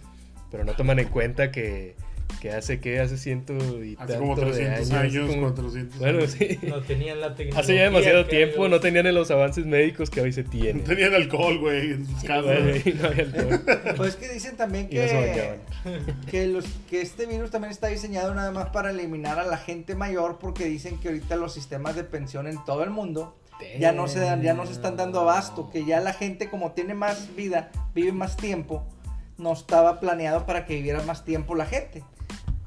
pero 0.52 0.64
no 0.66 0.74
toman 0.74 1.00
en 1.00 1.08
cuenta 1.10 1.52
que, 1.52 1.96
que 2.42 2.52
hace 2.52 2.80
que 2.80 3.00
hace 3.00 3.18
ciento 3.18 3.54
y 3.84 3.96
Hace 3.96 4.14
tanto 4.14 4.20
como 4.20 4.36
300 4.36 4.90
de 4.90 4.96
años, 4.98 5.30
como- 5.30 5.42
400 5.54 6.00
Bueno, 6.00 6.18
años. 6.20 6.32
sí. 6.32 6.60
No 6.64 6.82
tenían 6.82 7.22
la 7.22 7.34
tecnología. 7.36 7.60
Hace 7.62 7.76
ya 7.76 7.84
demasiado 7.84 8.26
tiempo, 8.28 8.58
ellos- 8.58 8.70
no 8.70 8.80
tenían 8.80 9.14
los 9.16 9.32
avances 9.32 9.66
médicos 9.66 10.10
que 10.10 10.22
hoy 10.22 10.32
se 10.32 10.44
No 10.44 10.50
tienen. 10.50 10.84
tenían 10.84 11.14
alcohol, 11.14 11.58
güey, 11.60 11.92
en 11.94 12.06
sus 12.08 12.24
casas. 12.24 12.60
No 12.96 13.08
había 13.08 13.24
alcohol. 13.24 13.62
Pues 13.98 14.10
es 14.10 14.16
que 14.18 14.30
dicen 14.34 14.58
también 14.58 14.86
no 14.86 14.90
que, 14.92 15.60
que, 16.30 16.48
los, 16.48 16.66
que 16.90 17.02
este 17.02 17.26
virus 17.26 17.52
también 17.52 17.72
está 17.72 17.88
diseñado 17.88 18.34
nada 18.36 18.52
más 18.52 18.68
para 18.70 18.92
eliminar 18.92 19.40
a 19.40 19.46
la 19.46 19.58
gente 19.58 19.96
mayor 19.96 20.38
porque 20.40 20.66
dicen 20.66 21.00
que 21.00 21.08
ahorita 21.10 21.36
los 21.38 21.54
sistemas 21.54 21.96
de 21.96 22.04
pensión 22.04 22.48
en 22.48 22.64
todo 22.66 22.84
el 22.84 22.90
mundo 22.90 23.36
ya 23.80 23.92
no 23.94 24.08
se 24.08 24.20
dan, 24.20 24.42
ya 24.42 24.54
no 24.54 24.66
se 24.66 24.74
están 24.74 24.98
dando 24.98 25.22
abasto, 25.22 25.70
que 25.72 25.86
ya 25.86 26.00
la 26.02 26.12
gente 26.14 26.50
como 26.50 26.74
tiene 26.74 26.94
más 26.94 27.34
vida, 27.36 27.72
vive 27.94 28.12
más 28.12 28.36
tiempo, 28.36 28.84
no 29.38 29.54
estaba 29.54 30.00
planeado 30.02 30.46
para 30.46 30.66
que 30.66 30.76
viviera 30.76 31.02
más 31.04 31.24
tiempo 31.24 31.56
la 31.56 31.66
gente. 31.66 32.04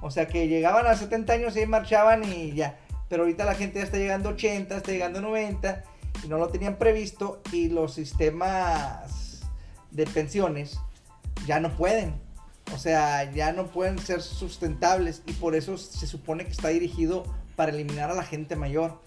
O 0.00 0.10
sea 0.10 0.28
que 0.28 0.48
llegaban 0.48 0.86
a 0.86 0.94
70 0.94 1.32
años 1.32 1.56
y 1.56 1.66
marchaban 1.66 2.24
y 2.24 2.52
ya. 2.52 2.78
Pero 3.08 3.22
ahorita 3.22 3.44
la 3.44 3.54
gente 3.54 3.78
ya 3.78 3.84
está 3.84 3.96
llegando 3.96 4.28
a 4.28 4.32
80, 4.32 4.76
está 4.76 4.92
llegando 4.92 5.18
a 5.18 5.22
90 5.22 5.84
y 6.24 6.28
no 6.28 6.38
lo 6.38 6.48
tenían 6.48 6.76
previsto 6.76 7.42
y 7.52 7.68
los 7.68 7.94
sistemas 7.94 9.42
de 9.90 10.06
pensiones 10.06 10.78
ya 11.46 11.60
no 11.60 11.76
pueden. 11.76 12.14
O 12.74 12.78
sea, 12.78 13.32
ya 13.32 13.52
no 13.52 13.66
pueden 13.68 13.98
ser 13.98 14.20
sustentables 14.20 15.22
y 15.26 15.32
por 15.32 15.54
eso 15.54 15.78
se 15.78 16.06
supone 16.06 16.44
que 16.44 16.52
está 16.52 16.68
dirigido 16.68 17.24
para 17.56 17.72
eliminar 17.72 18.10
a 18.10 18.14
la 18.14 18.24
gente 18.24 18.56
mayor 18.56 19.00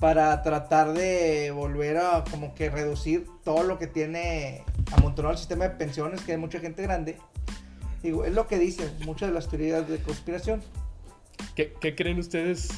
para 0.00 0.42
tratar 0.42 0.92
de 0.92 1.50
volver 1.52 1.96
a 1.96 2.24
como 2.30 2.54
que 2.54 2.68
reducir 2.68 3.26
todo 3.44 3.62
lo 3.62 3.78
que 3.78 3.86
tiene 3.86 4.64
amontonado 4.92 5.32
el 5.32 5.38
sistema 5.38 5.64
de 5.64 5.70
pensiones, 5.70 6.20
que 6.20 6.32
hay 6.32 6.38
mucha 6.38 6.58
gente 6.58 6.82
grande. 6.82 7.16
Digo, 8.04 8.24
es 8.24 8.34
lo 8.34 8.46
que 8.46 8.58
dicen 8.58 8.88
muchas 9.06 9.30
de 9.30 9.34
las 9.34 9.48
teorías 9.48 9.88
de 9.88 9.98
conspiración. 9.98 10.62
¿Qué, 11.56 11.72
qué 11.80 11.94
creen 11.96 12.18
ustedes? 12.18 12.68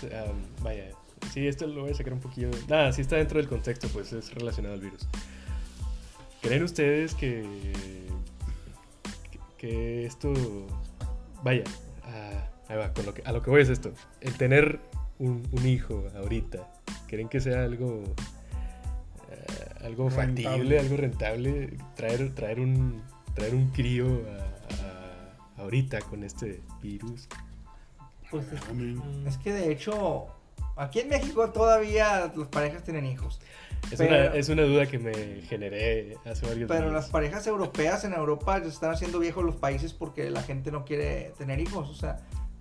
Vaya, 0.62 0.90
sí, 1.34 1.46
esto 1.48 1.66
lo 1.66 1.82
voy 1.82 1.90
a 1.90 1.94
sacar 1.94 2.12
un 2.12 2.20
poquillo. 2.20 2.48
Nada, 2.68 2.92
sí 2.92 3.00
está 3.02 3.16
dentro 3.16 3.38
del 3.38 3.48
contexto, 3.48 3.88
pues 3.88 4.12
es 4.12 4.32
relacionado 4.32 4.74
al 4.74 4.80
virus. 4.80 5.08
¿Creen 6.42 6.62
ustedes 6.62 7.14
que, 7.14 7.42
que, 9.32 9.38
que 9.58 10.06
esto, 10.06 10.32
vaya, 11.42 11.64
a, 12.04 12.72
ahí 12.72 12.78
va, 12.78 12.92
con 12.94 13.04
lo 13.04 13.12
que, 13.12 13.22
a 13.24 13.32
lo 13.32 13.42
que 13.42 13.50
voy 13.50 13.62
es 13.62 13.68
esto, 13.68 13.92
el 14.20 14.32
tener 14.34 14.78
un, 15.18 15.42
un 15.50 15.66
hijo 15.66 16.04
ahorita, 16.16 16.70
¿creen 17.08 17.28
que 17.28 17.40
sea 17.40 17.64
algo, 17.64 18.04
eh, 19.32 19.84
algo 19.84 20.08
Rentable. 20.08 20.42
factible, 20.44 20.78
algo 20.78 20.96
rentable, 20.96 21.76
traer, 21.96 22.32
traer 22.32 22.60
un, 22.60 23.02
traer 23.34 23.54
un 23.56 23.70
crío 23.70 24.06
a- 24.06 24.42
a- 24.44 24.45
ahorita 25.66 26.00
con 26.02 26.22
este 26.24 26.62
virus? 26.82 27.28
Pues 28.30 28.46
mean, 28.72 28.96
Mm, 29.24 29.26
es 29.26 29.36
que 29.38 29.52
de 29.52 29.70
hecho, 29.72 30.26
aquí 30.76 31.00
en 31.00 31.08
México 31.08 31.48
todavía 31.50 32.32
las 32.34 32.48
parejas 32.48 32.82
tienen 32.84 33.04
hijos. 33.06 33.40
Es, 33.90 33.98
Pero- 33.98 34.10
una, 34.16 34.34
es 34.34 34.48
una 34.48 34.62
duda 34.62 34.86
que 34.86 34.98
me 34.98 35.12
generé 35.42 36.16
hace 36.24 36.46
varios 36.46 36.68
Pero 36.68 36.82
días. 36.82 36.92
las 36.92 37.08
parejas 37.10 37.46
europeas 37.46 38.04
en 38.04 38.14
Europa 38.14 38.60
se 38.60 38.68
están 38.68 38.90
haciendo 38.92 39.18
viejos 39.20 39.44
los 39.44 39.56
países 39.56 39.92
porque 39.92 40.28
la 40.30 40.42
gente 40.42 40.72
no 40.72 40.84
quiere 40.84 41.32
tener 41.38 41.60
hijos. 41.60 41.88
O 41.90 41.94
sea, 41.94 42.16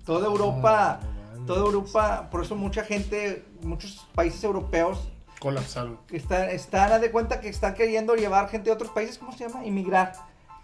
toda 0.05 0.27
Europa, 0.27 0.99
Ah, 1.01 1.07
mames. 1.33 1.45
toda 1.47 1.61
Europa, 1.61 2.27
por 2.29 2.43
eso 2.43 2.55
mucha 2.55 2.83
gente, 2.83 3.43
muchos 3.63 4.07
países 4.13 4.43
europeos 4.43 5.09
colapsaron. 5.39 5.97
que 6.07 6.17
están, 6.17 6.49
están, 6.49 7.01
de 7.01 7.09
cuenta 7.11 7.39
que 7.41 7.49
están 7.49 7.73
queriendo 7.73 8.15
llevar 8.15 8.49
gente 8.49 8.69
de 8.69 8.73
otros 8.75 8.91
países, 8.91 9.17
¿cómo 9.17 9.31
se 9.31 9.47
llama? 9.47 9.65
Inmigrar. 9.65 10.13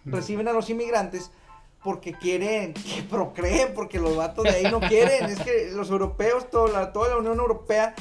Reciben 0.05 0.47
a 0.47 0.53
los 0.53 0.69
inmigrantes 0.69 1.31
porque 1.83 2.13
quieren 2.13 2.73
que 2.73 3.03
procreen, 3.09 3.73
porque 3.73 3.99
los 3.99 4.15
vatos 4.15 4.43
de 4.43 4.51
ahí 4.51 4.71
no 4.71 4.79
quieren. 4.79 5.25
Es 5.25 5.39
que 5.39 5.71
los 5.71 5.89
europeos, 5.89 6.49
toda 6.49 6.71
la, 6.71 6.93
toda 6.93 7.09
la 7.09 7.17
Unión 7.17 7.37
Europea 7.37 7.95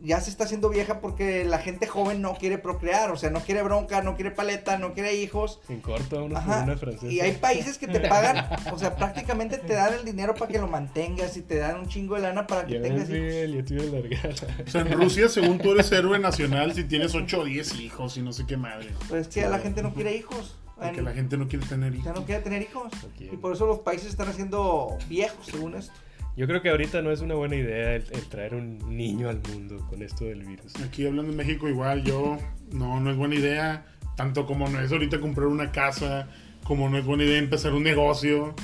ya 0.00 0.20
se 0.20 0.30
está 0.30 0.44
haciendo 0.44 0.68
vieja 0.68 1.00
porque 1.00 1.44
la 1.44 1.58
gente 1.58 1.86
joven 1.86 2.22
no 2.22 2.34
quiere 2.34 2.58
procrear, 2.58 3.10
o 3.10 3.16
sea, 3.16 3.30
no 3.30 3.40
quiere 3.40 3.62
bronca, 3.62 4.00
no 4.00 4.14
quiere 4.14 4.30
paleta, 4.30 4.78
no 4.78 4.94
quiere 4.94 5.16
hijos. 5.16 5.60
En 5.68 5.80
corto, 5.80 6.24
una, 6.24 6.38
Ajá. 6.38 6.62
una 6.62 6.76
francesa. 6.76 7.12
Y 7.12 7.20
hay 7.20 7.32
países 7.32 7.78
que 7.78 7.88
te 7.88 8.00
pagan, 8.00 8.46
o 8.72 8.78
sea, 8.78 8.94
prácticamente 8.94 9.58
te 9.58 9.72
dan 9.72 9.94
el 9.94 10.04
dinero 10.04 10.34
para 10.34 10.50
que 10.52 10.58
lo 10.58 10.68
mantengas 10.68 11.36
y 11.36 11.42
te 11.42 11.56
dan 11.56 11.80
un 11.80 11.88
chingo 11.88 12.14
de 12.14 12.22
lana 12.22 12.46
para 12.46 12.64
que 12.64 12.74
Ya 12.74 12.82
tengas 12.82 13.10
hijos. 13.10 13.66
Te 13.66 13.76
a 13.76 13.82
largar. 13.90 14.34
O 14.66 14.70
sea, 14.70 14.80
en 14.82 14.92
Rusia, 14.92 15.28
según 15.28 15.58
tú 15.58 15.72
eres 15.72 15.90
héroe 15.90 16.18
nacional 16.18 16.74
si 16.74 16.84
tienes 16.84 17.14
8 17.14 17.40
o 17.40 17.44
10 17.44 17.80
hijos 17.80 18.16
y 18.16 18.22
no 18.22 18.32
sé 18.32 18.46
qué 18.46 18.56
madre. 18.56 18.90
Pues 19.08 19.22
es 19.26 19.34
que 19.34 19.48
la 19.48 19.58
gente 19.58 19.82
no 19.82 19.92
quiere 19.92 20.14
hijos. 20.14 20.56
Porque 20.78 21.02
la 21.02 21.12
gente 21.12 21.36
no 21.36 21.48
quiere 21.48 21.66
tener 21.66 21.92
Ya 21.92 21.98
hijos. 21.98 22.14
no 22.14 22.24
quiere 22.24 22.42
tener 22.42 22.62
hijos. 22.62 22.92
No. 22.92 23.32
Y 23.32 23.36
por 23.36 23.52
eso 23.52 23.66
los 23.66 23.80
países 23.80 24.08
están 24.08 24.28
haciendo 24.28 24.96
viejos, 25.08 25.46
según 25.46 25.74
esto. 25.74 25.92
Yo 26.36 26.46
creo 26.46 26.62
que 26.62 26.70
ahorita 26.70 27.02
no 27.02 27.10
es 27.10 27.20
una 27.20 27.34
buena 27.34 27.56
idea 27.56 27.96
el, 27.96 28.04
el 28.12 28.28
traer 28.28 28.54
un 28.54 28.78
niño 28.96 29.28
al 29.28 29.40
mundo 29.52 29.84
con 29.90 30.02
esto 30.02 30.24
del 30.24 30.44
virus. 30.44 30.72
Aquí 30.84 31.04
hablando 31.04 31.32
en 31.32 31.36
México 31.36 31.68
igual, 31.68 32.04
yo 32.04 32.38
no, 32.70 33.00
no 33.00 33.10
es 33.10 33.16
buena 33.16 33.34
idea, 33.34 33.86
tanto 34.16 34.46
como 34.46 34.68
no 34.68 34.80
es 34.80 34.92
ahorita 34.92 35.18
comprar 35.20 35.48
una 35.48 35.72
casa, 35.72 36.28
como 36.62 36.88
no 36.88 36.96
es 36.96 37.04
buena 37.04 37.24
idea 37.24 37.38
empezar 37.38 37.72
un 37.74 37.82
negocio. 37.82 38.54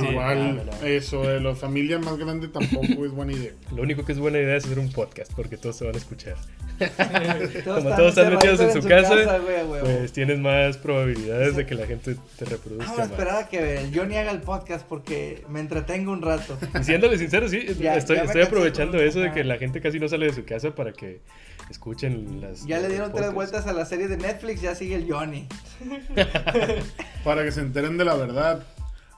Sí, 0.00 0.06
igual 0.08 0.56
no, 0.56 0.64
no, 0.64 0.72
no. 0.80 0.86
eso 0.86 1.22
de 1.22 1.40
la 1.40 1.54
familia 1.54 1.98
más 1.98 2.16
grande 2.18 2.48
tampoco 2.48 3.04
es 3.04 3.12
buena 3.12 3.32
idea. 3.32 3.52
Lo 3.74 3.82
único 3.82 4.04
que 4.04 4.12
es 4.12 4.18
buena 4.18 4.38
idea 4.38 4.56
es 4.56 4.64
hacer 4.64 4.78
un 4.78 4.90
podcast 4.92 5.32
porque 5.34 5.56
todos 5.56 5.76
se 5.76 5.84
van 5.84 5.94
a 5.94 5.98
escuchar. 5.98 6.36
Todos 7.64 7.84
Como 7.84 7.94
todos 7.94 8.08
están 8.16 8.32
metidos 8.32 8.58
en 8.60 8.72
su 8.82 8.88
casa, 8.88 9.36
a 9.36 9.40
huevo. 9.40 9.76
pues 9.80 10.12
tienes 10.12 10.38
más 10.40 10.78
probabilidades 10.78 11.50
Sí. 11.50 11.56
de 11.58 11.66
que 11.66 11.74
la 11.76 11.86
gente 11.86 12.16
te 12.38 12.44
reproduzca 12.44 12.84
Vamos 12.86 12.98
a 12.98 13.04
esperar 13.04 13.36
a 13.44 13.48
que 13.48 13.76
el 13.78 13.96
Johnny 13.96 14.16
haga 14.16 14.32
el 14.32 14.40
podcast 14.40 14.84
porque 14.88 15.44
me 15.48 15.60
entretengo 15.60 16.10
un 16.12 16.22
rato. 16.22 16.58
Y 16.80 16.82
siéndole 16.82 17.18
sincero, 17.18 17.48
sí, 17.48 17.66
Ya- 17.78 17.96
estoy, 17.96 18.16
ya 18.16 18.44
aprovechando 18.44 18.98
eso 19.00 19.20
de 19.20 19.30
que 19.32 19.44
la 19.44 19.58
gente 19.58 19.80
casi 19.80 20.00
no 20.00 20.08
sale 20.08 20.26
de 20.26 20.32
su 20.32 20.44
casa 20.44 20.74
para 20.74 20.92
que 20.92 21.20
escuchen 21.70 22.40
las... 22.40 22.66
Ya 22.66 22.80
le 22.80 22.88
dieron 22.88 23.12
tres 23.12 23.32
vueltas 23.32 23.66
a 23.66 23.72
la 23.72 23.84
serie 23.84 24.08
de 24.08 24.16
Netflix, 24.16 24.60
ya 24.62 24.74
sigue 24.74 24.96
el 24.96 25.10
Johnny. 25.12 25.46
Para 27.24 27.44
que 27.44 27.52
se 27.52 27.60
enteren 27.60 27.96
de 27.98 28.04
la 28.04 28.14
verdad. 28.16 28.66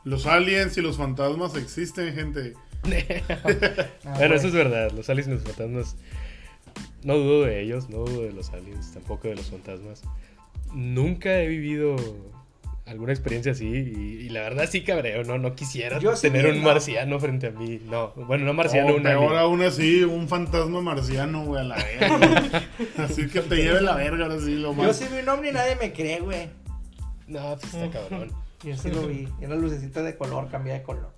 Los 0.05 0.27
aliens 0.27 0.77
y 0.77 0.83
los 0.83 0.97
fantasmas 0.97 1.57
existen, 1.57 2.15
gente. 2.15 2.55
Ah, 4.05 4.15
bueno, 4.19 4.35
eso 4.35 4.49
es 4.49 4.53
verdad, 4.53 4.91
los 4.93 5.09
aliens 5.09 5.29
y 5.29 5.33
los 5.33 5.43
fantasmas... 5.43 5.97
No 7.03 7.17
dudo 7.17 7.45
de 7.45 7.63
ellos, 7.63 7.89
no 7.89 7.99
dudo 7.99 8.23
de 8.23 8.33
los 8.33 8.51
aliens, 8.51 8.93
tampoco 8.93 9.29
de 9.29 9.37
los 9.37 9.51
fantasmas. 9.51 10.03
Nunca 10.75 11.39
he 11.41 11.47
vivido 11.49 11.97
alguna 12.87 13.13
experiencia 13.13 13.53
así 13.53 13.67
y, 13.67 14.27
y 14.27 14.29
la 14.29 14.41
verdad 14.43 14.69
sí 14.71 14.83
cabreo, 14.83 15.25
no, 15.25 15.39
no 15.39 15.55
quisiera 15.55 15.99
Yo 15.99 16.13
tener 16.15 16.45
un 16.47 16.59
no. 16.59 16.65
marciano 16.65 17.19
frente 17.19 17.47
a 17.47 17.51
mí, 17.51 17.81
no, 17.89 18.11
bueno, 18.15 18.45
no 18.45 18.53
marciano, 18.53 18.93
O 18.93 18.97
un 18.97 19.03
peor 19.03 19.23
alien. 19.25 19.39
aún 19.39 19.63
así, 19.63 20.03
un 20.05 20.29
fantasma 20.29 20.83
marciano, 20.83 21.45
güey, 21.47 21.61
a 21.63 21.65
la 21.65 21.77
verga. 21.77 22.63
así 22.99 23.27
que 23.29 23.41
te 23.41 23.57
lleve 23.57 23.81
la 23.81 23.95
verga, 23.97 24.27
ahora 24.27 24.39
sí, 24.41 24.57
lo 24.57 24.75
Yo 24.75 24.83
más. 24.83 24.97
sí 24.99 25.07
vi 25.11 25.21
un 25.21 25.29
ovni 25.31 25.49
y 25.49 25.53
nadie 25.53 25.77
me 25.77 25.93
cree, 25.93 26.21
güey. 26.21 26.51
No, 27.27 27.57
pues 27.59 27.73
está 27.73 27.89
cabrón. 27.91 28.31
Yo 28.65 28.77
sí 28.79 28.91
lo 28.91 29.07
vi. 29.07 29.29
Era 29.41 29.55
lucecita 29.57 30.03
de 30.03 30.17
color, 30.17 30.49
cambiaba 30.51 30.79
de 30.79 30.85
color. 30.85 31.13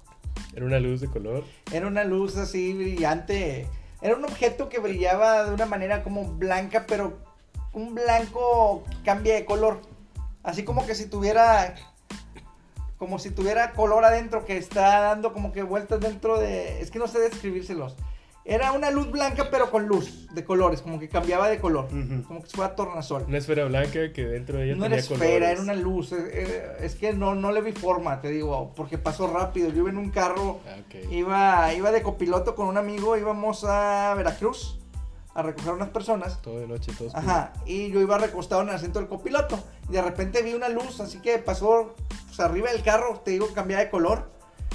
Era 0.55 0.67
una 0.67 0.81
luz 0.81 1.01
de 1.01 1.07
color. 1.07 1.45
Era 1.73 1.87
una 1.87 2.03
luz 2.03 2.37
así 2.37 2.73
brillante. 2.75 3.69
Era 4.03 4.17
un 4.17 4.25
objeto 4.25 4.69
que 4.69 4.81
brillaba 4.81 5.45
de 5.45 5.55
una 5.55 5.65
manera 5.65 6.03
como 6.03 6.25
blanca, 6.25 6.87
pero 6.89 7.19
un 7.73 7.95
blanco 7.95 8.83
cambia 9.05 9.35
de 9.35 9.45
color. 9.45 9.81
Así 10.43 10.65
como 10.65 10.87
que 10.87 10.97
si 10.97 11.07
tuviera. 11.07 11.75
Como 12.99 13.19
si 13.19 13.31
tuviera 13.31 13.73
color 13.73 14.05
adentro 14.05 14.45
que 14.45 14.57
está 14.57 15.01
dando 15.01 15.33
como 15.33 15.53
que 15.53 15.63
vueltas 15.63 16.01
dentro 16.01 16.39
de. 16.39 16.81
Es 16.81 16.91
que 16.91 16.99
no 16.99 17.07
sé 17.07 17.21
describírselos. 17.21 17.97
Era 18.49 18.71
una 18.71 18.93
luz 18.93 19.11
blanca, 19.11 19.49
pero 19.51 19.73
con 19.73 19.87
luz 19.89 20.33
de 20.33 20.45
colores, 20.45 20.81
como 20.81 21.01
que 21.01 21.09
cambiaba 21.09 21.49
de 21.49 21.59
color. 21.59 21.87
Ujú. 21.87 22.23
Como 22.29 22.43
que 22.45 22.49
fuera 22.51 22.77
tornasol. 22.77 23.25
Una 23.27 23.39
esfera 23.39 23.65
blanca 23.65 24.13
que 24.13 24.25
dentro 24.25 24.59
de 24.59 24.67
ella 24.67 24.75
No 24.77 24.83
tenía 24.85 24.99
era 24.99 25.03
esfera, 25.03 25.19
colores. 25.21 25.51
era 25.51 25.61
una 25.63 25.75
luz. 25.75 26.13
eh, 26.13 26.17
eh, 26.33 26.77
Es 26.81 26.95
que 26.95 27.13
no, 27.13 27.35
no 27.35 27.51
le 27.51 27.61
vi 27.61 27.73
forma, 27.73 28.21
te 28.21 28.29
digo, 28.31 28.73
porque 28.77 28.99
pasó 28.99 29.27
rápido. 29.27 29.71
Yo 29.71 29.79
iba 29.79 29.91
en 29.91 29.97
un 29.99 30.11
carro, 30.11 30.61
Ah, 30.69 30.77
ok. 30.87 31.11
iba, 31.13 31.75
iba 31.75 31.91
de 31.91 32.03
copiloto 32.03 32.55
con 32.55 32.69
un 32.69 32.77
amigo, 32.77 33.17
íbamos 33.17 33.65
a 33.65 34.15
Veracruz 34.17 34.79
a 35.35 35.43
recoger 35.43 35.73
unas 35.73 35.89
personas. 35.89 36.41
Todo 36.41 36.61
de 36.61 36.69
noche, 36.69 36.93
todo 36.97 37.09
oscuro. 37.09 37.27
Ajá, 37.29 37.53
y 37.67 37.91
yo 37.91 38.01
iba 38.01 38.17
recostado 38.17 38.63
en 38.63 38.69
el 38.69 38.77
asiento 38.77 39.01
del 39.01 39.09
copiloto. 39.09 39.59
Y 39.89 39.93
de 39.93 40.03
repente 40.03 40.43
vi 40.43 40.55
una 40.55 40.69
luz, 40.69 41.01
así 41.01 41.19
que 41.19 41.39
pasó 41.39 41.97
pues, 42.29 42.39
arriba 42.39 42.71
del 42.71 42.83
carro, 42.85 43.21
te 43.25 43.33
digo, 43.33 43.49
cambiaba 43.53 43.83
de 43.83 43.91
color. 43.91 44.31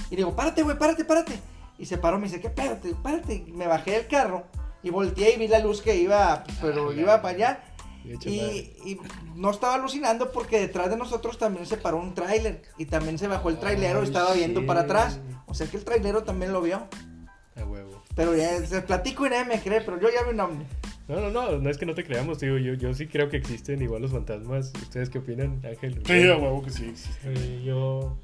Y 0.10 0.18
digo, 0.18 0.36
párate, 0.36 0.62
güey, 0.62 0.78
párate, 0.78 1.06
párate. 1.06 1.40
Y 1.82 1.88
se 1.88 1.98
paró, 1.98 2.20
me 2.20 2.28
dice, 2.28 2.40
¿qué? 2.40 2.52
Párate, 2.52 2.94
párate. 3.02 3.44
Y 3.48 3.52
me 3.54 3.66
bajé 3.66 3.92
del 3.92 4.08
carro 4.08 4.44
y 4.84 4.92
volteé 4.92 5.34
y 5.34 5.40
vi 5.40 5.48
la 5.48 5.58
luz 5.58 5.82
que 5.82 5.96
iba, 5.96 6.44
pero 6.62 6.92
Ah, 6.92 6.94
iba 6.96 7.22
para 7.24 7.36
allá. 7.36 7.64
Y. 8.06 8.30
Y, 8.30 8.74
y 8.86 9.00
no 9.36 9.50
estaba 9.50 9.74
alucinando 9.74 10.32
porque 10.32 10.60
detrás 10.60 10.92
de 10.92 10.98
nosotros 10.98 11.40
también 11.40 11.66
se 11.66 11.78
paró 11.78 11.98
un 11.98 12.14
tráiler. 12.14 12.62
Y 12.78 12.86
también 12.86 13.18
se 13.18 13.28
bajó 13.28 13.50
el 13.50 13.58
trailero 13.58 14.02
y 14.02 14.06
estaba 14.06 14.32
viendo 14.34 14.62
sí. 14.62 14.68
para 14.68 14.82
atrás. 14.82 15.20
O 15.48 15.56
sea 15.56 15.66
que 15.66 15.78
el 15.78 15.84
trailero 15.84 16.24
también 16.24 16.54
lo 16.54 16.62
vio. 16.62 16.88
A 17.56 17.66
huevo. 17.66 18.04
Pero 18.16 18.36
ya 18.36 18.64
se 18.64 18.82
platico 18.84 19.26
y 19.26 19.32
nadie 19.32 19.46
me 19.46 19.60
cree, 19.60 19.82
pero 19.82 20.00
yo 20.00 20.10
ya 20.10 20.24
vi 20.24 20.36
un 20.36 20.40
ovni. 20.40 20.66
No, 21.08 21.20
no, 21.20 21.32
no, 21.32 21.58
no 21.58 21.70
es 21.70 21.80
que 21.80 21.88
no 21.88 21.96
te 21.96 22.06
creamos, 22.06 22.40
digo, 22.40 22.58
yo, 22.58 22.76
yo 22.76 22.94
sí 22.94 23.08
creo 23.08 23.28
que 23.28 23.38
existen 23.38 23.82
igual 23.82 24.04
los 24.04 24.12
fantasmas. 24.12 24.72
¿Ustedes 24.82 25.10
qué 25.10 25.18
opinan, 25.18 25.60
Ángel? 25.66 26.02
Sí, 26.06 26.30
a 26.30 26.38
huevo 26.38 26.62
que 26.62 26.70
sí. 26.70 26.94
Eh, 27.26 27.64
yo. 27.66 28.18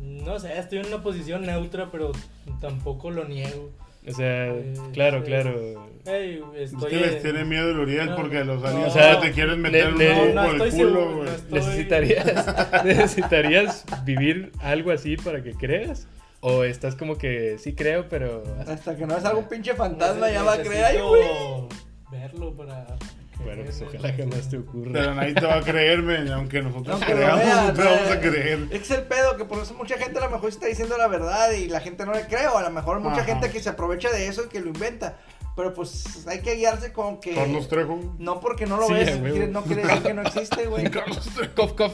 No 0.00 0.38
sé, 0.38 0.58
estoy 0.58 0.78
en 0.78 0.86
una 0.86 1.02
posición 1.02 1.42
neutra, 1.42 1.88
pero 1.90 2.12
tampoco 2.60 3.10
lo 3.10 3.24
niego. 3.24 3.70
O 4.06 4.12
sea, 4.12 4.46
Eh, 4.46 4.72
claro, 4.92 5.22
claro. 5.22 5.90
Ey, 6.06 6.42
Es 6.56 6.72
estoy. 6.72 6.90
que 6.90 6.96
les 7.00 7.16
en- 7.16 7.22
tiene 7.22 7.44
miedo 7.44 7.70
el 7.70 7.78
Uriel 7.78 8.06
No, 8.06 8.16
porque 8.16 8.42
los 8.44 8.62
no. 8.62 8.68
aliens 8.68 8.88
O 8.88 8.90
sea, 8.92 9.20
te 9.20 9.32
quieren 9.32 9.60
meter 9.60 9.88
un 9.92 10.34
no 10.34 10.44
por 10.44 10.54
el 10.54 10.58
culo, 10.58 10.70
seguro, 10.70 11.16
güey. 11.16 11.28
no 11.28 11.34
estoy- 11.34 11.58
¿Necesitarías, 11.60 12.46
¿Necesitarías 12.84 13.84
vivir 14.04 14.52
algo 14.60 14.92
así 14.92 15.16
para 15.16 15.42
que 15.42 15.52
creas? 15.52 16.06
¿O 16.40 16.62
estás 16.64 16.94
como 16.94 17.18
que 17.18 17.58
sí 17.58 17.74
creo, 17.74 18.08
pero... 18.08 18.44
Hasta 18.66 18.96
que 18.96 19.06
no 19.06 19.16
es 19.16 19.24
algún 19.24 19.48
pinche 19.48 19.74
fantasma, 19.74 20.30
ya 20.30 20.42
va 20.44 20.54
a 20.54 20.62
creer. 20.62 21.02
Güey. 21.02 21.22
Verlo 22.10 22.54
para. 22.54 22.86
Bueno, 23.44 23.62
pues 23.64 23.82
ojalá 23.82 24.10
no 24.12 24.16
jamás 24.18 24.48
te 24.50 24.58
ocurra. 24.58 24.90
Pero 24.92 25.14
nadie 25.14 25.34
te 25.34 25.46
va 25.46 25.54
a 25.56 25.60
creerme, 25.62 26.32
aunque 26.32 26.60
nosotros 26.60 27.00
lo 27.00 27.06
creamos, 27.06 27.44
no 27.44 27.72
te 27.72 27.82
vamos 27.82 28.10
a 28.10 28.20
creer. 28.20 28.66
Es 28.70 28.90
el 28.90 29.02
pedo, 29.02 29.36
que 29.36 29.44
por 29.44 29.62
eso 29.62 29.74
mucha 29.74 29.96
gente 29.96 30.18
a 30.18 30.22
lo 30.24 30.30
mejor 30.30 30.48
está 30.48 30.66
diciendo 30.66 30.96
la 30.98 31.06
verdad 31.08 31.52
y 31.52 31.68
la 31.68 31.80
gente 31.80 32.04
no 32.04 32.12
le 32.12 32.26
cree, 32.26 32.46
o 32.48 32.58
a 32.58 32.62
lo 32.62 32.70
mejor 32.70 33.00
mucha 33.00 33.16
Ajá. 33.22 33.24
gente 33.24 33.50
que 33.50 33.60
se 33.60 33.68
aprovecha 33.70 34.10
de 34.10 34.26
eso 34.26 34.44
y 34.44 34.48
que 34.48 34.60
lo 34.60 34.66
inventa. 34.68 35.16
Pero 35.56 35.74
pues 35.74 36.26
hay 36.28 36.40
que 36.40 36.54
guiarse 36.54 36.92
con 36.92 37.18
que. 37.20 37.34
Carlos 37.34 37.68
Trejo. 37.68 38.14
No 38.18 38.38
porque 38.40 38.64
no 38.66 38.76
lo 38.76 38.86
Sí, 38.86 38.92
ves, 38.94 39.16
quiere- 39.16 39.48
no 39.48 39.62
quiere 39.64 39.82
decir 39.82 40.02
que 40.02 40.14
no 40.14 40.22
existe, 40.22 40.66
güey. 40.66 40.84
Carlos 40.90 41.28
Trejo. 41.34 41.54
Cof, 41.54 41.72
cof. 41.72 41.92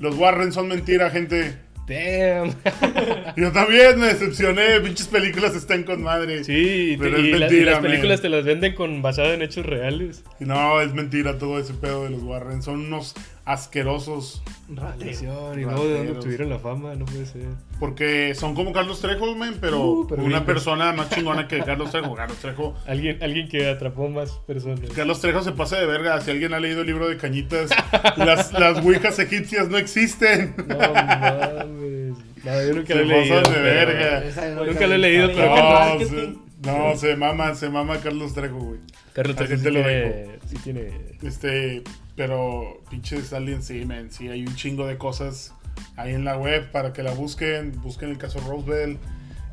Los 0.00 0.16
Warren 0.16 0.52
son 0.52 0.68
mentira, 0.68 1.10
gente. 1.10 1.56
Damn. 1.86 2.54
Yo 3.36 3.50
también 3.52 3.98
me 3.98 4.06
decepcioné. 4.06 4.80
Pinches 4.80 5.08
películas 5.08 5.54
están 5.54 5.82
con 5.82 6.02
madre. 6.02 6.44
Sí, 6.44 6.96
Pero 6.98 7.18
y 7.18 7.30
es 7.32 7.36
y 7.36 7.38
mentira, 7.40 7.72
las 7.72 7.80
películas 7.80 8.18
man. 8.18 8.22
te 8.22 8.28
las 8.28 8.44
venden 8.44 8.74
con 8.74 9.02
basado 9.02 9.32
en 9.32 9.42
hechos 9.42 9.66
reales. 9.66 10.24
No, 10.38 10.80
es 10.80 10.94
mentira 10.94 11.38
todo 11.38 11.58
ese 11.58 11.74
pedo 11.74 12.04
de 12.04 12.10
los 12.10 12.22
Warren. 12.22 12.62
Son 12.62 12.80
unos 12.86 13.14
asquerosos. 13.44 14.42
Maldición, 14.68 15.58
y 15.60 15.64
luego 15.64 15.86
de 15.86 15.96
dónde 15.98 16.12
obtuvieron 16.12 16.48
la 16.48 16.58
fama, 16.58 16.94
no 16.94 17.04
puede 17.04 17.26
ser. 17.26 17.42
Porque 17.78 18.34
son 18.34 18.54
como 18.54 18.72
Carlos 18.72 19.00
Trejo, 19.00 19.34
men, 19.34 19.56
pero, 19.60 19.80
Uh, 19.82 20.06
pero 20.08 20.22
una 20.22 20.36
bien. 20.40 20.44
persona 20.46 20.92
más 20.92 21.10
chingona 21.10 21.48
que 21.48 21.58
Carlos 21.60 21.90
Trejo. 21.90 22.14
Carlos 22.14 22.38
Trejo. 22.38 22.74
Alguien, 22.86 23.22
alguien 23.22 23.48
que 23.48 23.68
atrapó 23.68 24.08
más 24.08 24.30
personas. 24.46 24.80
Carlos 24.94 25.20
Trejo 25.20 25.42
se 25.42 25.52
pasa 25.52 25.78
de 25.78 25.86
verga. 25.86 26.20
Si 26.20 26.30
alguien 26.30 26.54
ha 26.54 26.60
leído 26.60 26.80
el 26.82 26.86
libro 26.86 27.08
de 27.08 27.16
Cañitas, 27.16 27.70
las, 28.16 28.52
las 28.52 28.78
ouijas 28.84 29.18
egipcias 29.18 29.68
no 29.68 29.76
existen. 29.78 30.54
No 30.68 30.78
mames. 30.78 32.16
No, 32.44 32.62
yo 32.66 32.74
nunca 32.74 32.86
Se 32.88 32.94
lo 32.94 33.00
he 33.02 33.04
leído. 33.06 33.36
de 33.36 33.42
pero- 33.50 33.62
verga. 33.62 34.64
Nunca 34.64 34.86
lo 34.86 34.94
he 34.94 34.98
leído, 34.98 35.28
No, 35.28 35.34
pero 35.34 35.48
No, 35.48 35.54
Carlos, 35.56 36.08
se, 36.08 36.34
no, 36.66 36.96
se 36.96 37.16
mama, 37.16 37.54
se 37.54 37.68
mama 37.68 37.98
Carlos 38.00 38.34
Trejo, 38.34 38.58
güey. 38.58 38.80
Carlos 39.12 39.36
Trejo 39.36 39.56
sí 39.56 39.64
lo 39.64 39.70
tiene, 39.70 40.26
sí 40.46 40.56
tiene... 40.64 40.90
Este, 41.22 41.82
pero 42.16 42.80
pinches 42.90 43.32
aliens, 43.32 43.64
sí, 43.64 43.84
man, 43.84 44.10
sí, 44.10 44.28
hay 44.28 44.42
un 44.46 44.54
chingo 44.54 44.86
de 44.86 44.98
cosas 44.98 45.54
ahí 45.96 46.14
en 46.14 46.24
la 46.24 46.36
web 46.36 46.70
para 46.70 46.92
que 46.92 47.02
la 47.02 47.12
busquen. 47.12 47.80
Busquen 47.82 48.10
el 48.10 48.18
caso 48.18 48.40
Roswell. 48.40 48.98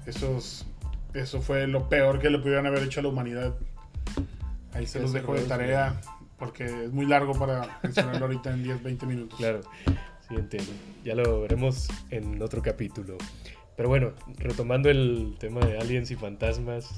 Esos, 0.05 0.65
eso 1.13 1.41
fue 1.41 1.67
lo 1.67 1.89
peor 1.89 2.19
que 2.19 2.29
le 2.29 2.39
pudieran 2.39 2.65
haber 2.65 2.83
hecho 2.83 2.99
a 2.99 3.03
la 3.03 3.09
humanidad. 3.09 3.55
Ahí 4.73 4.87
se 4.87 4.99
los 4.99 5.13
dejo 5.13 5.33
de 5.33 5.41
tarea 5.41 5.99
porque 6.37 6.65
es 6.65 6.91
muy 6.91 7.05
largo 7.05 7.33
para 7.37 7.79
mencionarlo 7.83 8.25
ahorita 8.25 8.51
en 8.51 8.63
10, 8.63 8.83
20 8.83 9.05
minutos. 9.05 9.37
Claro, 9.37 9.61
sí 10.27 10.35
entiendo. 10.35 10.71
Ya 11.03 11.15
lo 11.15 11.41
veremos 11.41 11.87
en 12.09 12.41
otro 12.41 12.61
capítulo. 12.61 13.17
Pero 13.75 13.89
bueno, 13.89 14.11
retomando 14.37 14.89
el 14.89 15.35
tema 15.39 15.61
de 15.61 15.77
aliens 15.77 16.11
y 16.11 16.15
fantasmas. 16.15 16.89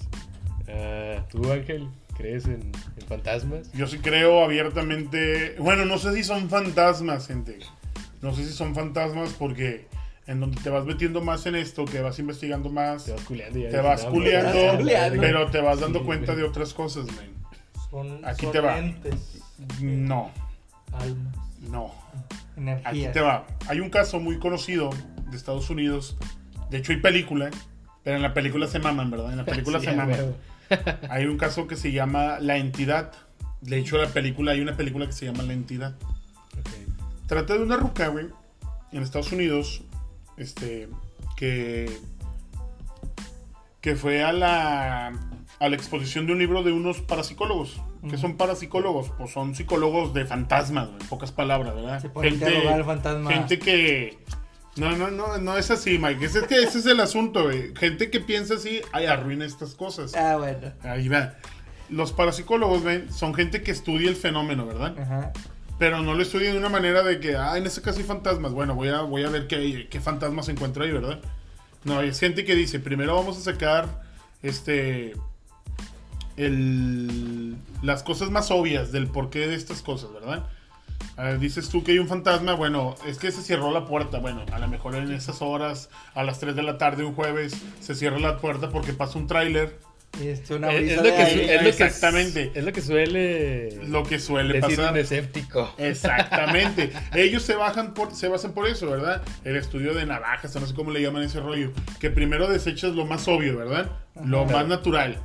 ah, 0.67 1.25
¿Tú, 1.29 1.51
Ángel, 1.51 1.87
crees 2.21 2.45
en, 2.45 2.71
en 2.97 3.07
fantasmas? 3.07 3.71
Yo 3.73 3.87
sí 3.87 3.97
creo 3.99 4.43
abiertamente. 4.43 5.55
Bueno, 5.59 5.85
no 5.85 5.97
sé 5.97 6.13
si 6.13 6.23
son 6.23 6.49
fantasmas, 6.49 7.27
gente. 7.27 7.59
No 8.21 8.33
sé 8.33 8.45
si 8.45 8.53
son 8.53 8.75
fantasmas 8.75 9.33
porque 9.37 9.87
en 10.27 10.39
donde 10.39 10.61
te 10.61 10.69
vas 10.69 10.85
metiendo 10.85 11.21
más 11.21 11.45
en 11.47 11.55
esto, 11.55 11.85
que 11.85 11.99
vas 12.01 12.19
investigando 12.19 12.69
más, 12.69 13.05
Te 13.05 13.11
vas 13.13 13.21
culeando 13.23 13.59
ya 13.59 13.69
te 13.69 13.77
vas 13.81 14.05
culeando, 14.05 15.19
pero 15.19 15.47
te 15.51 15.59
vas 15.61 15.79
dando 15.79 15.99
Sí, 15.99 16.05
cuenta 16.05 16.33
güey. 16.33 16.43
de 16.43 16.49
otras 16.49 16.73
cosas, 16.73 17.05
man. 17.07 17.31
Son, 17.89 18.23
Aquí 18.23 18.43
son 18.45 18.51
te 18.53 18.59
va. 18.59 18.77
entes, 18.79 19.41
No, 19.81 20.31
almas. 20.93 21.35
no. 21.69 21.87
Aquí 21.87 22.59
Energía. 22.61 23.11
te 23.11 23.21
va. 23.21 23.45
Hay 23.67 23.79
un 23.79 23.89
caso 23.89 24.19
muy 24.19 24.37
conocido 24.37 24.91
de 25.29 25.35
Estados 25.37 25.69
Unidos. 25.69 26.15
De 26.69 26.77
hecho, 26.77 26.91
hay 26.93 26.99
película. 26.99 27.49
Pero 28.03 28.15
en 28.15 28.21
la 28.23 28.33
película 28.33 28.67
se 28.67 28.79
maman, 28.79 29.11
¿verdad? 29.11 29.31
En 29.31 29.37
la 29.37 29.45
película 29.45 29.79
Sí, 29.81 29.85
se 29.87 29.93
maman. 29.93 30.35
Hay 31.09 31.25
un 31.25 31.37
caso 31.37 31.67
que 31.67 31.75
se 31.75 31.91
llama 31.91 32.39
La 32.39 32.57
Entidad. 32.57 33.13
De 33.61 33.77
hecho, 33.77 33.97
la 33.97 34.07
película, 34.07 34.53
hay 34.53 34.61
una 34.61 34.75
película 34.75 35.05
que 35.05 35.13
se 35.13 35.25
llama 35.25 35.43
La 35.43 35.53
Entidad. 35.53 35.95
Ok. 36.59 36.69
Trata 37.27 37.53
de 37.53 37.63
una 37.63 37.77
ruca, 37.77 38.07
güey, 38.07 38.27
en 38.91 39.03
Estados 39.03 39.31
Unidos, 39.31 39.83
este, 40.37 40.89
que, 41.37 41.89
que 43.79 43.95
fue 43.95 44.23
a 44.23 44.33
la, 44.33 45.07
a 45.59 45.69
la 45.69 45.75
exposición 45.75 46.25
de 46.25 46.33
un 46.33 46.39
libro 46.39 46.63
de 46.63 46.71
unos 46.71 46.99
parapsicólogos. 47.01 47.81
¿Qué 48.09 48.17
son 48.17 48.35
parapsicólogos? 48.35 49.09
Pues 49.17 49.31
son 49.31 49.53
psicólogos 49.55 50.13
de 50.13 50.25
fantasmas, 50.25 50.87
güey, 50.87 51.01
en 51.01 51.07
pocas 51.07 51.31
palabras, 51.31 51.75
¿verdad? 51.75 52.01
Se 52.01 52.09
fantasma. 52.83 53.31
gente 53.31 53.59
que... 53.59 54.19
No, 54.77 54.95
no, 54.95 55.11
no, 55.11 55.37
no 55.37 55.57
es 55.57 55.69
así, 55.69 55.97
Mike. 55.97 56.25
Es, 56.25 56.35
es 56.35 56.47
que 56.47 56.55
ese 56.63 56.79
es 56.79 56.85
el 56.85 56.99
asunto, 56.99 57.43
güey. 57.43 57.73
Gente 57.75 58.09
que 58.09 58.19
piensa 58.19 58.55
así, 58.55 58.81
ay, 58.93 59.05
arruina 59.05 59.45
estas 59.45 59.75
cosas. 59.75 60.15
Ah, 60.15 60.37
bueno. 60.37 60.71
Ahí 60.83 61.09
va. 61.09 61.33
Los 61.89 62.13
parapsicólogos, 62.13 62.83
ven, 62.83 63.11
son 63.11 63.33
gente 63.33 63.63
que 63.63 63.71
estudia 63.71 64.09
el 64.09 64.15
fenómeno, 64.15 64.65
¿verdad? 64.65 64.97
Ajá. 64.97 65.33
Pero 65.77 66.01
no 66.01 66.13
lo 66.13 66.21
estudia 66.21 66.53
de 66.53 66.57
una 66.57 66.69
manera 66.69 67.03
de 67.03 67.19
que, 67.19 67.35
ah, 67.35 67.57
en 67.57 67.65
ese 67.65 67.81
caso 67.81 67.99
hay 67.99 68.05
fantasmas. 68.05 68.53
Bueno, 68.53 68.75
voy 68.75 68.89
a, 68.89 69.01
voy 69.01 69.23
a 69.23 69.29
ver 69.29 69.47
qué, 69.47 69.87
qué 69.89 69.99
fantasmas 69.99 70.45
se 70.45 70.53
encuentra 70.53 70.85
ahí, 70.85 70.91
¿verdad? 70.91 71.19
No, 71.83 72.01
es 72.01 72.19
gente 72.19 72.45
que 72.45 72.55
dice, 72.55 72.79
primero 72.79 73.15
vamos 73.15 73.37
a 73.37 73.41
sacar 73.41 74.03
este 74.41 75.13
el, 76.37 77.55
las 77.81 78.03
cosas 78.03 78.29
más 78.29 78.51
obvias 78.51 78.91
del 78.91 79.07
porqué 79.07 79.47
de 79.47 79.55
estas 79.55 79.81
cosas, 79.81 80.13
¿verdad? 80.13 80.47
Ah, 81.17 81.33
dices 81.33 81.69
tú 81.69 81.83
que 81.83 81.91
hay 81.91 81.99
un 81.99 82.07
fantasma, 82.07 82.53
bueno, 82.53 82.95
es 83.07 83.17
que 83.17 83.31
se 83.31 83.41
cerró 83.41 83.71
la 83.71 83.85
puerta. 83.85 84.19
Bueno, 84.19 84.45
a 84.51 84.59
lo 84.59 84.67
mejor 84.67 84.95
en 84.95 85.11
esas 85.11 85.41
horas, 85.41 85.89
a 86.15 86.23
las 86.23 86.39
3 86.39 86.55
de 86.55 86.63
la 86.63 86.77
tarde, 86.77 87.03
un 87.03 87.13
jueves, 87.13 87.55
se 87.79 87.95
cierra 87.95 88.19
la 88.19 88.37
puerta 88.37 88.69
porque 88.69 88.93
pasa 88.93 89.17
un 89.19 89.27
tráiler. 89.27 89.77
Y 90.21 90.27
es 90.27 90.49
una 90.51 90.69
Es, 90.73 90.79
brisa 90.81 90.93
es 90.95 90.97
lo 90.97 91.03
que, 91.03 91.21
aire. 91.23 91.43
es 91.55 91.61
lo 91.61 91.61
que 91.63 91.69
Exactamente. 91.69 92.51
Es 92.53 92.63
lo 92.65 92.73
que 92.73 92.81
suele 92.81 93.75
Lo 93.87 94.03
que 94.03 94.19
suele 94.19 94.53
decir 94.59 94.75
pasar. 94.77 94.91
un 94.93 94.99
escéptico. 94.99 95.73
Exactamente. 95.77 96.91
Ellos 97.13 97.43
se 97.43 97.55
bajan 97.55 97.93
por, 97.93 98.13
se 98.13 98.27
basan 98.27 98.51
por 98.53 98.67
eso, 98.67 98.89
¿verdad? 98.89 99.21
El 99.45 99.55
estudio 99.55 99.93
de 99.93 100.05
navajas, 100.05 100.53
o 100.55 100.59
no 100.59 100.67
sé 100.67 100.73
cómo 100.73 100.91
le 100.91 101.01
llaman 101.01 101.23
ese 101.23 101.39
rollo. 101.39 101.71
Que 101.99 102.09
primero 102.09 102.47
desechas 102.49 102.91
lo 102.93 103.05
más 103.05 103.27
obvio, 103.29 103.57
¿verdad? 103.57 103.89
Lo 104.25 104.41
Ajá. 104.43 104.51
más 104.53 104.67
natural. 104.67 105.17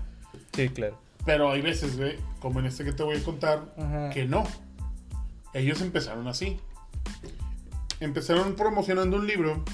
Sí, 0.54 0.68
claro. 0.68 0.98
Pero 1.24 1.50
hay 1.50 1.60
veces, 1.62 1.96
güey, 1.96 2.14
como 2.38 2.60
en 2.60 2.66
este 2.66 2.84
que 2.84 2.92
te 2.92 3.02
voy 3.02 3.16
a 3.16 3.22
contar, 3.24 3.64
Ajá. 3.76 4.10
que 4.10 4.24
no. 4.24 4.46
Ellos 5.56 5.80
empezaron 5.80 6.28
así. 6.28 6.58
Empezaron 7.98 8.56
promocionando 8.56 9.16
un 9.16 9.26
libro 9.26 9.64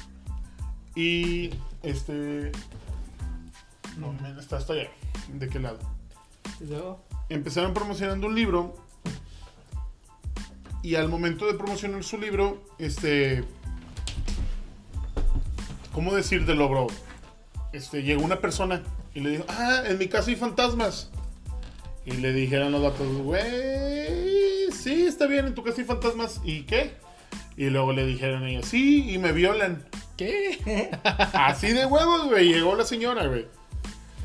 y 0.95 1.51
este 1.83 2.53
no, 3.99 4.15
está 4.39 4.59
hasta 4.59 4.75
allá. 4.75 4.91
¿De 5.33 5.49
qué 5.49 5.59
lado? 5.59 5.81
Empezaron 7.29 7.75
promocionando 7.75 8.29
un 8.29 8.37
libro 8.37 8.77
y 10.85 10.95
al 10.95 11.09
momento 11.09 11.47
de 11.47 11.55
promocionar 11.55 12.05
su 12.05 12.17
libro, 12.17 12.63
este, 12.79 13.43
¿cómo 15.93 16.15
decírtelo, 16.15 16.69
bro? 16.69 16.87
Este, 17.73 18.05
llegó 18.05 18.23
una 18.23 18.39
persona 18.39 18.85
y 19.15 19.21
le 19.21 19.31
dijo, 19.31 19.45
ah, 19.49 19.83
en 19.85 19.99
mi 19.99 20.07
casa 20.07 20.31
hay 20.31 20.37
fantasmas. 20.37 21.11
Y 22.05 22.13
le 22.13 22.33
dijeron 22.33 22.71
los 22.71 22.83
datos, 22.83 23.09
güey, 23.19 24.12
sí, 24.83 25.07
está 25.07 25.27
bien, 25.27 25.47
en 25.47 25.55
tu 25.55 25.63
casa 25.63 25.81
hay 25.81 25.87
fantasmas. 25.87 26.41
¿Y 26.45 26.63
qué? 26.63 26.93
Y 27.57 27.71
luego 27.71 27.93
le 27.93 28.07
dijeron 28.07 28.45
a 28.45 28.51
ella, 28.51 28.63
sí, 28.63 29.11
y 29.11 29.19
me 29.19 29.33
violan. 29.33 29.85
¿Qué? 30.17 30.91
Así 31.33 31.73
de 31.73 31.87
huevos, 31.87 32.27
güey. 32.27 32.53
Llegó 32.53 32.75
la 32.75 32.85
señora, 32.85 33.27
güey. 33.27 33.47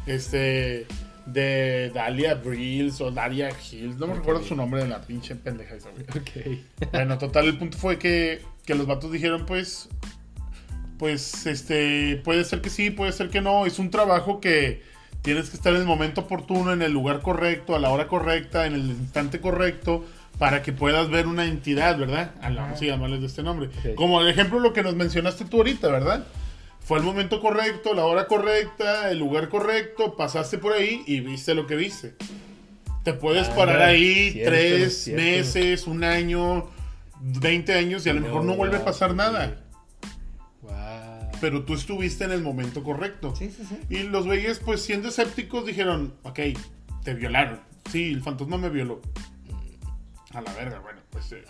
Este. 0.06 0.88
De 1.26 1.92
Dalia 1.94 2.36
Brills 2.36 3.02
o 3.02 3.12
Daria 3.12 3.50
Hills. 3.50 3.98
No 3.98 4.08
me 4.08 4.14
recuerdo 4.14 4.44
su 4.44 4.56
nombre 4.56 4.82
de 4.82 4.88
la 4.88 5.02
pinche 5.02 5.36
pendeja 5.36 5.76
esa, 5.76 5.90
güey. 5.92 6.04
Ok. 6.04 6.62
Bueno, 6.92 7.18
total, 7.18 7.46
el 7.48 7.58
punto 7.58 7.78
fue 7.78 8.00
que, 8.00 8.42
que 8.66 8.76
los 8.76 8.88
vatos 8.88 9.12
dijeron, 9.12 9.46
pues. 9.46 9.90
Pues, 10.98 11.46
este. 11.46 12.22
Puede 12.24 12.44
ser 12.46 12.62
que 12.62 12.70
sí, 12.70 12.92
puede 12.92 13.12
ser 13.12 13.30
que 13.30 13.42
no. 13.42 13.66
Es 13.66 13.78
un 13.78 13.92
trabajo 13.92 14.40
que 14.40 14.82
tienes 15.22 15.50
que 15.50 15.58
estar 15.58 15.74
en 15.74 15.82
el 15.82 15.86
momento 15.86 16.22
oportuno, 16.22 16.72
en 16.72 16.82
el 16.82 16.94
lugar 16.94 17.22
correcto, 17.22 17.76
a 17.76 17.80
la 17.80 17.90
hora 17.90 18.08
correcta, 18.08 18.66
en 18.66 18.74
el 18.74 18.86
instante 18.86 19.42
correcto. 19.42 20.06
Para 20.38 20.62
que 20.62 20.72
puedas 20.72 21.10
ver 21.10 21.26
una 21.28 21.46
entidad, 21.46 21.98
¿verdad? 21.98 22.32
A 22.42 22.50
la- 22.50 22.62
Vamos 22.64 22.82
a 22.82 22.86
llamarles 22.86 23.22
de 23.22 23.26
este 23.28 23.42
nombre. 23.44 23.68
Ok. 23.70 23.96
Como 23.96 24.22
el 24.22 24.28
ejemplo 24.28 24.60
lo 24.60 24.72
que 24.74 24.84
nos 24.84 24.96
mencionaste 24.96 25.46
tú 25.46 25.58
ahorita, 25.58 25.88
¿verdad? 25.90 26.28
Fue 26.80 27.00
el 27.00 27.04
momento 27.04 27.42
correcto, 27.42 27.94
la 27.94 28.06
hora 28.06 28.28
correcta, 28.28 29.10
el 29.12 29.18
lugar 29.20 29.50
correcto, 29.50 30.16
pasaste 30.16 30.58
por 30.58 30.74
ahí 30.74 31.04
y 31.08 31.20
viste 31.22 31.54
lo 31.56 31.66
que 31.68 31.76
viste. 31.76 32.16
Te 33.04 33.14
puedes 33.14 33.48
Ah, 33.50 33.56
parar 33.56 33.82
ahí 33.82 34.32
cierto, 34.32 34.52
tres 34.52 35.04
cierto. 35.04 35.22
meses, 35.24 35.88
un 35.88 36.04
año, 36.04 36.70
20 37.22 37.74
años 37.74 38.06
y 38.06 38.10
a 38.10 38.14
lo 38.14 38.22
mejor 38.22 38.44
no 38.46 38.56
vuelve 38.56 38.78
a 38.78 38.86
pasar 38.86 39.16
nada. 39.16 39.58
Wow. 40.62 40.72
Pero 41.42 41.64
tú 41.64 41.74
estuviste 41.74 42.24
en 42.24 42.32
el 42.32 42.42
momento 42.42 42.84
correcto. 42.84 43.36
sí, 43.36 43.50
sí, 43.56 43.64
sí. 43.68 43.78
Y 43.90 44.04
los 44.04 44.26
güeyes, 44.26 44.60
pues 44.60 44.82
siendo 44.82 45.10
escépticos, 45.10 45.66
dijeron, 45.66 46.14
ok, 46.24 46.40
te 47.04 47.14
violaron. 47.14 47.60
Sí, 47.92 48.12
el 48.12 48.22
fantasma 48.22 48.58
me 48.58 48.70
violó. 48.70 49.02
A 50.38 50.42
la 50.42 50.54
verga, 50.54 50.80
bueno, 50.80 51.00
pues... 51.10 51.32
eh, 51.32 51.44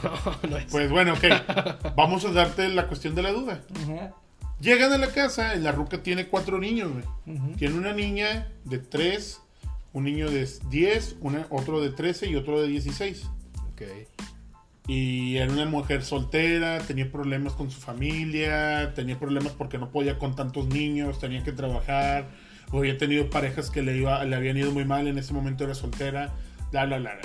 no 0.50 0.56
es- 0.58 0.66
Pues 0.70 0.90
bueno, 0.90 1.14
ok. 1.14 1.24
Vamos 1.96 2.24
a 2.26 2.32
darte 2.32 2.68
la 2.68 2.86
cuestión 2.88 3.14
de 3.14 3.22
la 3.22 3.32
duda. 3.32 3.62
Llegan 4.60 4.92
a 4.92 4.98
la 4.98 5.08
casa, 5.08 5.54
la 5.56 5.72
ruca 5.72 6.02
tiene 6.02 6.26
cuatro 6.28 6.58
niños, 6.58 6.90
güey. 6.92 7.36
Tiene 7.56 7.74
una 7.76 7.92
niña 7.92 8.48
de 8.64 8.78
3, 8.78 9.40
un 9.94 10.04
niño 10.04 10.30
de 10.30 10.46
10, 10.68 11.16
una- 11.20 11.46
otro 11.50 11.80
de 11.80 11.90
13 11.90 12.26
y 12.28 12.36
otro 12.36 12.60
de 12.60 12.68
16. 12.68 13.24
Ok. 13.72 13.82
Y 14.86 15.38
era 15.38 15.50
una 15.50 15.64
mujer 15.64 16.04
soltera, 16.04 16.78
tenía 16.80 17.10
problemas 17.10 17.54
con 17.54 17.70
su 17.70 17.80
familia, 17.80 18.92
tenía 18.94 19.18
problemas 19.18 19.52
porque 19.54 19.78
no 19.78 19.88
podía 19.90 20.18
con 20.18 20.36
tantos 20.36 20.66
niños, 20.66 21.18
tenía 21.18 21.42
que 21.42 21.52
trabajar, 21.52 22.26
o 22.70 22.78
había 22.80 22.98
tenido 22.98 23.30
parejas 23.30 23.70
que 23.70 23.80
le, 23.80 23.96
iba, 23.96 24.22
le 24.24 24.36
habían 24.36 24.58
ido 24.58 24.70
muy 24.72 24.84
mal, 24.84 25.08
en 25.08 25.16
ese 25.16 25.32
momento 25.32 25.64
era 25.64 25.74
soltera, 25.74 26.34
la, 26.72 26.84
la, 26.86 26.98
la, 26.98 27.14
la. 27.14 27.22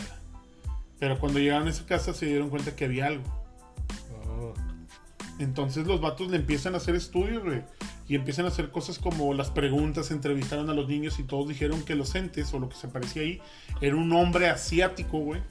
Pero 1.00 1.18
cuando 1.18 1.40
llegaron 1.40 1.68
a 1.68 1.72
esa 1.72 1.86
casa 1.86 2.14
se 2.14 2.26
dieron 2.26 2.50
cuenta 2.50 2.76
que 2.76 2.86
había 2.86 3.08
algo. 3.08 3.24
Oh. 4.28 4.54
Entonces 5.40 5.88
los 5.88 6.02
vatos 6.02 6.30
le 6.30 6.38
empiezan 6.38 6.74
a 6.74 6.78
hacer 6.78 6.96
estudios, 6.96 7.44
güey. 7.44 7.62
Y 8.08 8.16
empiezan 8.16 8.46
a 8.46 8.48
hacer 8.50 8.72
cosas 8.72 8.98
como 9.00 9.34
las 9.34 9.52
preguntas, 9.52 10.12
entrevistaron 10.12 10.70
a 10.70 10.74
los 10.74 10.88
niños 10.88 11.20
y 11.20 11.24
todos 11.24 11.48
dijeron 11.48 11.84
que 11.84 11.96
los 11.96 12.16
entes 12.16 12.54
o 12.54 12.60
lo 12.60 12.68
que 12.68 12.76
se 12.76 12.88
parecía 12.88 13.22
ahí 13.22 13.40
era 13.82 13.96
un 13.96 14.12
hombre 14.12 14.50
asiático, 14.50 15.20
güey. 15.20 15.42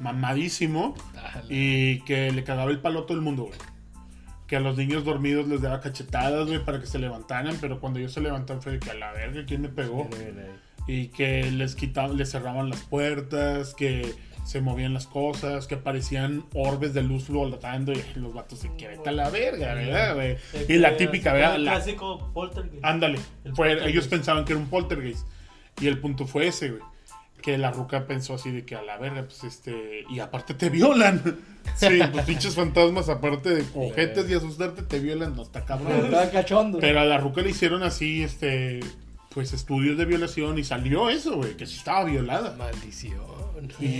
Mamadísimo. 0.00 0.94
Dale. 1.12 1.46
Y 1.48 2.00
que 2.02 2.30
le 2.30 2.44
cagaba 2.44 2.70
el 2.70 2.80
palo 2.80 3.00
a 3.00 3.06
todo 3.06 3.16
el 3.16 3.22
mundo, 3.22 3.44
güey. 3.44 3.58
Que 4.46 4.56
a 4.56 4.60
los 4.60 4.76
niños 4.76 5.04
dormidos 5.04 5.48
les 5.48 5.60
daba 5.60 5.80
cachetadas, 5.80 6.46
güey, 6.46 6.64
para 6.64 6.80
que 6.80 6.86
se 6.86 6.98
levantaran. 6.98 7.56
Pero 7.60 7.80
cuando 7.80 7.98
ellos 7.98 8.12
se 8.12 8.20
levantan 8.20 8.62
fue 8.62 8.72
de 8.72 8.78
que 8.78 8.90
a 8.90 8.94
la 8.94 9.12
verga, 9.12 9.44
¿quién 9.44 9.62
me 9.62 9.68
pegó? 9.68 10.08
Ahí. 10.16 10.34
Y 10.86 11.08
que 11.08 11.50
les 11.50 11.74
quitaban, 11.74 12.16
les 12.16 12.30
cerraban 12.30 12.68
las 12.70 12.80
puertas, 12.82 13.74
que 13.74 14.14
se 14.44 14.60
movían 14.60 14.92
las 14.92 15.06
cosas, 15.06 15.66
que 15.66 15.76
aparecían 15.76 16.44
orbes 16.54 16.92
de 16.92 17.02
luz 17.02 17.24
flotando 17.24 17.92
y 17.92 18.02
los 18.16 18.34
vatos 18.34 18.58
se 18.58 18.68
quieren 18.76 19.00
a 19.06 19.10
la 19.12 19.30
verga, 19.30 19.72
¿verdad, 19.74 20.14
güey? 20.14 20.36
Y 20.68 20.74
la 20.76 20.96
típica, 20.98 21.32
¿verdad? 21.32 21.56
El 21.56 21.62
clásico 21.62 22.30
poltergeist. 22.34 22.84
ándale, 22.84 23.18
fue- 23.54 23.88
ellos 23.88 24.06
pensaban 24.08 24.44
que 24.44 24.52
era 24.52 24.60
un 24.60 24.68
poltergeist 24.68 25.26
y 25.80 25.86
el 25.86 25.98
punto 25.98 26.26
fue 26.26 26.48
ese, 26.48 26.70
güey. 26.70 26.82
Que 27.40 27.58
la 27.58 27.70
ruca 27.70 28.06
pensó 28.06 28.34
así 28.34 28.50
de 28.50 28.64
que 28.64 28.74
a 28.74 28.80
la 28.82 28.96
verga, 28.96 29.22
pues 29.24 29.44
este. 29.44 30.04
Y 30.08 30.20
aparte 30.20 30.54
te 30.54 30.70
violan. 30.70 31.20
Sí, 31.76 31.98
pues 32.12 32.26
pinches 32.26 32.54
fantasmas, 32.54 33.08
aparte 33.08 33.48
de 33.48 33.64
cojetes 33.64 34.28
y 34.30 34.34
asustarte, 34.34 34.82
te 34.82 34.98
violan. 35.00 35.34
No 35.34 35.42
está 35.42 35.64
cabrón. 35.64 36.10
Pero 36.78 37.00
a 37.00 37.04
la 37.06 37.16
ruca 37.18 37.40
le 37.40 37.48
hicieron 37.50 37.82
así, 37.82 38.22
este. 38.22 38.80
Pues 39.34 39.52
estudios 39.52 39.98
de 39.98 40.04
violación 40.04 40.58
y 40.58 40.64
salió 40.64 41.10
eso, 41.10 41.36
güey, 41.36 41.56
que 41.56 41.66
sí 41.66 41.76
estaba 41.76 42.04
violada. 42.04 42.54
Maldición. 42.56 43.18
Y 43.80 43.98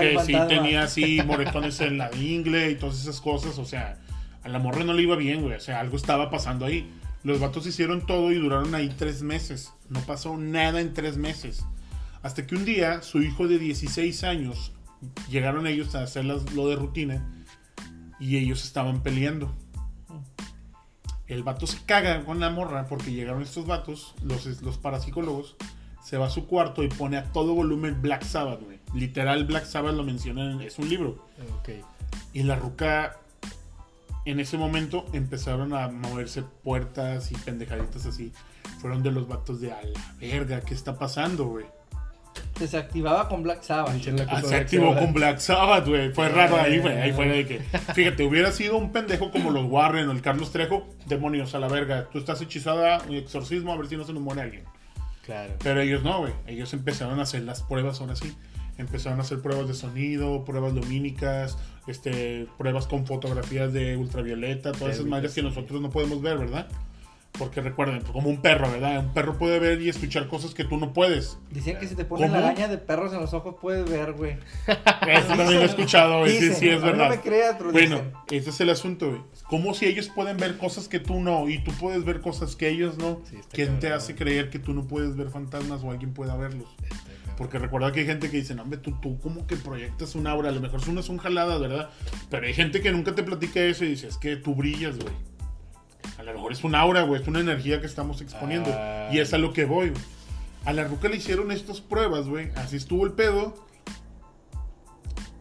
que 0.00 0.14
sí 0.26 0.32
tenía 0.48 0.82
así 0.82 1.20
moretones 1.24 1.80
en 1.80 1.98
la 1.98 2.10
ingle 2.16 2.70
y 2.70 2.74
todas 2.74 3.00
esas 3.00 3.20
cosas. 3.20 3.58
O 3.58 3.64
sea, 3.64 3.96
a 4.42 4.48
la 4.48 4.58
morra 4.58 4.82
no 4.84 4.92
le 4.92 5.02
iba 5.02 5.14
bien, 5.16 5.42
güey. 5.42 5.54
O 5.54 5.60
sea, 5.60 5.78
algo 5.80 5.96
estaba 5.96 6.30
pasando 6.30 6.66
ahí. 6.66 6.90
Los 7.22 7.38
vatos 7.38 7.64
hicieron 7.66 8.04
todo 8.06 8.32
y 8.32 8.36
duraron 8.36 8.74
ahí 8.74 8.92
tres 8.98 9.22
meses. 9.22 9.72
No 9.88 10.00
pasó 10.00 10.36
nada 10.36 10.80
en 10.80 10.92
tres 10.94 11.16
meses. 11.16 11.64
Hasta 12.22 12.44
que 12.46 12.56
un 12.56 12.64
día, 12.64 13.02
su 13.02 13.22
hijo 13.22 13.46
de 13.46 13.58
16 13.60 14.24
años, 14.24 14.72
llegaron 15.30 15.66
ellos 15.68 15.94
a 15.94 16.02
hacer 16.02 16.24
las- 16.24 16.52
lo 16.54 16.66
de 16.68 16.74
rutina 16.76 17.44
y 18.18 18.36
ellos 18.38 18.64
estaban 18.64 19.02
peleando. 19.04 19.54
El 21.32 21.42
vato 21.42 21.66
se 21.66 21.78
caga 21.84 22.24
con 22.24 22.40
la 22.40 22.50
morra 22.50 22.86
porque 22.88 23.12
llegaron 23.12 23.42
estos 23.42 23.66
vatos, 23.66 24.14
los, 24.22 24.44
los 24.62 24.76
parapsicólogos, 24.78 25.56
se 26.02 26.16
va 26.18 26.26
a 26.26 26.30
su 26.30 26.46
cuarto 26.46 26.82
y 26.82 26.88
pone 26.88 27.16
a 27.16 27.24
todo 27.32 27.54
volumen 27.54 28.02
Black 28.02 28.22
Sabbath, 28.22 28.60
güey. 28.62 28.80
Literal, 28.94 29.44
Black 29.46 29.64
Sabbath 29.64 29.94
lo 29.94 30.02
menciona, 30.02 30.50
en- 30.52 30.60
es 30.60 30.78
un 30.78 30.88
libro. 30.88 31.26
Ok. 31.60 31.70
Y 32.34 32.42
la 32.42 32.56
ruca, 32.56 33.16
en 34.24 34.40
ese 34.40 34.58
momento, 34.58 35.06
empezaron 35.12 35.74
a 35.74 35.88
moverse 35.88 36.42
puertas 36.42 37.32
y 37.32 37.34
pendejaditas 37.36 38.04
así. 38.06 38.32
Fueron 38.80 39.02
de 39.02 39.12
los 39.12 39.26
vatos 39.28 39.60
de 39.60 39.72
a 39.72 39.82
la 39.82 40.14
verga, 40.20 40.60
¿qué 40.60 40.74
está 40.74 40.98
pasando, 40.98 41.46
güey? 41.46 41.66
Desactivaba 42.58 43.28
con 43.28 43.42
Black 43.42 43.62
Sabbath. 43.62 43.96
Ah, 44.28 44.42
se 44.42 44.54
activó 44.54 44.94
con 44.94 45.12
Black 45.12 45.38
Sabbath, 45.38 45.86
güey. 45.88 46.12
Fue 46.12 46.28
raro 46.28 46.56
ahí, 46.56 46.78
güey. 46.78 46.96
Ahí 46.98 47.12
fue 47.12 47.26
de 47.26 47.46
que, 47.46 47.58
fíjate, 47.94 48.24
hubiera 48.24 48.52
sido 48.52 48.76
un 48.76 48.92
pendejo 48.92 49.30
como 49.30 49.50
los 49.50 49.64
Warren 49.68 50.08
o 50.08 50.12
el 50.12 50.22
Carlos 50.22 50.52
Trejo, 50.52 50.86
demonios 51.06 51.54
a 51.54 51.58
la 51.58 51.68
verga. 51.68 52.08
Tú 52.12 52.18
estás 52.18 52.40
hechizada, 52.40 52.98
exorcismo, 53.10 53.72
a 53.72 53.76
ver 53.76 53.88
si 53.88 53.96
no 53.96 54.04
se 54.04 54.12
nos 54.12 54.22
muere 54.22 54.42
alguien. 54.42 54.64
Claro. 55.24 55.54
Pero 55.62 55.80
ellos 55.80 56.02
no, 56.02 56.20
güey. 56.20 56.32
Ellos 56.46 56.72
empezaron 56.72 57.18
a 57.20 57.22
hacer 57.22 57.42
las 57.42 57.62
pruebas 57.62 58.00
ahora 58.00 58.16
sí. 58.16 58.36
Empezaron 58.78 59.18
a 59.18 59.22
hacer 59.22 59.40
pruebas 59.40 59.68
de 59.68 59.74
sonido, 59.74 60.44
pruebas 60.44 60.72
lumínicas, 60.72 61.58
este, 61.86 62.46
pruebas 62.58 62.86
con 62.86 63.06
fotografías 63.06 63.72
de 63.72 63.96
ultravioleta, 63.96 64.72
todas 64.72 64.94
esas 64.94 65.06
madres 65.06 65.34
que 65.34 65.42
nosotros 65.42 65.80
no 65.80 65.90
podemos 65.90 66.22
ver, 66.22 66.38
¿verdad? 66.38 66.68
Porque 67.38 67.62
recuerden, 67.62 68.00
pues, 68.00 68.12
como 68.12 68.28
un 68.28 68.42
perro, 68.42 68.70
¿verdad? 68.70 68.98
Un 69.00 69.14
perro 69.14 69.38
puede 69.38 69.58
ver 69.58 69.80
y 69.80 69.88
escuchar 69.88 70.28
cosas 70.28 70.52
que 70.52 70.64
tú 70.64 70.76
no 70.76 70.92
puedes. 70.92 71.38
Dicen 71.50 71.78
que 71.78 71.88
si 71.88 71.94
te 71.94 72.04
pones 72.04 72.28
¿Cómo? 72.28 72.38
la 72.38 72.48
araña 72.48 72.68
de 72.68 72.76
perros 72.76 73.12
en 73.14 73.20
los 73.20 73.32
ojos 73.32 73.56
puedes 73.60 73.88
ver, 73.88 74.12
güey. 74.12 74.36
Eso 74.66 75.28
también 75.28 75.54
lo 75.54 75.60
he 75.62 75.64
escuchado, 75.64 76.18
güey. 76.20 76.38
Sí, 76.38 76.52
sí, 76.52 76.68
es 76.68 76.82
verdad. 76.82 77.04
No 77.08 77.10
me 77.10 77.20
creas, 77.20 77.54
pero 77.56 77.72
Bueno, 77.72 77.96
dicen. 77.96 78.12
ese 78.30 78.50
es 78.50 78.60
el 78.60 78.68
asunto, 78.70 79.08
güey. 79.08 79.22
Como 79.48 79.72
si 79.72 79.86
ellos 79.86 80.10
pueden 80.14 80.36
ver 80.36 80.58
cosas 80.58 80.88
que 80.88 81.00
tú 81.00 81.20
no 81.20 81.48
y 81.48 81.58
tú 81.64 81.72
puedes 81.72 82.04
ver 82.04 82.20
cosas 82.20 82.54
que 82.54 82.68
ellos 82.68 82.98
no. 82.98 83.20
Sí, 83.24 83.36
¿Quién 83.50 83.76
te 83.78 83.88
cabrón. 83.88 83.98
hace 83.98 84.14
creer 84.14 84.50
que 84.50 84.58
tú 84.58 84.74
no 84.74 84.86
puedes 84.86 85.16
ver 85.16 85.30
fantasmas 85.30 85.82
o 85.82 85.90
alguien 85.90 86.12
pueda 86.12 86.36
verlos? 86.36 86.68
Porque 87.38 87.58
recuerda 87.58 87.92
que 87.92 88.00
hay 88.00 88.06
gente 88.06 88.30
que 88.30 88.36
dice, 88.36 88.54
no, 88.54 88.62
hombre, 88.62 88.78
tú, 88.78 88.92
tú 89.00 89.18
como 89.20 89.46
que 89.46 89.56
proyectas 89.56 90.14
un 90.14 90.26
aura, 90.26 90.50
a 90.50 90.52
lo 90.52 90.60
mejor 90.60 90.80
son 90.82 90.90
unas 90.90 91.06
son 91.06 91.16
jaladas, 91.16 91.58
¿verdad? 91.60 91.88
Pero 92.30 92.46
hay 92.46 92.52
gente 92.52 92.82
que 92.82 92.92
nunca 92.92 93.14
te 93.14 93.22
platica 93.22 93.58
eso 93.60 93.86
y 93.86 93.88
dice, 93.88 94.08
es 94.08 94.18
que 94.18 94.36
tú 94.36 94.54
brillas, 94.54 94.96
güey. 94.98 95.14
A 96.18 96.22
lo 96.22 96.34
mejor 96.34 96.52
es 96.52 96.64
un 96.64 96.74
aura, 96.74 97.02
güey, 97.02 97.20
es 97.20 97.28
una 97.28 97.40
energía 97.40 97.80
que 97.80 97.86
estamos 97.86 98.20
exponiendo. 98.20 98.70
Y 99.12 99.18
es 99.18 99.32
a 99.34 99.38
lo 99.38 99.52
que 99.52 99.64
voy, 99.64 99.90
güey. 99.90 100.02
A 100.64 100.72
la 100.72 100.84
ruca 100.84 101.08
le 101.08 101.16
hicieron 101.16 101.50
estas 101.50 101.80
pruebas, 101.80 102.28
güey. 102.28 102.50
Así 102.54 102.76
estuvo 102.76 103.04
el 103.04 103.12
pedo. 103.12 103.66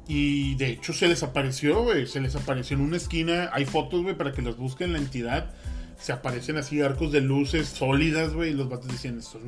Y 0.07 0.55
de 0.55 0.67
hecho 0.67 0.93
se 0.93 1.07
desapareció, 1.07 1.83
güey. 1.83 2.07
Se 2.07 2.19
les 2.19 2.35
apareció 2.35 2.75
en 2.75 2.83
una 2.83 2.97
esquina. 2.97 3.49
Hay 3.53 3.65
fotos, 3.65 4.01
güey, 4.01 4.17
para 4.17 4.31
que 4.33 4.41
las 4.41 4.57
busquen 4.57 4.93
la 4.93 4.99
entidad. 4.99 5.53
Se 5.99 6.11
aparecen 6.11 6.57
así 6.57 6.81
arcos 6.81 7.11
de 7.11 7.21
luces 7.21 7.67
sólidas, 7.67 8.33
güey. 8.33 8.51
Y 8.51 8.53
los 8.53 8.67
vatos 8.67 8.87
decían, 8.87 9.19
"Esto 9.19 9.39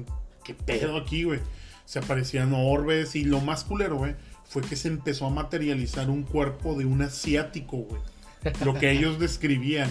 ¿qué 0.43 0.53
pedo 0.53 0.97
aquí, 0.97 1.23
güey? 1.23 1.39
Se 1.85 1.99
aparecían 1.99 2.53
orbes. 2.53 3.15
Y 3.15 3.25
lo 3.25 3.41
más 3.41 3.63
culero, 3.63 3.97
güey, 3.97 4.15
fue 4.45 4.61
que 4.61 4.75
se 4.75 4.87
empezó 4.87 5.25
a 5.25 5.31
materializar 5.31 6.09
un 6.09 6.23
cuerpo 6.23 6.75
de 6.75 6.85
un 6.85 7.01
asiático, 7.01 7.77
güey. 7.77 8.01
Lo 8.63 8.75
que 8.75 8.91
ellos 8.91 9.19
describían 9.19 9.89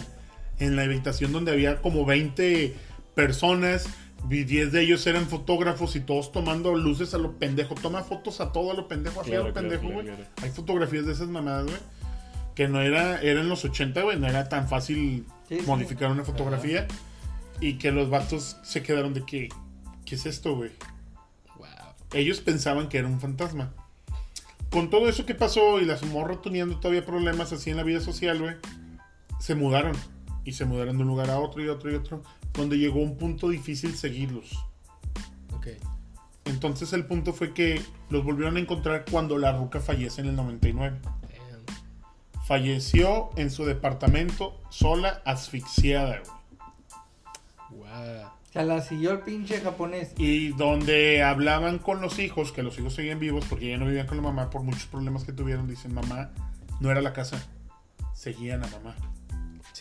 en 0.62 0.76
la 0.76 0.82
habitación 0.82 1.32
donde 1.32 1.52
había 1.52 1.80
como 1.82 2.04
20 2.04 2.74
personas. 3.14 3.86
y 4.30 4.44
10 4.44 4.70
de 4.72 4.82
ellos 4.82 5.04
eran 5.08 5.26
fotógrafos 5.26 5.96
y 5.96 6.00
todos 6.00 6.30
tomando 6.32 6.74
luces 6.76 7.12
a 7.14 7.18
lo 7.18 7.38
pendejo. 7.38 7.74
Toma 7.74 8.02
fotos 8.04 8.40
a 8.40 8.52
todo 8.52 8.70
a 8.70 8.74
lo 8.74 8.86
pendejo, 8.88 9.20
a 9.20 9.24
Claro, 9.24 9.48
lo 9.48 9.52
claro, 9.52 9.68
pendejo, 9.68 9.92
güey. 9.92 10.06
claro. 10.06 10.24
Hay 10.42 10.50
fotografías 10.50 11.06
de 11.06 11.12
esas 11.12 11.28
mamadas, 11.28 11.64
güey. 11.66 11.78
Que 12.54 12.68
no 12.68 12.80
era, 12.80 13.20
era 13.20 13.40
en 13.40 13.48
los 13.48 13.64
80, 13.64 14.00
güey. 14.02 14.18
No 14.20 14.28
era 14.28 14.48
tan 14.48 14.68
fácil 14.68 15.24
Sí, 15.48 15.58
sí. 15.58 15.66
modificar 15.66 16.10
una 16.10 16.22
fotografía. 16.24 16.86
Y 17.60 17.78
que 17.78 17.90
los 17.92 18.10
vatos 18.10 18.56
se 18.62 18.82
quedaron 18.82 19.12
de 19.14 19.24
que, 19.26 19.48
¿qué 20.04 20.14
es 20.14 20.26
esto, 20.26 20.54
güey? 20.56 20.70
Wow. 21.56 21.66
Ellos 22.12 22.40
pensaban 22.40 22.88
que 22.88 22.98
era 22.98 23.08
un 23.08 23.20
fantasma. 23.20 23.72
Con 24.70 24.88
todo 24.88 25.08
eso 25.08 25.26
que 25.26 25.34
pasó 25.34 25.80
y 25.80 25.84
las 25.84 26.02
morras 26.04 26.40
teniendo 26.42 26.76
todavía 26.76 27.04
problemas 27.04 27.52
así 27.52 27.70
en 27.70 27.76
la 27.76 27.82
vida 27.82 28.00
social, 28.00 28.38
güey, 28.40 28.54
se 29.40 29.54
mudaron. 29.54 29.96
Y 30.45 30.53
se 30.53 30.64
mudaron 30.64 30.97
de 30.97 31.03
un 31.03 31.09
lugar 31.09 31.30
a 31.30 31.38
otro 31.38 31.62
y 31.62 31.68
otro 31.68 31.90
y 31.90 31.95
otro. 31.95 32.22
Donde 32.53 32.78
llegó 32.78 33.01
un 33.01 33.16
punto 33.16 33.49
difícil 33.49 33.95
seguirlos. 33.95 34.51
Ok. 35.55 35.68
Entonces 36.45 36.93
el 36.93 37.07
punto 37.07 37.32
fue 37.32 37.55
que 37.55 37.80
los 38.11 38.24
volvieron 38.24 38.57
a 38.57 38.61
encontrar 38.61 39.05
cuando 39.11 39.38
la 39.38 39.53
ruca 39.53 39.80
fallece 39.80 40.20
en 40.20 40.28
el 40.28 40.36
99. 40.36 40.99
Damn. 41.03 42.45
Falleció 42.47 43.30
en 43.36 43.51
su 43.51 43.64
departamento 43.64 44.61
sola, 44.68 45.22
asfixiada, 45.24 46.20
güey. 46.20 46.43
Wow. 47.70 48.32
Se 48.53 48.62
la 48.64 48.82
siguió 48.82 49.12
el 49.12 49.20
pinche 49.20 49.61
japonés. 49.61 50.12
Y 50.18 50.49
donde 50.49 51.22
hablaban 51.22 51.78
con 51.78 52.03
los 52.03 52.18
hijos, 52.18 52.53
que 52.53 52.62
los 52.62 52.78
hijos 52.78 52.95
seguían 52.95 53.18
vivos 53.18 53.47
porque 53.49 53.70
ya 53.70 53.78
no 53.78 53.86
vivían 53.86 54.07
con 54.07 54.18
la 54.18 54.22
mamá 54.24 54.51
por 54.51 54.62
muchos 54.62 54.84
problemas 54.86 55.24
que 55.24 55.32
tuvieron, 55.32 55.66
dicen, 55.66 55.95
mamá, 55.95 56.32
no 56.78 56.90
era 56.90 57.01
la 57.01 57.14
casa, 57.14 57.43
seguían 58.12 58.62
a 58.62 58.66
mamá. 58.66 58.95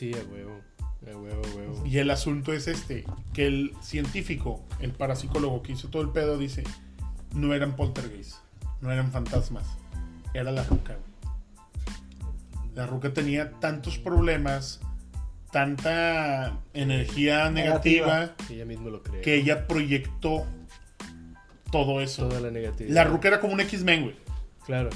Sí, 0.02 0.12
a 0.16 0.34
huevo. 0.34 0.60
A 1.06 1.16
huevo, 1.16 1.41
a 1.45 1.56
huevo. 1.56 1.86
Y 1.86 1.99
el 1.99 2.10
asunto 2.10 2.54
es 2.54 2.68
este, 2.68 3.06
que 3.34 3.45
el 3.45 3.72
científico, 3.84 4.64
el 4.80 4.93
parapsicólogo 4.93 5.62
que 5.62 5.74
hizo 5.74 5.89
todo 5.89 6.02
el 6.02 6.10
pedo, 6.10 6.39
dice, 6.39 6.64
no 7.36 7.54
eran 7.54 7.76
poltergeist, 7.76 8.38
no 8.82 8.91
eran 8.91 9.12
fantasmas, 9.12 9.68
era 10.34 10.52
la 10.52 10.64
ruca. 10.64 10.95
güey. 10.95 12.66
La 12.74 12.88
ruca 12.88 13.14
tenía 13.14 13.52
tantos 13.60 13.99
problemas, 13.99 14.80
tanta 15.52 16.58
energía 16.74 17.52
Negativa. 17.52 18.08
negativa, 18.08 18.36
Que 18.47 18.56
ella 18.56 18.66
mismo 18.66 18.89
lo 18.89 19.04
cree. 19.04 19.22
que 19.22 19.36
ella 19.36 19.68
proyectó 19.68 20.47
todo 21.72 22.02
eso. 22.02 22.28
Toda 22.28 22.39
la 22.41 22.49
negatividad. 22.49 22.95
La 22.95 23.04
ruca 23.04 23.28
era 23.28 23.39
como 23.39 23.54
un 23.54 23.60
X-Men, 23.60 24.02
güey. 24.02 24.16
Claro. 24.66 24.89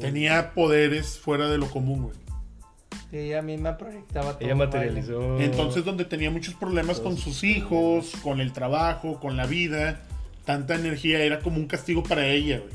Tenía 0.00 0.52
poderes 0.52 1.16
fuera 1.16 1.48
de 1.48 1.58
lo 1.58 1.70
común, 1.70 2.02
güey. 2.02 2.29
Ella 3.12 3.42
misma 3.42 3.76
proyectaba 3.76 4.34
todo. 4.34 4.44
Ella 4.44 4.54
materializó. 4.54 5.40
Entonces, 5.40 5.84
donde 5.84 6.04
tenía 6.04 6.30
muchos 6.30 6.54
problemas 6.54 7.00
con 7.00 7.16
sus 7.16 7.42
hijos, 7.42 8.12
con 8.22 8.40
el 8.40 8.52
trabajo, 8.52 9.18
con 9.18 9.36
la 9.36 9.46
vida, 9.46 10.00
tanta 10.44 10.74
energía 10.76 11.18
era 11.20 11.40
como 11.40 11.56
un 11.56 11.66
castigo 11.66 12.02
para 12.02 12.26
ella, 12.26 12.58
güey. 12.58 12.72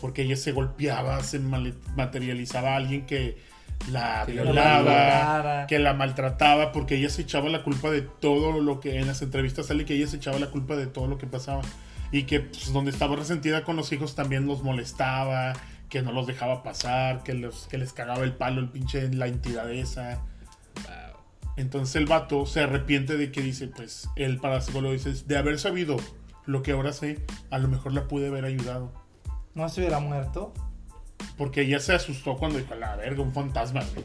Porque 0.00 0.22
ella 0.22 0.36
se 0.36 0.52
golpeaba, 0.52 1.22
se 1.22 1.38
materializaba 1.38 2.72
a 2.74 2.76
alguien 2.76 3.06
que 3.06 3.38
la 3.90 4.24
Que 4.26 4.34
la 4.34 4.42
violaba, 4.42 4.80
violaba. 4.82 5.66
que 5.66 5.78
la 5.78 5.94
maltrataba, 5.94 6.72
porque 6.72 6.96
ella 6.96 7.08
se 7.08 7.22
echaba 7.22 7.48
la 7.48 7.62
culpa 7.62 7.90
de 7.90 8.02
todo 8.02 8.60
lo 8.60 8.80
que 8.80 8.98
en 8.98 9.06
las 9.06 9.22
entrevistas 9.22 9.66
sale 9.66 9.84
que 9.84 9.94
ella 9.94 10.06
se 10.06 10.16
echaba 10.16 10.38
la 10.38 10.50
culpa 10.50 10.76
de 10.76 10.86
todo 10.86 11.06
lo 11.06 11.16
que 11.18 11.26
pasaba. 11.26 11.62
Y 12.12 12.24
que 12.24 12.40
pues, 12.40 12.72
donde 12.72 12.90
estaba 12.90 13.16
resentida 13.16 13.64
con 13.64 13.76
los 13.76 13.92
hijos 13.92 14.14
también 14.14 14.46
los 14.46 14.62
molestaba, 14.62 15.54
que 15.94 16.02
no 16.02 16.10
los 16.10 16.26
dejaba 16.26 16.64
pasar, 16.64 17.22
que, 17.22 17.34
los, 17.34 17.68
que 17.68 17.78
les 17.78 17.92
cagaba 17.92 18.24
el 18.24 18.32
palo 18.32 18.60
el 18.60 18.68
pinche 18.68 19.08
la 19.12 19.28
entidad 19.28 19.70
esa. 19.70 20.24
Wow. 20.74 21.20
Entonces 21.56 21.94
el 21.94 22.06
vato 22.06 22.46
se 22.46 22.62
arrepiente 22.62 23.16
de 23.16 23.30
que 23.30 23.42
dice, 23.42 23.68
pues, 23.68 24.08
el 24.16 24.40
parapsicólogo 24.40 24.92
dice, 24.92 25.12
de 25.12 25.36
haber 25.36 25.56
sabido 25.60 25.96
lo 26.46 26.64
que 26.64 26.72
ahora 26.72 26.92
sé, 26.92 27.24
a 27.50 27.58
lo 27.58 27.68
mejor 27.68 27.92
la 27.92 28.08
pude 28.08 28.26
haber 28.26 28.44
ayudado. 28.44 28.92
No 29.54 29.68
se 29.68 29.82
hubiera 29.82 30.00
muerto. 30.00 30.52
Porque 31.38 31.60
ella 31.60 31.78
se 31.78 31.94
asustó 31.94 32.36
cuando 32.38 32.58
dijo, 32.58 32.74
a 32.74 32.76
la 32.76 32.96
verga, 32.96 33.22
un 33.22 33.32
fantasma, 33.32 33.84
güey. 33.94 34.04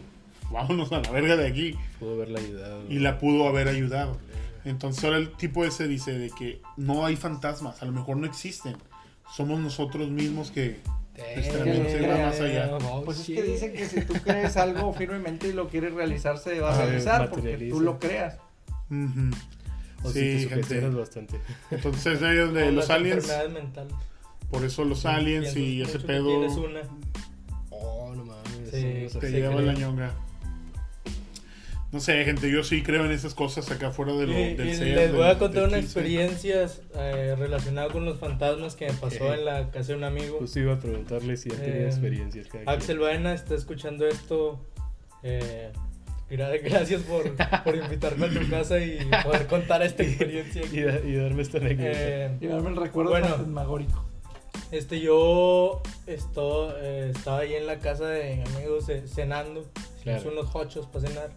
Vámonos 0.52 0.92
a 0.92 1.02
la 1.02 1.10
verga 1.10 1.38
de 1.38 1.48
aquí. 1.48 1.76
Pudo 2.00 2.14
haberla 2.14 2.38
ayudado. 2.38 2.84
Y 2.88 3.00
la 3.00 3.18
pudo 3.18 3.48
haber 3.48 3.68
ayudado. 3.68 4.16
Entonces 4.64 5.04
ahora 5.04 5.18
el 5.18 5.32
tipo 5.32 5.66
ese 5.66 5.88
dice 5.88 6.20
de 6.20 6.30
que 6.30 6.62
no 6.78 7.04
hay 7.04 7.16
fantasmas, 7.16 7.82
a 7.82 7.86
lo 7.86 7.94
mejor 7.94 8.18
no 8.18 8.28
existen. 8.28 8.78
Somos 9.36 9.60
nosotros 9.60 10.12
mismos 10.12 10.52
que... 10.52 10.80
Va 11.20 12.18
más 12.26 12.40
allá. 12.40 12.78
Pues 13.06 13.20
es 13.20 13.26
que 13.28 13.44
dicen 13.44 13.74
que 13.74 13.86
si 13.88 14.02
tú 14.02 14.14
crees 14.14 14.58
algo 14.58 14.94
firmemente 14.98 15.48
y 15.50 15.54
lo 15.54 15.68
quieres 15.68 15.94
realizar, 15.94 16.38
se 16.38 16.60
va 16.60 16.72
a 16.74 16.80
Ah, 16.82 16.86
realizar 16.86 17.30
porque 17.30 17.68
tú 17.70 17.82
lo 17.82 18.00
creas. 18.00 18.38
Ujú. 18.90 19.32
O 20.04 20.12
si 20.12 20.40
Sí, 20.40 20.46
te 20.48 20.56
gente. 20.56 20.80
bastante. 20.90 21.40
Entonces 21.72 22.22
ahí 22.22 22.38
donde 22.38 22.66
Con 22.66 22.76
los 22.76 22.90
aliens, 22.90 23.28
mentales. 23.54 23.94
por 24.50 24.64
eso 24.64 24.86
los 24.86 25.06
aliens 25.06 25.56
y 25.58 25.82
ese 25.82 26.00
pedo 26.00 26.28
Tienes 26.28 26.54
una. 26.58 26.82
Oh, 27.70 28.14
no 28.16 28.26
mames. 28.26 28.70
Sí, 28.72 29.20
te 29.20 29.32
lleva 29.32 29.62
la 29.62 29.74
ñonga. 29.74 30.14
No 31.92 32.00
sé, 32.00 32.24
gente, 32.24 32.52
yo 32.52 32.64
sí 32.64 32.84
creo 32.84 33.04
en 33.06 33.12
esas 33.12 33.34
cosas 33.34 33.72
acá 33.72 33.90
fuera 33.90 34.14
de 34.14 34.28
lo, 34.28 34.34
Y- 34.34 34.54
del 34.54 34.70
y 34.70 34.76
ser, 34.76 34.88
les 34.96 35.12
voy 35.12 35.22
del- 35.22 35.32
a 35.32 35.40
contar 35.40 35.64
una 35.64 35.78
15. 35.80 35.86
experiencia 35.86 36.68
eh, 36.96 37.36
relacionada 37.38 37.90
con 37.92 38.06
los 38.06 38.20
fantasmas 38.20 38.76
que 38.76 38.88
me 38.88 38.94
pasó 38.94 39.34
en 39.34 39.44
la 39.46 39.72
casa 39.72 39.94
de 39.94 39.98
un 39.98 40.04
amigo. 40.04 40.38
Justo 40.40 40.60
iba 40.60 40.74
a 40.74 40.80
preguntarle 40.80 41.36
si 41.36 41.50
él 41.50 41.56
tenía 41.58 41.76
Eh, 41.82 41.86
experiencias. 41.88 42.48
Axel 42.68 43.00
Baena 43.00 43.34
está 43.34 43.56
escuchando 43.56 44.06
esto. 44.08 44.64
Eh, 45.24 45.72
gra- 46.30 46.62
gracias 46.64 47.02
por, 47.02 47.36
por 47.64 47.76
invitarme 47.76 48.28
a 48.28 48.30
tu 48.30 48.48
casa 48.52 48.78
y 48.80 49.00
poder 49.24 49.48
contar 49.48 49.82
esta 49.82 50.04
experiencia. 50.04 50.62
Y, 50.72 50.82
da- 50.82 51.00
y 51.04 51.16
darme 51.16 51.42
esta 51.42 51.58
anécdota. 51.58 51.90
Eh, 51.92 52.38
Llevarme 52.40 52.70
el 52.70 52.76
recuerdo 52.76 53.10
Bueno. 53.12 53.30
fantasmagórico. 53.30 54.06
Este, 54.72 55.00
yo 55.02 55.82
esto, 56.06 56.78
eh, 56.80 57.12
estaba 57.16 57.40
ahí 57.40 57.56
en 57.56 57.66
la 57.66 57.80
casa 57.80 58.06
de 58.06 58.36
mi 58.36 58.56
amigo 58.56 58.80
ce- 58.80 59.08
cenando. 59.08 59.62
Hicimos 59.98 60.22
Claro. 60.22 60.32
unos 60.34 60.56
hochos 60.56 60.86
para 60.86 61.08
cenar. 61.08 61.32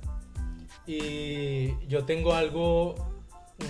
Y 0.87 1.87
yo 1.87 2.05
tengo 2.05 2.35
algo, 2.35 2.95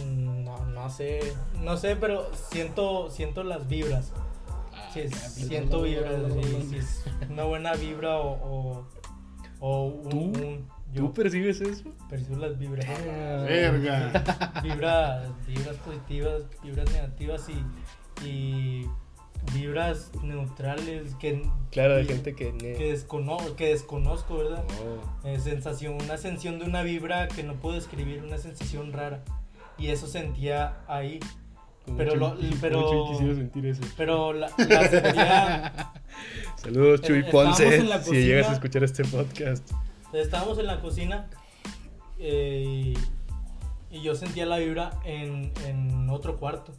mm, 0.04 0.44
no, 0.44 0.64
no 0.66 0.90
sé, 0.90 1.20
no 1.60 1.76
sé, 1.76 1.96
pero 1.96 2.30
siento, 2.34 3.10
siento 3.10 3.42
las 3.44 3.68
vibras. 3.68 4.12
Sí, 4.94 5.00
es- 5.00 5.14
siento 5.14 5.82
vibras, 5.82 6.14
sí, 6.34 6.66
sí, 6.70 6.76
es 6.76 7.04
una 7.30 7.44
buena 7.44 7.74
vibra 7.74 8.18
o, 8.18 8.32
o, 8.80 8.86
o 9.60 9.84
un, 9.86 10.08
¿Tú? 10.10 10.18
un- 10.18 10.68
yo 10.92 11.04
¿Tú 11.04 11.14
percibes 11.14 11.60
eso? 11.62 11.84
percibo 12.10 12.36
las 12.36 12.58
vibras. 12.58 12.86
Verga. 13.06 14.60
Vibras, 14.62 15.28
vibras 15.46 15.76
positivas, 15.76 16.42
vibras 16.62 16.90
negativas 16.92 17.48
y, 17.48 18.26
y 18.26 18.86
vibras 19.55 20.11
neutrales 20.22 21.14
que, 21.16 21.43
Claro, 21.70 21.97
de 21.97 22.05
gente 22.05 22.34
que... 22.34 22.57
que, 22.59 22.93
descono- 22.95 23.55
que 23.57 23.68
desconozco, 23.68 24.36
¿verdad? 24.38 24.64
No. 25.24 25.28
Eh, 25.28 25.38
sensación, 25.40 25.95
una 26.03 26.14
ascensión 26.14 26.59
de 26.59 26.64
una 26.66 26.82
vibra 26.82 27.28
que 27.28 27.43
no 27.43 27.55
puedo 27.55 27.74
describir, 27.74 28.22
una 28.22 28.38
sensación 28.38 28.93
rara. 28.93 29.22
Y 29.78 29.88
eso 29.88 30.07
sentía 30.07 30.80
ahí. 30.86 31.18
Como 31.84 31.97
Pero 31.97 32.14
lo- 32.14 32.36
pero- 32.61 33.09
quisiera 33.11 33.34
sentir 33.34 33.66
eso. 33.66 33.82
Pero 33.97 34.32
la, 34.32 34.51
la 34.57 34.88
sentía. 34.88 35.93
Saludos, 36.57 37.01
Chuy 37.03 37.20
Eh, 37.20 37.24
Ponce, 37.30 37.76
en 37.76 37.88
la 37.88 37.99
si 37.99 38.11
cocina. 38.11 38.26
llegas 38.26 38.49
a 38.49 38.53
escuchar 38.53 38.84
este 38.84 39.05
podcast. 39.05 39.68
Estábamos 40.12 40.59
en 40.59 40.66
la 40.66 40.80
cocina 40.80 41.28
eh, 42.18 42.95
y, 43.90 43.97
y 43.97 44.03
yo 44.03 44.14
sentía 44.14 44.47
la 44.47 44.59
vibra 44.59 45.01
en, 45.05 45.51
en 45.66 46.09
otro 46.11 46.36
cuarto. 46.38 46.72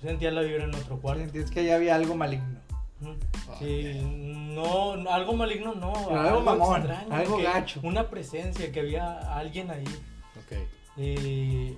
Sentía 0.00 0.30
la 0.30 0.42
vibra 0.42 0.64
en 0.64 0.74
otro 0.74 1.00
cuarto. 1.00 1.22
Entiendes 1.22 1.50
que 1.50 1.64
ya 1.64 1.74
había 1.76 1.94
algo 1.96 2.14
maligno. 2.14 2.58
Ujú. 3.00 3.14
Sí, 3.58 4.00
no, 4.04 4.96
no, 4.96 5.10
algo 5.10 5.34
maligno 5.34 5.74
no. 5.74 5.92
Pero 6.08 6.20
algo 6.20 6.40
mamón, 6.40 6.88
algo 7.10 7.36
que- 7.38 7.42
gacho. 7.44 7.80
Una 7.82 8.08
presencia, 8.08 8.70
que 8.72 8.80
había 8.80 9.18
alguien 9.36 9.70
ahí. 9.70 9.84
Ok. 9.84 10.58
Y 10.96 11.70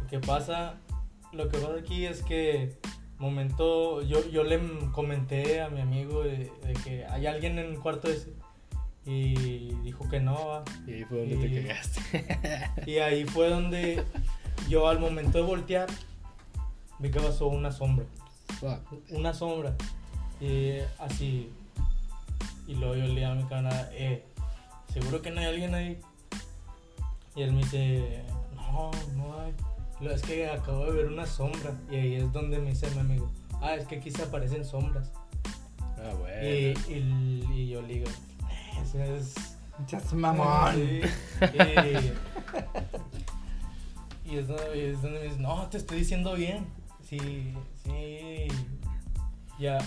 lo 0.00 0.06
que 0.08 0.18
pasa, 0.20 0.74
lo 1.32 1.48
que 1.48 1.58
pasa 1.58 1.74
aquí 1.78 2.06
es 2.06 2.22
que 2.22 2.76
momento, 3.18 4.02
yo, 4.02 4.28
yo 4.30 4.42
le 4.44 4.60
comenté 4.92 5.60
a 5.62 5.68
mi 5.68 5.80
amigo 5.80 6.22
de, 6.24 6.50
de 6.64 6.72
que 6.84 7.04
hay 7.06 7.26
alguien 7.26 7.58
en 7.58 7.66
el 7.72 7.78
cuarto 7.78 8.08
ese 8.10 8.32
y 9.06 9.74
dijo 9.82 10.08
que 10.08 10.20
no. 10.20 10.34
va. 10.46 10.64
Y 10.86 10.92
ahí 10.94 11.04
fue 11.04 11.18
donde 11.18 11.36
te 11.36 11.46
Y- 11.46 11.62
cagaste. 11.64 12.80
Y 12.90 12.98
ahí 12.98 13.24
fue 13.24 13.48
donde 13.48 14.02
yo 14.68 14.88
al 14.88 14.98
momento 14.98 15.38
de 15.38 15.44
voltear 15.44 15.88
vi 17.04 17.10
que 17.10 17.20
pasó 17.20 17.48
una 17.48 17.70
sombra, 17.70 18.06
una 19.10 19.34
sombra 19.34 19.74
y 20.40 20.78
así 20.98 21.52
y 22.66 22.74
luego 22.74 22.94
yo 22.94 23.04
le 23.04 23.10
dije 23.10 23.24
a 23.26 23.34
mi 23.34 23.44
camarada, 23.44 23.90
eh, 23.92 24.24
seguro 24.92 25.20
que 25.20 25.30
no 25.30 25.40
hay 25.40 25.46
alguien 25.46 25.74
ahí. 25.74 26.00
Y 27.36 27.42
él 27.42 27.52
me 27.52 27.58
dice, 27.58 28.24
no, 28.56 28.90
no 29.16 29.40
hay. 29.40 29.52
Luego, 30.00 30.16
es 30.16 30.22
que 30.22 30.48
acabo 30.48 30.86
de 30.86 30.92
ver 30.92 31.06
una 31.06 31.26
sombra. 31.26 31.74
Y 31.90 31.96
ahí 31.96 32.14
es 32.14 32.32
donde 32.32 32.58
me 32.58 32.70
dice 32.70 32.90
mi 32.92 33.00
amigo, 33.00 33.30
ah, 33.60 33.74
es 33.74 33.86
que 33.86 33.96
aquí 33.96 34.10
se 34.10 34.22
aparecen 34.22 34.64
sombras. 34.64 35.12
Ah, 35.98 36.14
bueno. 36.18 36.42
Y, 36.42 36.74
y, 36.88 37.46
y 37.52 37.68
yo 37.68 37.82
le 37.82 37.94
digo, 37.94 38.06
eso 38.82 39.02
es... 39.02 39.34
Chas 39.86 40.12
mamón. 40.14 40.74
Sí, 40.74 41.02
Y, 44.24 44.32
y 44.32 44.38
es, 44.38 44.48
donde, 44.48 44.76
y 44.76 44.80
es 44.86 45.02
donde 45.02 45.18
me 45.18 45.24
dice, 45.26 45.38
no, 45.38 45.66
te 45.68 45.76
estoy 45.76 45.98
diciendo 45.98 46.34
bien. 46.34 46.66
Sí, 47.08 47.18
sí. 47.84 48.48
Ya, 49.58 49.78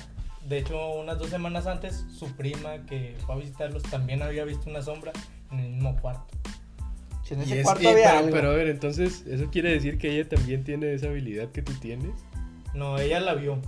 de 0.48 0.58
hecho, 0.60 0.92
unas 0.94 1.20
dos 1.20 1.30
semanas 1.30 1.68
antes, 1.68 2.06
su 2.18 2.28
prima 2.36 2.86
que 2.86 3.16
fue 3.26 3.36
a 3.36 3.38
visitarlos 3.38 3.84
también 3.84 4.22
había 4.22 4.46
visto 4.46 4.70
una 4.70 4.82
sombra 4.82 5.12
en 5.52 5.60
el 5.60 5.70
mismo 5.74 5.96
cuarto. 6.00 6.26
Si 7.24 7.34
en 7.34 7.42
Y 7.42 7.44
ese 7.44 7.60
es- 7.60 7.64
cuarto 7.66 7.84
y- 7.84 7.88
había 7.88 8.06
pero, 8.06 8.18
algo. 8.20 8.32
pero 8.32 8.52
a 8.52 8.54
ver, 8.54 8.68
entonces, 8.68 9.26
¿eso 9.28 9.50
quiere 9.52 9.72
decir 9.72 9.98
que 9.98 10.12
ella 10.18 10.30
también 10.30 10.64
tiene 10.64 10.94
esa 10.94 11.08
habilidad 11.08 11.52
que 11.52 11.62
tú 11.62 11.74
tienes? 11.74 12.12
No, 12.74 12.98
ella 12.98 13.20
la 13.20 13.34
vio. 13.34 13.60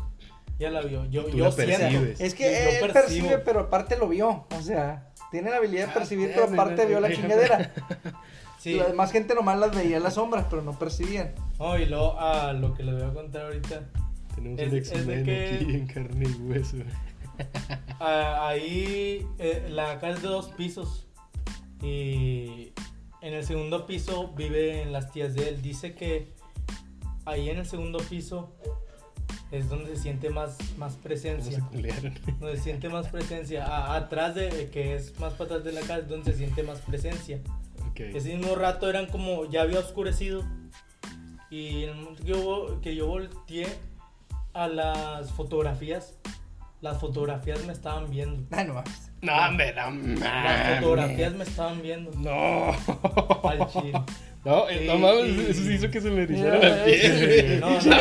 Ella 0.60 0.72
la 0.72 0.82
vio. 0.82 1.06
Yo, 1.06 1.26
Tú 1.26 1.38
yo 1.38 1.50
la 1.50 1.56
percibes. 1.56 2.20
Es 2.22 2.34
que 2.36 2.44
Yo- 2.44 2.50
yo 2.80 2.86
él 2.86 2.92
percibo. 2.94 3.28
percibe, 3.28 3.38
pero 3.40 3.62
aparte 3.62 3.98
lo 3.98 4.08
vio. 4.08 4.46
O 4.58 4.62
sea, 4.62 5.09
tiene 5.32 5.50
la 5.52 5.58
habilidad 5.58 5.86
de 5.86 5.92
Ah, 5.92 5.94
percibir, 5.94 6.32
pero 6.34 6.46
aparte 6.46 6.86
vio 6.86 7.00
la 7.00 7.12
chingadera. 7.14 7.74
Sí. 8.60 8.74
La 8.76 8.88
demás 8.88 9.14
gente 9.14 9.34
nomás 9.36 9.58
las 9.58 9.74
veía 9.74 10.02
las 10.02 10.16
sombras, 10.16 10.48
pero 10.50 10.62
no 10.62 10.78
percibían. 10.78 11.32
No, 11.60 11.80
y 11.80 11.86
luego 11.86 12.20
a 12.20 12.52
lo 12.52 12.74
que 12.76 12.84
les 12.84 12.94
voy 12.94 13.10
a 13.10 13.14
contar 13.14 13.44
ahorita. 13.46 13.88
Tenemos 14.36 14.60
Es- 14.60 14.70
un 14.72 14.78
X-Men 14.80 15.24
que- 15.24 15.56
aquí 15.62 15.64
en 15.76 15.88
carne 15.88 16.26
y 16.30 16.42
hueso. 16.42 16.78
Ah, 18.02 18.50
ahí 18.50 19.26
eh, 19.38 19.66
la 19.70 19.98
casa 20.02 20.16
es 20.18 20.22
de 20.24 20.28
dos 20.28 20.50
pisos 20.50 21.08
y 21.82 22.74
en 23.22 23.34
el 23.34 23.46
segundo 23.46 23.86
piso 23.86 24.34
viven 24.36 24.92
las 24.92 25.10
tías 25.12 25.34
de 25.36 25.48
él. 25.50 25.62
Dice 25.62 25.96
que 25.96 26.34
ahí 27.26 27.50
en 27.50 27.58
el 27.60 27.66
segundo 27.66 28.00
piso 28.00 28.58
es 29.52 29.70
donde 29.70 29.96
se 29.96 30.02
siente 30.04 30.30
más, 30.30 30.58
más 30.78 30.94
¿Cómo 30.94 30.98
se 30.98 31.00
presencia. 31.02 31.70
Donde 32.40 32.58
se 32.58 32.64
siente 32.64 32.90
más 32.90 33.08
presencia. 33.08 33.66
A- 33.66 33.96
atrás 33.96 34.36
de, 34.36 34.70
que 34.72 34.96
es 34.96 35.20
más 35.20 35.34
para 35.34 35.56
atrás 35.56 35.64
de 35.64 35.72
la 35.74 35.82
casa, 35.82 36.00
es 36.00 36.08
donde 36.10 36.32
se 36.32 36.38
siente 36.38 36.64
más 36.64 36.80
presencia. 36.80 37.40
Ese 37.96 38.36
mismo 38.36 38.56
rato 38.56 38.90
eran 38.90 39.08
como, 39.08 39.46
ya 39.50 39.62
había 39.64 39.80
oscurecido. 39.80 40.44
Y 41.50 41.84
en 41.84 41.90
el 41.90 41.96
momento 41.96 42.24
que 42.24 42.30
yo, 42.30 42.80
que 42.82 42.96
yo 42.96 43.08
volteé 43.08 43.68
a 44.54 44.68
las 44.68 45.32
fotografías, 45.32 46.14
las 46.82 47.00
fotografías 47.00 47.66
me 47.66 47.74
estaban 47.74 48.10
viendo. 48.10 48.44
Ay, 48.56 48.68
no. 48.68 48.84
No, 49.22 49.34
hombre, 49.48 49.74
no 49.74 49.92
Las 50.22 50.80
fotografías 50.80 51.34
me 51.34 51.44
estaban 51.44 51.82
viendo. 51.82 52.12
No. 52.12 52.72
Al 53.44 53.68
chile. 53.68 54.02
No, 54.46 54.70
eh, 54.70 54.86
no 54.88 54.94
Sí, 54.94 55.00
mames, 55.02 55.26
y- 55.38 55.52
eso 55.52 55.64
sí 55.64 55.74
hizo 55.74 55.92
que 55.92 56.00
se 56.00 56.10
le 56.10 56.24
erizara 56.24 56.58
la 56.60 56.86
piel. 56.86 57.60
No, 57.60 57.82
Sí, 57.82 57.90
no. 57.90 57.98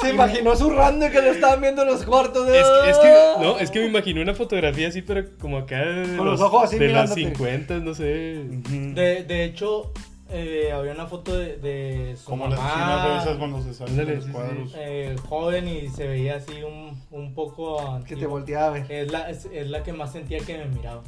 se 0.00 0.10
imaginó 0.10 0.56
zurrando 0.56 1.06
y 1.06 1.10
que 1.10 1.20
lo 1.20 1.30
estaban 1.32 1.60
viendo 1.60 1.82
en 1.82 1.88
los 1.88 2.04
cuartos. 2.04 2.46
De... 2.46 2.58
Es 2.58 2.66
que, 2.66 2.90
es 2.90 2.98
que, 2.98 3.12
no, 3.42 3.58
es 3.58 3.70
que 3.70 3.80
me 3.80 3.86
imaginé 3.86 4.22
una 4.22 4.34
fotografía 4.34 4.88
así, 4.88 5.02
pero 5.02 5.24
como 5.38 5.58
acá 5.58 5.84
de, 5.84 6.16
Con 6.16 6.26
los 6.26 6.40
ojos 6.40 6.64
así 6.64 6.78
de 6.78 6.88
las 6.88 7.14
mirándote. 7.14 7.36
50, 7.44 7.74
no 7.80 7.94
sé. 7.94 8.04
De, 8.04 9.24
de 9.24 9.44
hecho, 9.44 9.92
eh, 10.30 10.72
había 10.72 10.92
una 10.92 11.06
foto 11.06 11.36
de, 11.38 11.58
de 11.58 12.16
su 12.16 12.24
Como 12.24 12.48
las 12.48 12.58
mamá, 12.58 12.72
chinas 12.72 13.06
revisas 13.08 13.36
cuando 13.36 13.62
se 13.62 13.74
salen 13.74 13.96
de 13.96 14.04
los 14.06 14.24
sí, 14.24 14.30
sí. 14.30 14.32
cuadros. 14.32 14.74
eh, 14.78 15.16
joven 15.28 15.68
y 15.68 15.88
se 15.90 16.06
veía 16.06 16.36
así 16.36 16.62
un, 16.62 16.98
un 17.10 17.34
poco 17.34 18.00
Que 18.08 18.16
te 18.16 18.24
volteaba 18.24 18.70
ver. 18.70 18.86
Es 18.90 19.12
la, 19.12 19.28
es, 19.28 19.44
es 19.52 19.66
la 19.68 19.82
que 19.82 19.92
más 19.92 20.10
sentía 20.10 20.38
que 20.38 20.56
me 20.56 20.64
miraba. 20.66 21.02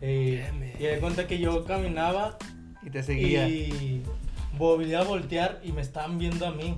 Eh, 0.00 0.44
y 0.80 0.82
de 0.82 0.98
cuenta 0.98 1.28
que 1.28 1.38
yo 1.38 1.64
caminaba 1.64 2.36
Y 2.82 2.90
te 2.90 3.02
seguía. 3.02 3.48
y 3.48 4.02
volví 4.58 4.92
a 4.94 5.02
voltear 5.02 5.60
y 5.64 5.72
me 5.72 5.80
estaban 5.80 6.18
viendo 6.18 6.46
a 6.46 6.50
mí. 6.52 6.76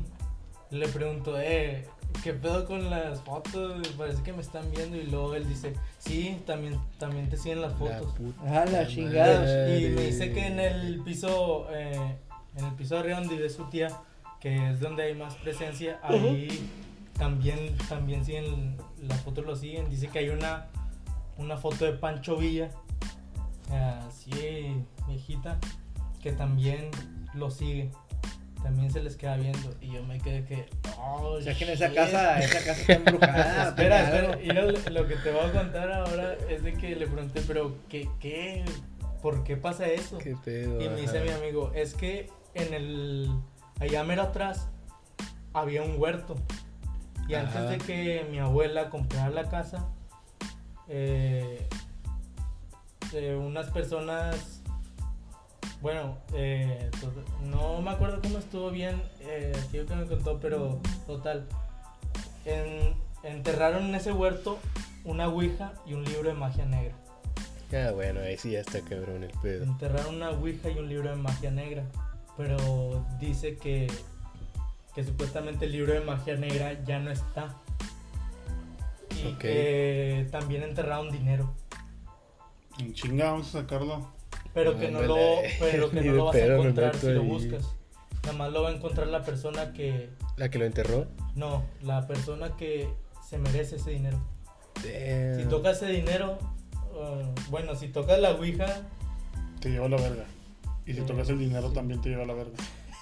Le 0.70 0.88
pregunto, 0.88 1.38
eh, 1.40 1.86
¿qué 2.22 2.32
pedo 2.32 2.66
con 2.66 2.90
las 2.90 3.20
fotos? 3.20 3.86
Parece 3.96 4.22
que 4.22 4.32
me 4.32 4.40
están 4.42 4.70
viendo. 4.70 4.96
Y 4.96 5.04
luego 5.04 5.34
él 5.34 5.48
dice, 5.48 5.74
sí, 5.98 6.40
también, 6.46 6.78
también 6.98 7.28
te 7.28 7.36
siguen 7.36 7.60
las 7.60 7.72
La 7.72 7.78
fotos. 7.78 8.12
puta 8.14 8.40
Ah, 8.46 8.64
la 8.64 8.86
chingada. 8.86 9.78
Y 9.78 9.88
me 9.90 10.02
dice 10.02 10.32
que 10.32 10.46
en 10.46 10.58
el 10.60 11.00
piso, 11.04 11.68
eh, 11.72 12.16
en 12.56 12.64
el 12.64 12.72
piso 12.74 12.94
de 12.94 13.00
arriba 13.00 13.18
donde 13.20 13.36
vive 13.36 13.50
su 13.50 13.64
tía, 13.64 13.88
que 14.40 14.70
es 14.70 14.80
donde 14.80 15.04
hay 15.04 15.14
más 15.14 15.34
presencia, 15.36 15.98
ahí 16.02 16.68
también, 17.16 17.76
también 17.88 18.24
siguen, 18.24 18.76
las 19.00 19.20
fotos 19.22 19.44
lo 19.46 19.54
siguen. 19.56 19.88
Dice 19.90 20.08
que 20.08 20.18
hay 20.18 20.28
una, 20.30 20.66
una 21.38 21.56
foto 21.56 21.84
de 21.84 21.92
Pancho 21.92 22.36
Villa, 22.36 22.70
así 24.08 24.84
viejita, 25.08 25.58
que 26.24 26.32
también 26.32 26.90
lo 27.34 27.50
sigue. 27.50 27.90
También 28.62 28.90
se 28.90 29.02
les 29.02 29.14
queda 29.14 29.36
viendo. 29.36 29.74
Y 29.82 29.92
yo 29.92 30.02
me 30.04 30.18
quedé 30.18 30.42
que. 30.46 30.66
Oh, 30.98 31.34
O 31.36 31.42
sea 31.42 31.54
que 31.54 31.64
en 31.64 31.70
esa 31.70 31.88
shit". 31.88 31.96
casa, 31.96 32.40
esa 32.40 32.58
casa 32.64 32.80
está 32.80 32.92
embrujada. 32.94 33.68
Espera, 33.68 34.04
espera, 34.04 34.42
y 34.42 34.46
lo, 34.46 34.70
lo 34.72 35.06
que 35.06 35.16
te 35.16 35.30
voy 35.30 35.44
a 35.44 35.52
contar 35.52 35.92
ahora 35.92 36.34
es 36.48 36.62
de 36.62 36.72
que 36.72 36.96
le 36.96 37.06
pregunté, 37.06 37.42
pero 37.46 37.76
¿qué, 37.90 38.08
qué? 38.20 38.64
¿Por 39.20 39.44
qué 39.44 39.58
pasa 39.58 39.86
eso? 39.86 40.16
Qué 40.16 40.34
pedo. 40.42 40.80
Y 40.80 40.88
me 40.88 41.02
dice 41.02 41.18
ajá. 41.18 41.26
mi 41.26 41.30
amigo, 41.32 41.72
es 41.74 41.92
que 41.92 42.30
en 42.54 42.72
el, 42.72 43.30
allá 43.78 44.02
mero 44.02 44.22
atrás 44.22 44.68
había 45.52 45.82
un 45.82 46.00
huerto. 46.00 46.36
Y 47.28 47.34
Ajá. 47.34 47.50
antes 47.58 47.68
de 47.68 47.78
que 47.78 48.26
mi 48.30 48.38
abuela 48.38 48.88
comprara 48.88 49.28
la 49.28 49.50
casa, 49.50 49.88
eh, 50.88 51.68
eh, 53.12 53.34
unas 53.34 53.68
personas, 53.68 54.53
bueno, 55.84 56.16
eh, 56.32 56.90
no 57.42 57.82
me 57.82 57.90
acuerdo 57.90 58.22
cómo 58.22 58.38
estuvo 58.38 58.70
bien, 58.70 59.02
eh, 59.20 59.52
que 59.70 59.84
me 59.94 60.06
contó, 60.06 60.40
pero 60.40 60.80
total, 61.06 61.46
en- 62.46 62.94
enterraron 63.22 63.84
en 63.84 63.94
ese 63.94 64.10
huerto 64.10 64.58
una 65.04 65.28
ouija 65.28 65.74
y 65.86 65.92
un 65.92 66.02
libro 66.04 66.30
de 66.30 66.36
magia 66.36 66.64
negra. 66.64 66.94
Ah, 67.70 67.90
bueno, 67.92 68.20
ahí 68.20 68.38
sí 68.38 68.52
ya 68.52 68.60
está 68.60 68.80
cabrón 68.80 69.24
el 69.24 69.30
pedo. 69.42 69.64
Enterraron 69.64 70.14
una 70.14 70.30
ouija 70.30 70.70
y 70.70 70.78
un 70.78 70.88
libro 70.88 71.10
de 71.10 71.16
magia 71.16 71.50
negra. 71.50 71.84
Pero 72.38 73.04
dice 73.20 73.58
que, 73.58 73.86
que 74.94 75.04
supuestamente 75.04 75.66
el 75.66 75.72
libro 75.72 75.92
de 75.92 76.00
magia 76.00 76.34
negra 76.36 76.82
ya 76.84 76.98
no 76.98 77.10
está. 77.10 77.54
Y 79.22 79.32
Ok. 79.34 79.38
que 79.38 80.28
también 80.32 80.62
enterraron 80.62 81.10
dinero. 81.12 81.52
En 82.78 82.94
chinga, 82.94 83.32
vamos 83.32 83.54
a 83.54 83.60
sacarlo. 83.60 84.13
Pero 84.54 84.78
que 84.78 84.88
no 84.90 85.02
lo, 85.02 85.16
pero 85.60 85.90
que 85.90 86.00
no 86.02 86.12
lo 86.12 86.24
vas 86.26 86.36
a 86.36 86.44
encontrar 86.46 86.96
si 86.96 87.08
lo 87.08 87.20
ahí. 87.22 87.26
buscas. 87.28 87.74
nada 88.22 88.38
más 88.38 88.52
lo 88.52 88.62
va 88.62 88.68
a 88.70 88.72
encontrar 88.72 89.08
la 89.08 89.22
persona 89.22 89.72
que... 89.72 90.10
La 90.36 90.48
que 90.48 90.58
lo 90.58 90.64
enterró. 90.64 91.06
No, 91.34 91.64
la 91.82 92.06
persona 92.06 92.56
que 92.56 92.88
se 93.28 93.38
merece 93.38 93.76
ese 93.76 93.90
dinero. 93.90 94.18
Damn. 94.76 95.40
Si 95.42 95.48
tocas 95.48 95.82
ese 95.82 95.92
dinero, 95.92 96.38
uh, 96.94 97.50
bueno, 97.50 97.74
si 97.74 97.88
tocas 97.88 98.18
la 98.20 98.30
Ouija, 98.32 98.66
Te 99.60 99.70
lleva 99.70 99.86
a 99.86 99.88
la 99.88 99.96
verga. 99.96 100.24
Y 100.86 100.92
si 100.94 101.00
tocas 101.02 101.28
el 101.30 101.38
dinero 101.38 101.70
también 101.72 102.00
te 102.00 102.10
lleva 102.10 102.22
a 102.22 102.26
la 102.26 102.34
verga. 102.34 102.52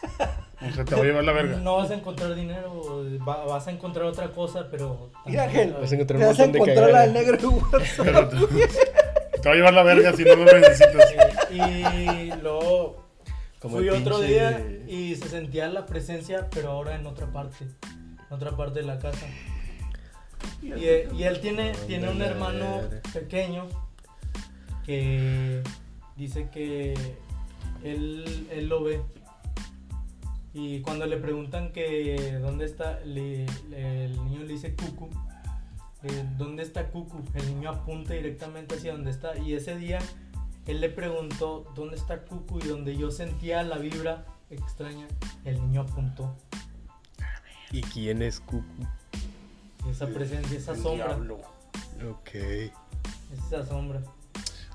O 0.63 0.71
sea, 0.73 0.85
te 0.85 0.95
va 0.95 1.01
a 1.01 1.05
llevar 1.05 1.25
la 1.25 1.33
verga. 1.33 1.57
no 1.57 1.77
vas 1.79 1.91
a 1.91 1.95
encontrar 1.95 2.37
dinero, 2.37 3.05
va- 3.29 3.45
vas 3.47 3.67
a 3.67 3.73
encontrar 3.73 4.05
otra 4.07 4.31
cosa, 4.31 4.69
pero... 4.71 5.11
Mira, 5.27 5.43
Ángel, 5.43 5.73
Vas 5.73 5.91
a 5.91 5.95
encontrar 5.97 6.21
un 6.21 6.27
vas 6.29 6.39
a 6.39 6.43
montón 6.47 6.53
de 6.53 6.59
encontrar 6.71 6.91
la 6.93 6.99
cagadas. 6.99 7.13
del 7.15 7.27
negro 7.27 7.51
WhatsApp. 7.73 8.33
Te, 9.43 9.49
va 9.49 9.55
a 9.55 9.57
llevar 9.57 9.75
la 9.75 9.83
verga 9.83 10.13
si 10.15 10.25
no 10.25 10.37
lo 10.37 10.45
necesitas. 10.59 11.15
Y 11.53 12.33
luego 12.41 13.05
Como 13.61 13.77
fui 13.77 13.89
otro 13.91 14.21
pinche- 14.21 14.27
día 14.27 14.67
y 14.89 15.15
se 15.17 15.29
sentía 15.29 15.69
la 15.69 15.85
presencia, 15.85 16.49
pero 16.51 16.71
ahora 16.71 16.95
en 16.95 17.05
otra 17.07 17.27
parte, 17.27 17.65
en 17.65 18.27
otra 18.35 18.57
parte 18.57 18.81
de 18.81 18.87
la 18.87 18.99
casa. 18.99 19.27
Y, 20.63 20.69
y 20.69 21.23
él 21.25 21.41
tiene, 21.41 21.73
tiene 21.87 22.09
un 22.09 22.23
hermano 22.23 22.81
pequeño 23.13 23.69
que 24.87 25.63
dice 26.17 26.49
que 26.51 26.95
él, 27.85 28.47
él 28.51 28.69
lo 28.69 28.83
ve. 28.83 29.01
Y 30.55 30.81
cuando 30.81 31.07
le 31.07 31.17
preguntan 31.17 31.73
que 31.73 32.39
dónde 32.41 32.65
está, 32.67 33.01
le- 33.05 33.47
le- 33.71 34.05
el 34.07 34.25
niño 34.25 34.41
le 34.41 34.47
dice 34.49 34.75
Cucu. 34.75 35.09
Eh, 36.05 36.25
¿Dónde 36.37 36.63
está 36.63 36.89
Cucu? 36.89 37.23
El 37.35 37.47
niño 37.47 37.71
apunta 37.71 38.15
directamente 38.15 38.75
hacia 38.77 38.93
donde 38.93 39.11
está. 39.11 39.37
Y 39.39 39.55
ese 39.55 39.77
día 39.77 39.99
él 40.67 40.81
le 40.81 40.89
preguntó 40.89 41.71
dónde 41.75 41.97
está 41.97 42.25
Cucu 42.25 42.59
y 42.61 42.69
donde 42.69 42.97
yo 42.97 43.11
sentía 43.11 43.63
la 43.63 43.79
vibra 43.79 44.25
extraña, 44.51 45.07
el 45.45 45.61
niño 45.61 45.83
apuntó. 45.83 46.35
¿Y 47.71 47.81
quién 47.83 48.23
es 48.23 48.41
Cucu? 48.41 48.65
Esa 49.91 50.07
presencia, 50.07 50.57
esa 50.59 50.73
El 50.73 50.79
sombra. 50.83 51.07
diablo. 51.07 51.41
Ok. 52.09 52.31
Esa 53.33 53.65
sombra. 53.67 54.01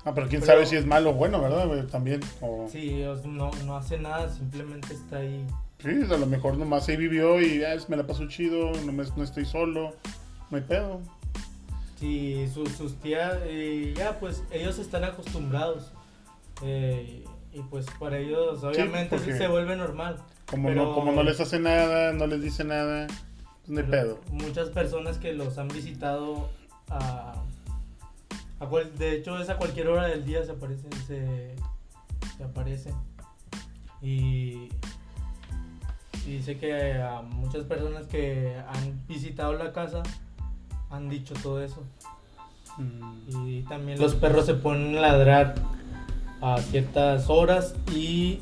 Ah, 0.04 0.14
pero 0.14 0.28
quién 0.28 0.40
Pero- 0.40 0.52
sabe 0.52 0.66
si 0.66 0.76
es 0.76 0.86
malo 0.86 1.10
o 1.10 1.14
bueno, 1.14 1.40
¿verdad? 1.40 1.66
güey? 1.66 1.86
También. 1.86 2.20
O... 2.40 2.68
Sí, 2.70 3.02
no, 3.24 3.50
no 3.66 3.76
hace 3.76 3.98
nada, 3.98 4.28
simplemente 4.30 4.94
está 4.94 5.18
ahí. 5.18 5.46
Sí, 5.80 5.88
a 5.88 6.16
lo 6.16 6.26
mejor 6.26 6.56
nomás 6.56 6.88
ahí 6.88 6.96
vivió 6.96 7.40
y 7.40 7.62
ah, 7.64 7.76
me 7.88 7.96
la 7.96 8.06
pasó 8.06 8.26
chido, 8.28 8.72
no, 8.84 8.92
me- 8.92 9.04
no 9.16 9.22
estoy 9.22 9.44
solo, 9.44 9.94
no 10.50 10.56
hay 10.56 10.62
pedo. 10.64 11.00
Sí, 11.98 12.48
su- 12.52 12.66
sus 12.66 12.96
tías, 13.00 13.38
eh, 13.44 13.92
ya 13.96 14.18
pues 14.20 14.42
ellos 14.50 14.78
están 14.78 15.04
acostumbrados. 15.04 15.92
eh, 16.62 17.24
y 17.52 17.60
pues 17.62 17.86
para 18.00 18.18
ellos 18.18 18.62
obviamente 18.64 19.16
sí, 19.20 19.32
se 19.32 19.46
vuelve 19.48 19.76
normal. 19.76 20.16
Como, 20.50 20.68
Pero- 20.68 20.86
no, 20.86 20.94
como 20.94 21.12
no 21.12 21.22
les 21.22 21.38
hace 21.40 21.58
nada, 21.60 22.12
no 22.12 22.26
les 22.26 22.42
dice 22.42 22.64
nada, 22.64 23.06
pues 23.06 23.68
no 23.68 23.78
hay 23.80 23.86
pedo. 23.86 24.20
Muchas 24.32 24.68
personas 24.70 25.18
que 25.18 25.32
los 25.34 25.56
han 25.58 25.68
visitado 25.68 26.48
a, 26.88 27.34
a 28.60 28.66
cual- 28.66 28.92
de 28.98 29.12
hecho 29.16 29.38
es 29.40 29.48
a 29.50 29.56
cualquier 29.56 29.86
hora 29.88 30.06
del 30.08 30.24
día 30.24 30.44
se 30.44 30.50
aparecen, 30.52 30.90
se, 31.06 31.54
se 32.36 32.42
aparecen. 32.44 32.94
Y, 34.02 34.68
y 36.26 36.30
dice 36.38 36.58
que 36.58 36.94
a 37.00 37.22
muchas 37.22 37.64
personas 37.64 38.06
que 38.08 38.56
han 38.66 39.06
visitado 39.06 39.52
la 39.54 39.72
casa 39.72 40.02
han 40.90 41.08
dicho 41.08 41.34
todo 41.42 41.62
eso. 41.62 41.82
Mm. 42.78 43.48
Y 43.48 43.62
también 43.62 44.00
los 44.00 44.14
perros 44.14 44.46
se 44.46 44.54
ponen 44.54 44.96
a 44.98 45.00
ladrar 45.00 45.54
a 46.40 46.58
ciertas 46.58 47.28
horas 47.28 47.74
y 47.94 48.40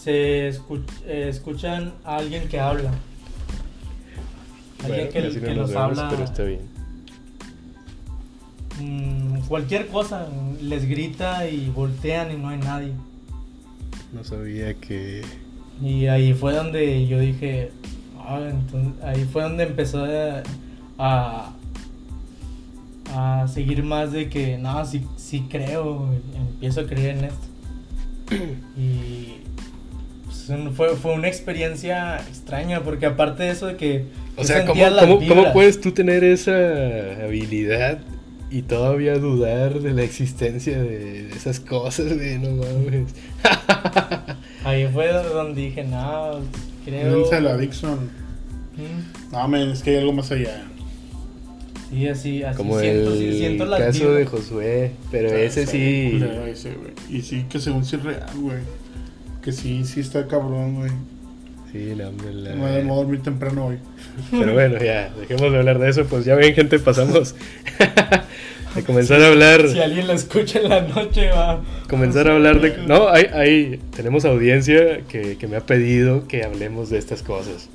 se 0.00 0.48
eh, 0.48 1.28
escuchan 1.28 1.92
a 2.04 2.16
alguien 2.16 2.48
que 2.48 2.60
habla. 2.60 2.92
Alguien 4.84 5.08
Bueno, 5.12 5.12
que, 5.12 5.22
nos 5.22 5.56
los 5.56 5.70
vemos, 5.70 5.98
habla. 5.98 6.08
pero 6.10 6.24
está 6.24 6.42
bien. 6.44 6.60
mm, 8.80 9.40
cualquier 9.48 9.88
cosa, 9.88 10.28
les 10.62 10.88
grita 10.88 11.48
y 11.48 11.68
voltean 11.70 12.32
y 12.32 12.36
no 12.36 12.48
hay 12.48 12.58
nadie. 12.58 12.92
No 14.12 14.22
sabía 14.22 14.72
que. 14.74 15.22
Y 15.82 16.06
ahí 16.06 16.32
fue 16.32 16.54
donde 16.54 17.06
yo 17.08 17.18
dije, 17.18 17.72
"Ah", 18.18 18.40
entonces, 18.48 19.02
ahí 19.04 19.24
fue 19.24 19.42
donde 19.42 19.64
empezó 19.64 20.04
a, 20.04 20.42
a, 20.98 21.52
a 23.14 23.46
seguir 23.48 23.82
más 23.82 24.12
de 24.12 24.28
que, 24.28 24.58
no, 24.58 24.84
sí, 24.84 25.04
sí 25.16 25.46
creo, 25.48 26.08
empiezo 26.36 26.80
a 26.80 26.86
creer 26.86 27.16
en 27.18 27.24
esto. 27.24 27.46
Y 28.76 29.38
pues, 30.26 30.76
fue, 30.76 30.96
fue 30.96 31.14
una 31.14 31.28
experiencia 31.28 32.16
extraña, 32.28 32.80
porque 32.80 33.06
aparte 33.06 33.44
de 33.44 33.50
eso 33.50 33.66
de 33.66 33.76
que... 33.76 34.04
O 34.36 34.44
sea, 34.44 34.64
¿cómo, 34.66 34.84
cómo, 35.26 35.52
puedes 35.52 35.80
tú 35.80 35.92
tener 35.92 36.22
esa 36.22 37.24
habilidad 37.24 37.98
y 38.50 38.62
todavía 38.62 39.18
dudar 39.18 39.80
de 39.80 39.92
la 39.92 40.02
existencia 40.02 40.80
de 40.80 41.30
esas 41.30 41.60
cosas? 41.60 42.16
De 42.16 42.38
no 42.38 42.50
mames. 42.50 43.14
Ahí 44.64 44.86
fue 44.92 45.12
donde 45.12 45.62
dije, 45.62 45.84
no, 45.84 46.40
creo... 46.84 47.18
Dense 47.18 47.40
la 47.40 47.56
Dixon. 47.56 48.10
Mm, 48.76 49.32
No, 49.32 49.48
men, 49.48 49.70
es 49.70 49.82
que 49.82 49.90
hay 49.90 49.96
algo 49.96 50.12
más 50.12 50.30
allá. 50.30 50.62
Sí, 51.90 52.06
así, 52.08 52.42
así 52.42 52.56
Como 52.56 52.78
siento, 52.78 53.12
el 53.12 53.18
sí, 53.18 53.38
siento 53.38 53.70
caso 53.70 54.12
de. 54.12 54.26
Josué. 54.26 54.92
Pero 55.10 55.28
ese 55.30 55.66
sí. 55.66 56.20
ese, 56.50 56.74
güey. 56.74 56.92
y 57.08 57.22
sí, 57.22 57.46
que 57.48 57.58
según 57.58 57.84
sí 57.84 57.96
es 57.96 58.02
real, 58.02 58.26
güey. 58.36 58.58
Que 59.42 59.52
sí, 59.52 59.84
sí 59.84 60.00
está 60.00 60.26
cabrón, 60.26 60.74
güey. 60.76 60.90
Sí, 61.72 61.94
no, 61.96 62.08
hombre, 62.08 62.32
la- 62.32 62.54
Me 62.54 62.82
voy 62.82 62.90
a 62.92 62.94
dormir 62.96 63.22
temprano 63.22 63.66
hoy. 63.66 63.76
Pero 64.30 64.52
bueno, 64.54 64.78
ya, 64.82 65.10
dejemos 65.18 65.50
de 65.52 65.58
hablar 65.58 65.78
de 65.78 65.88
eso. 65.90 66.04
Pues 66.04 66.24
ya 66.24 66.34
ven, 66.34 66.54
gente, 66.54 66.78
pasamos 66.78 67.34
de 68.74 68.82
comenzar 68.84 69.22
a 69.22 69.28
hablar. 69.28 69.66
Si 69.68 69.78
alguien 69.80 70.06
lo 70.06 70.12
escucha 70.14 70.60
en 70.60 70.68
la 70.68 70.80
noche, 70.82 71.28
va. 71.30 71.62
Comenzar 71.88 72.28
a 72.28 72.34
hablar 72.34 72.60
de... 72.60 72.76
No, 72.86 73.08
hay, 73.08 73.24
hay, 73.32 73.80
tenemos 73.94 74.24
audiencia 74.24 75.02
que, 75.08 75.36
que 75.36 75.46
me 75.46 75.56
ha 75.56 75.60
pedido 75.66 76.26
que 76.26 76.42
hablemos 76.42 76.90
de 76.90 76.98
estas 76.98 77.22
cosas. 77.22 77.68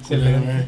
Excelente. 0.00 0.66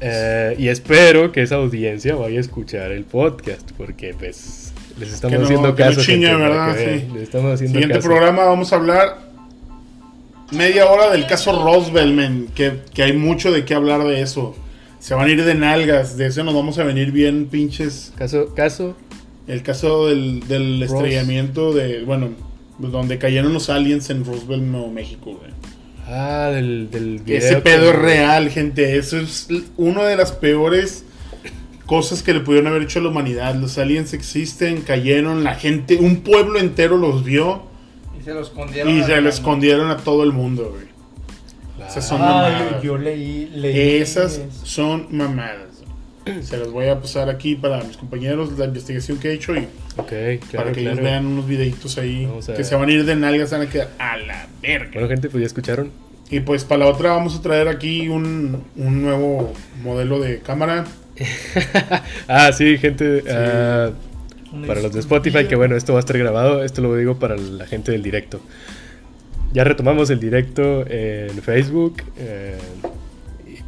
Eh, 0.00 0.54
y 0.58 0.68
espero 0.68 1.32
que 1.32 1.42
esa 1.42 1.56
audiencia 1.56 2.14
vaya 2.14 2.38
a 2.38 2.40
escuchar 2.40 2.92
el 2.92 3.04
podcast, 3.04 3.70
porque 3.76 4.14
pues 4.18 4.72
les 4.98 5.12
estamos 5.12 5.32
Que 5.32 5.38
no- 5.38 5.44
haciendo 5.44 5.74
que 5.74 5.82
no 5.84 5.88
caso. 5.90 6.02
gente, 6.02 6.26
para 6.28 6.38
¿verdad? 6.38 6.76
que. 6.76 6.98
Sí. 7.00 7.06
Les 7.14 7.22
estamos 7.24 7.54
haciendo 7.54 7.72
Siguiente 7.78 7.94
caso. 7.98 8.08
programa 8.08 8.44
vamos 8.44 8.72
a 8.72 8.76
hablar 8.76 9.18
media 10.52 10.86
hora 10.86 11.10
del 11.10 11.26
caso 11.26 11.52
men. 12.12 12.48
Que, 12.54 12.74
que 12.94 13.02
hay 13.02 13.12
mucho 13.12 13.50
de 13.52 13.64
qué 13.64 13.74
hablar 13.74 14.04
de 14.04 14.22
eso. 14.22 14.54
Se 15.00 15.14
van 15.14 15.28
a 15.28 15.30
ir 15.32 15.44
de 15.44 15.54
nalgas. 15.54 16.16
De 16.16 16.26
eso 16.26 16.42
nos 16.44 16.54
vamos 16.54 16.78
a 16.78 16.84
venir 16.84 17.12
bien 17.12 17.46
pinches. 17.46 18.12
Caso, 18.16 18.54
caso, 18.54 18.96
El 19.46 19.62
caso 19.62 20.08
del, 20.08 20.46
del 20.48 20.82
estrellamiento 20.82 21.72
de... 21.72 22.02
Bueno, 22.04 22.30
donde 22.78 23.18
cayeron 23.18 23.52
los 23.52 23.70
aliens 23.70 24.10
en 24.10 24.24
Roswell, 24.24 24.70
Nuevo 24.70 24.90
México, 24.90 25.32
güey. 25.38 25.50
Ah, 26.08 26.50
del, 26.52 26.90
del 26.90 27.18
video. 27.20 27.38
Ese 27.38 27.56
pedo 27.56 27.90
es 27.90 27.96
real, 27.96 28.50
gente. 28.50 28.96
Eso 28.98 29.18
es 29.18 29.48
una 29.76 30.04
de 30.04 30.16
las 30.16 30.32
peores 30.32 31.04
cosas 31.86 32.22
que 32.22 32.34
le 32.34 32.40
pudieron 32.40 32.66
haber 32.68 32.82
hecho 32.82 32.98
a 32.98 33.02
la 33.02 33.08
humanidad. 33.08 33.54
Los 33.54 33.78
aliens 33.78 34.12
existen, 34.12 34.82
cayeron, 34.82 35.44
la 35.44 35.54
gente, 35.54 35.96
un 35.96 36.16
pueblo 36.22 36.58
entero 36.58 36.96
los 36.98 37.24
vio 37.24 37.62
Y 38.20 38.24
se 38.24 38.34
lo 38.34 38.40
escondieron. 38.42 38.92
y 38.96 39.02
se 39.04 39.20
lo 39.20 39.28
escondieron 39.28 39.90
a 39.90 39.96
todo 39.98 40.22
el 40.24 40.32
mundo, 40.32 40.70
güey. 40.74 40.88
Ah, 41.80 41.86
Esas 41.88 42.08
son 42.08 42.20
Ah, 42.20 42.24
mamadas. 42.26 42.82
yo, 42.82 42.82
yo 42.82 42.98
leí, 42.98 43.46
leí. 43.54 43.96
Esas 44.02 44.40
son 44.64 45.06
mamadas. 45.10 45.68
Se 46.42 46.58
las 46.58 46.70
voy 46.70 46.88
a 46.88 47.00
pasar 47.00 47.30
aquí 47.30 47.54
para 47.54 47.82
mis 47.84 47.96
compañeros 47.96 48.58
la 48.58 48.66
investigación 48.66 49.16
que 49.18 49.30
he 49.30 49.32
hecho 49.34 49.56
y 49.56 49.66
Ok, 49.98 50.08
para 50.08 50.38
claro, 50.38 50.72
que 50.72 50.80
claro. 50.82 50.92
ellos 50.92 51.00
vean 51.02 51.26
unos 51.26 51.46
videitos 51.46 51.98
ahí 51.98 52.24
Vamos 52.26 52.48
a- 52.48 52.54
que 52.54 52.64
se 52.64 52.74
van 52.76 52.88
a 52.88 52.92
ir 52.92 53.04
de 53.04 53.16
nalgas, 53.16 53.50
se 53.50 53.58
van 53.58 53.66
a 53.66 53.70
quedar 53.70 53.88
a 53.98 54.16
la 54.16 54.46
verga. 54.62 54.90
Bueno, 54.94 55.08
gente, 55.08 55.28
pues 55.28 55.42
ya 55.42 55.46
escucharon. 55.46 55.90
Y 56.30 56.40
pues 56.40 56.64
para 56.64 56.80
la 56.80 56.86
otra 56.86 57.10
vamos 57.12 57.36
a 57.36 57.42
traer 57.42 57.68
aquí 57.68 58.08
un, 58.08 58.62
un 58.76 59.02
nuevo 59.02 59.52
modelo 59.82 60.20
de 60.20 60.38
cámara. 60.40 60.84
ah, 62.28 62.52
sí, 62.52 62.78
gente. 62.78 63.24
ah, 63.30 63.90
para 64.66 64.80
los 64.82 64.92
de. 64.92 65.00
Spotify, 65.00 65.46
que 65.46 65.56
bueno, 65.56 65.74
esto 65.76 65.92
va 65.94 65.98
a 65.98 66.00
estar 66.00 66.16
grabado. 66.18 66.62
Esto 66.64 66.80
lo 66.82 66.94
digo 66.96 67.18
para 67.18 67.36
la 67.36 67.66
gente 67.66 67.92
del 67.92 68.02
directo. 68.02 68.40
Ya 69.52 69.64
retomamos 69.64 70.10
el 70.10 70.20
directo 70.20 70.84
en 70.88 71.30
Facebook. 71.42 72.02
eh, 72.18 72.56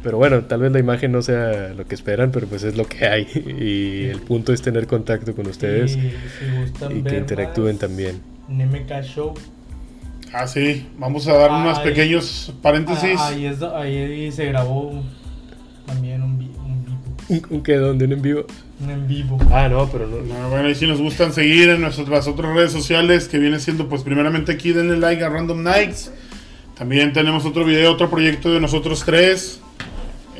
pero 0.03 0.17
bueno, 0.17 0.43
tal 0.43 0.61
vez 0.61 0.71
la 0.71 0.79
imagen 0.79 1.11
no 1.11 1.21
sea 1.21 1.73
lo 1.75 1.85
que 1.85 1.95
esperan, 1.95 2.31
pero 2.31 2.47
pues 2.47 2.63
es 2.63 2.75
lo 2.75 2.85
que 2.85 3.05
hay. 3.05 3.27
Y 3.61 4.05
el 4.05 4.19
punto 4.21 4.53
es 4.53 4.61
tener 4.61 4.87
contacto 4.87 5.35
con 5.35 5.47
ustedes 5.47 5.95
Y 5.95 6.01
si 6.01 6.97
y 6.97 7.01
que 7.03 7.17
interactúen 7.17 7.77
también. 7.77 8.21
En 8.49 8.69
MK 8.69 9.03
Show. 9.03 9.33
Ah, 10.33 10.47
sí, 10.47 10.87
vamos 10.97 11.27
a 11.27 11.33
dar 11.33 11.51
unos 11.51 11.79
pequeños 11.79 12.53
paréntesis. 12.61 13.17
Ah, 13.17 13.27
ahí, 13.29 13.45
es 13.45 13.61
ahí 13.61 14.31
se 14.31 14.45
grabó 14.45 15.03
también 15.85 16.21
un, 16.21 16.31
un 16.31 16.85
vivo. 16.85 17.03
¿Un, 17.27 17.45
un 17.49 17.63
qué? 17.63 17.75
¿Dónde? 17.75 18.05
¿Un 18.05 18.13
en 18.13 18.21
vivo? 18.21 18.45
Un 18.81 18.89
en 18.89 19.07
vivo. 19.07 19.37
Ah, 19.51 19.67
no, 19.67 19.89
pero 19.89 20.07
no. 20.07 20.21
No, 20.21 20.49
bueno, 20.49 20.69
y 20.69 20.75
si 20.75 20.87
nos 20.87 21.01
gustan 21.01 21.33
seguir 21.33 21.69
en 21.69 21.81
nuestras 21.81 22.27
otras 22.27 22.55
redes 22.55 22.71
sociales, 22.71 23.27
que 23.27 23.39
viene 23.39 23.59
siendo, 23.59 23.89
pues, 23.89 24.03
primeramente 24.03 24.53
aquí 24.53 24.71
denle 24.71 24.97
like 24.97 25.21
a 25.23 25.29
Random 25.29 25.61
Nights. 25.61 26.11
También 26.77 27.11
tenemos 27.13 27.45
otro 27.45 27.65
video, 27.65 27.91
otro 27.91 28.09
proyecto 28.09 28.53
de 28.53 28.61
nosotros 28.61 29.03
tres. 29.05 29.59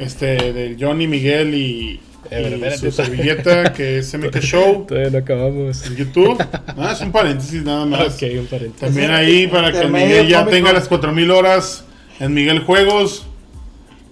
Este, 0.01 0.51
de 0.53 0.77
Johnny, 0.79 1.07
Miguel 1.07 1.53
y, 1.55 1.99
Eh, 2.29 2.71
y 2.75 2.77
su 2.77 2.91
servilleta, 2.91 3.73
que 3.73 3.97
es 3.99 4.13
MK 4.17 4.39
Show 4.39 4.85
Todavía 4.87 5.09
no 5.09 5.17
acabamos. 5.17 5.85
en 5.85 5.95
YouTube. 5.97 6.37
Ah, 6.77 6.91
es 6.93 7.01
un 7.01 7.11
paréntesis 7.11 7.63
nada 7.63 7.85
más. 7.85 8.15
Ok, 8.15 8.23
un 8.39 8.45
paréntesis. 8.47 8.79
También 8.79 9.11
ahí 9.11 9.47
para 9.47 9.71
que 9.71 9.87
Miguel 9.87 10.27
ya 10.27 10.45
tenga 10.45 10.71
las 10.71 10.87
4000 10.87 11.29
horas 11.31 11.83
en 12.19 12.33
Miguel 12.33 12.59
Juegos. 12.59 13.25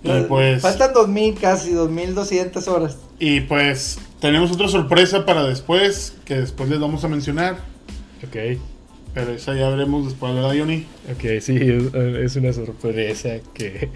Y 0.04 0.22
pues, 0.24 0.62
Faltan 0.62 0.94
2000 0.94 1.36
casi, 1.36 1.72
2200 1.74 2.68
horas. 2.70 2.98
y 3.20 3.42
pues 3.42 4.00
tenemos 4.22 4.50
otra 4.52 4.68
sorpresa 4.70 5.26
para 5.26 5.44
después, 5.44 6.16
que 6.26 6.36
después 6.40 6.70
les 6.70 6.80
vamos 6.80 7.04
a 7.04 7.08
mencionar. 7.10 7.58
Ok, 8.26 8.60
Pero 9.14 9.32
esa 9.34 9.56
ya 9.56 9.70
veremos 9.70 10.06
después, 10.06 10.34
¿verdad, 10.36 10.54
Johnny? 10.58 10.86
ok, 11.12 11.42
sí, 11.42 11.58
es, 11.58 11.94
es 11.94 12.36
una 12.38 12.54
sorpresa 12.54 13.30
que... 13.54 13.90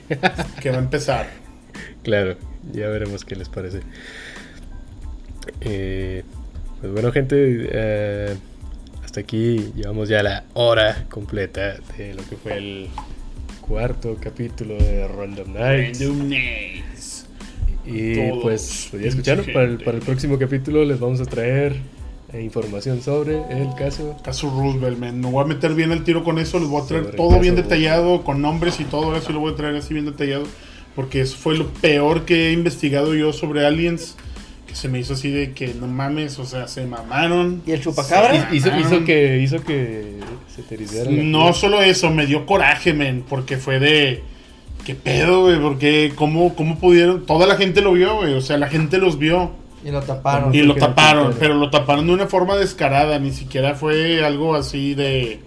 Que 0.62 0.70
va 0.72 0.78
a 0.78 0.80
empezar. 0.80 1.30
claro, 2.04 2.36
ya 2.72 2.88
veremos 2.90 3.26
qué 3.26 3.36
les 3.36 3.50
parece. 3.50 3.82
Eh, 5.62 6.24
pues 6.80 6.94
bueno, 6.94 7.12
gente, 7.12 7.36
eh, 7.72 8.36
hasta 9.04 9.22
aquí 9.22 9.72
llevamos 9.76 10.10
ya 10.10 10.24
la 10.24 10.44
hora 10.54 11.06
completa 11.10 11.78
de 11.98 12.14
lo 12.14 12.24
que 12.30 12.36
fue 12.36 12.58
el 12.58 12.90
cuarto 13.62 14.18
capítulo 14.20 14.76
de 14.76 15.08
Random 15.08 15.54
Nights. 15.54 17.26
Y 17.86 18.16
Todos, 18.16 18.44
pues, 18.44 18.88
pues 18.92 19.04
ya 19.04 19.10
escucharon, 19.10 19.46
para 19.46 19.66
el, 19.66 19.78
para 19.78 19.98
el 19.98 20.04
próximo 20.04 20.40
capítulo 20.40 20.86
les 20.86 21.00
vamos 21.00 21.20
a 21.20 21.26
traer 21.26 21.76
eh, 22.34 22.42
información 22.42 23.02
sobre 23.02 23.38
el 23.52 23.76
caso. 23.78 24.18
Caso 24.24 24.50
Roosevelt, 24.50 24.98
man. 24.98 25.20
Me 25.20 25.30
voy 25.30 25.44
a 25.44 25.48
meter 25.48 25.76
bien 25.76 25.92
el 25.92 26.04
tiro 26.04 26.24
con 26.24 26.40
eso. 26.40 26.60
Les 26.60 26.68
voy 26.68 26.82
a 26.82 26.86
traer 26.86 27.04
Sobre 27.04 27.18
todo 27.18 27.40
bien 27.40 27.56
detallado, 27.56 28.24
con 28.24 28.42
nombres 28.42 28.80
y 28.80 28.86
todo 28.86 29.16
eso. 29.16 29.32
Lo 29.32 29.40
voy 29.40 29.54
a 29.54 29.56
traer 29.56 29.76
así 29.76 29.94
bien 29.94 30.06
detallado. 30.06 30.46
Porque 30.96 31.22
eso 31.22 31.38
fue 31.38 31.58
lo 31.58 31.68
peor 31.68 32.26
que 32.26 32.50
he 32.50 32.52
investigado 32.52 33.16
yo 33.16 33.34
sobre 33.34 33.66
aliens. 33.66 34.16
Que 34.68 34.76
se 34.76 34.88
me 34.88 35.00
hizo 35.00 35.14
así 35.14 35.30
de 35.30 35.52
que 35.54 35.74
no 35.74 35.88
mames, 35.88 36.40
o 36.40 36.46
sea, 36.46 36.68
se 36.68 36.86
mamaron. 36.86 37.62
¿Y 37.66 37.72
el 37.72 37.82
chupacabra? 37.82 38.50
Hizo, 38.54 38.72
que, 39.06 39.40
hizo 39.40 39.64
que 39.64 40.20
se 40.48 40.64
te 40.64 40.78
No 41.24 41.44
piel. 41.46 41.54
solo 41.54 41.82
eso, 41.82 42.10
me 42.10 42.26
dio 42.26 42.46
coraje, 42.46 42.94
men. 42.94 43.24
Porque 43.28 43.58
fue 43.58 43.80
de. 43.80 44.24
¿Qué 44.86 44.96
pedo, 44.96 45.44
güey? 45.44 45.60
Porque, 45.60 46.12
¿cómo, 46.16 46.56
¿cómo 46.56 46.78
pudieron? 46.78 47.26
Toda 47.26 47.48
la 47.48 47.56
gente 47.56 47.82
lo 47.82 47.94
vio, 47.94 48.18
güey. 48.18 48.34
O 48.34 48.42
sea, 48.42 48.58
la 48.58 48.68
gente 48.68 48.98
los 48.98 49.18
vio. 49.18 49.52
Y 49.86 49.92
lo 49.92 50.02
taparon. 50.02 50.54
Y 50.54 50.62
lo 50.62 50.76
taparon, 50.76 51.36
pero 51.40 51.56
lo 51.56 51.70
taparon 51.70 52.08
de 52.08 52.14
una 52.14 52.28
forma 52.28 52.56
descarada, 52.56 53.20
ni 53.20 53.32
siquiera 53.32 53.76
fue 53.76 54.24
algo 54.24 54.56
así 54.56 54.94
de... 54.94 55.40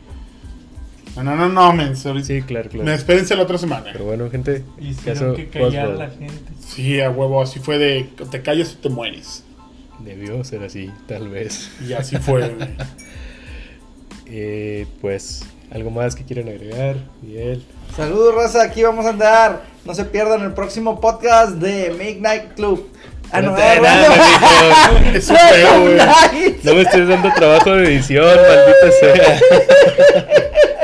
No, 1.17 1.23
no, 1.23 1.35
no, 1.35 1.49
no, 1.49 1.73
men, 1.73 1.97
sorry. 1.97 2.23
Sí, 2.23 2.43
claro, 2.43 2.69
claro. 2.69 2.85
Me 2.85 2.95
espérense 2.95 3.35
la 3.35 3.43
otra 3.43 3.57
semana. 3.57 3.87
Pero 3.93 4.05
bueno, 4.05 4.31
gente, 4.31 4.62
Hicieron 4.79 5.35
caso 5.35 5.35
que 5.35 5.49
callar 5.49 5.87
a 5.87 5.95
la 5.95 6.11
gente. 6.11 6.53
Sí, 6.67 7.01
a 7.01 7.11
huevo, 7.11 7.41
así 7.41 7.59
fue 7.59 7.79
de... 7.79 8.09
Te 8.31 8.43
callas 8.43 8.73
y 8.73 8.77
te 8.77 8.91
mueres. 8.91 9.43
debió 10.01 10.45
ser 10.45 10.62
así, 10.62 10.91
tal 11.09 11.29
vez. 11.29 11.71
Y 11.87 11.95
así 11.95 12.17
fue, 12.19 12.49
güey. 12.51 12.69
Eh, 14.29 14.89
pues, 15.01 15.45
¿algo 15.71 15.91
más 15.93 16.17
que 16.17 16.25
quieran 16.25 16.49
agregar? 16.49 16.97
Miguel. 17.23 17.62
Saludos, 17.95 18.35
raza. 18.35 18.61
Aquí 18.64 18.83
vamos 18.83 19.07
a 19.07 19.11
andar. 19.11 19.62
No 19.85 19.95
se 19.95 20.05
pierdan 20.05 20.43
el 20.43 20.53
próximo 20.53 21.01
podcast 21.01 21.53
de 21.53 21.95
Midnight 21.97 22.55
Club. 22.55 22.91
Ah, 23.31 23.41
no, 23.41 23.53
dale, 23.53 23.81
mijo. 23.81 25.14
Es 25.17 25.27
feo, 25.29 25.81
güey. 25.81 25.97
No 26.64 26.75
me 26.75 26.83
estés 26.83 27.09
dando 27.09 27.33
trabajo 27.35 27.71
de 27.71 27.85
edición, 27.85 28.25
maldita 28.25 28.91
sea. 29.01 29.41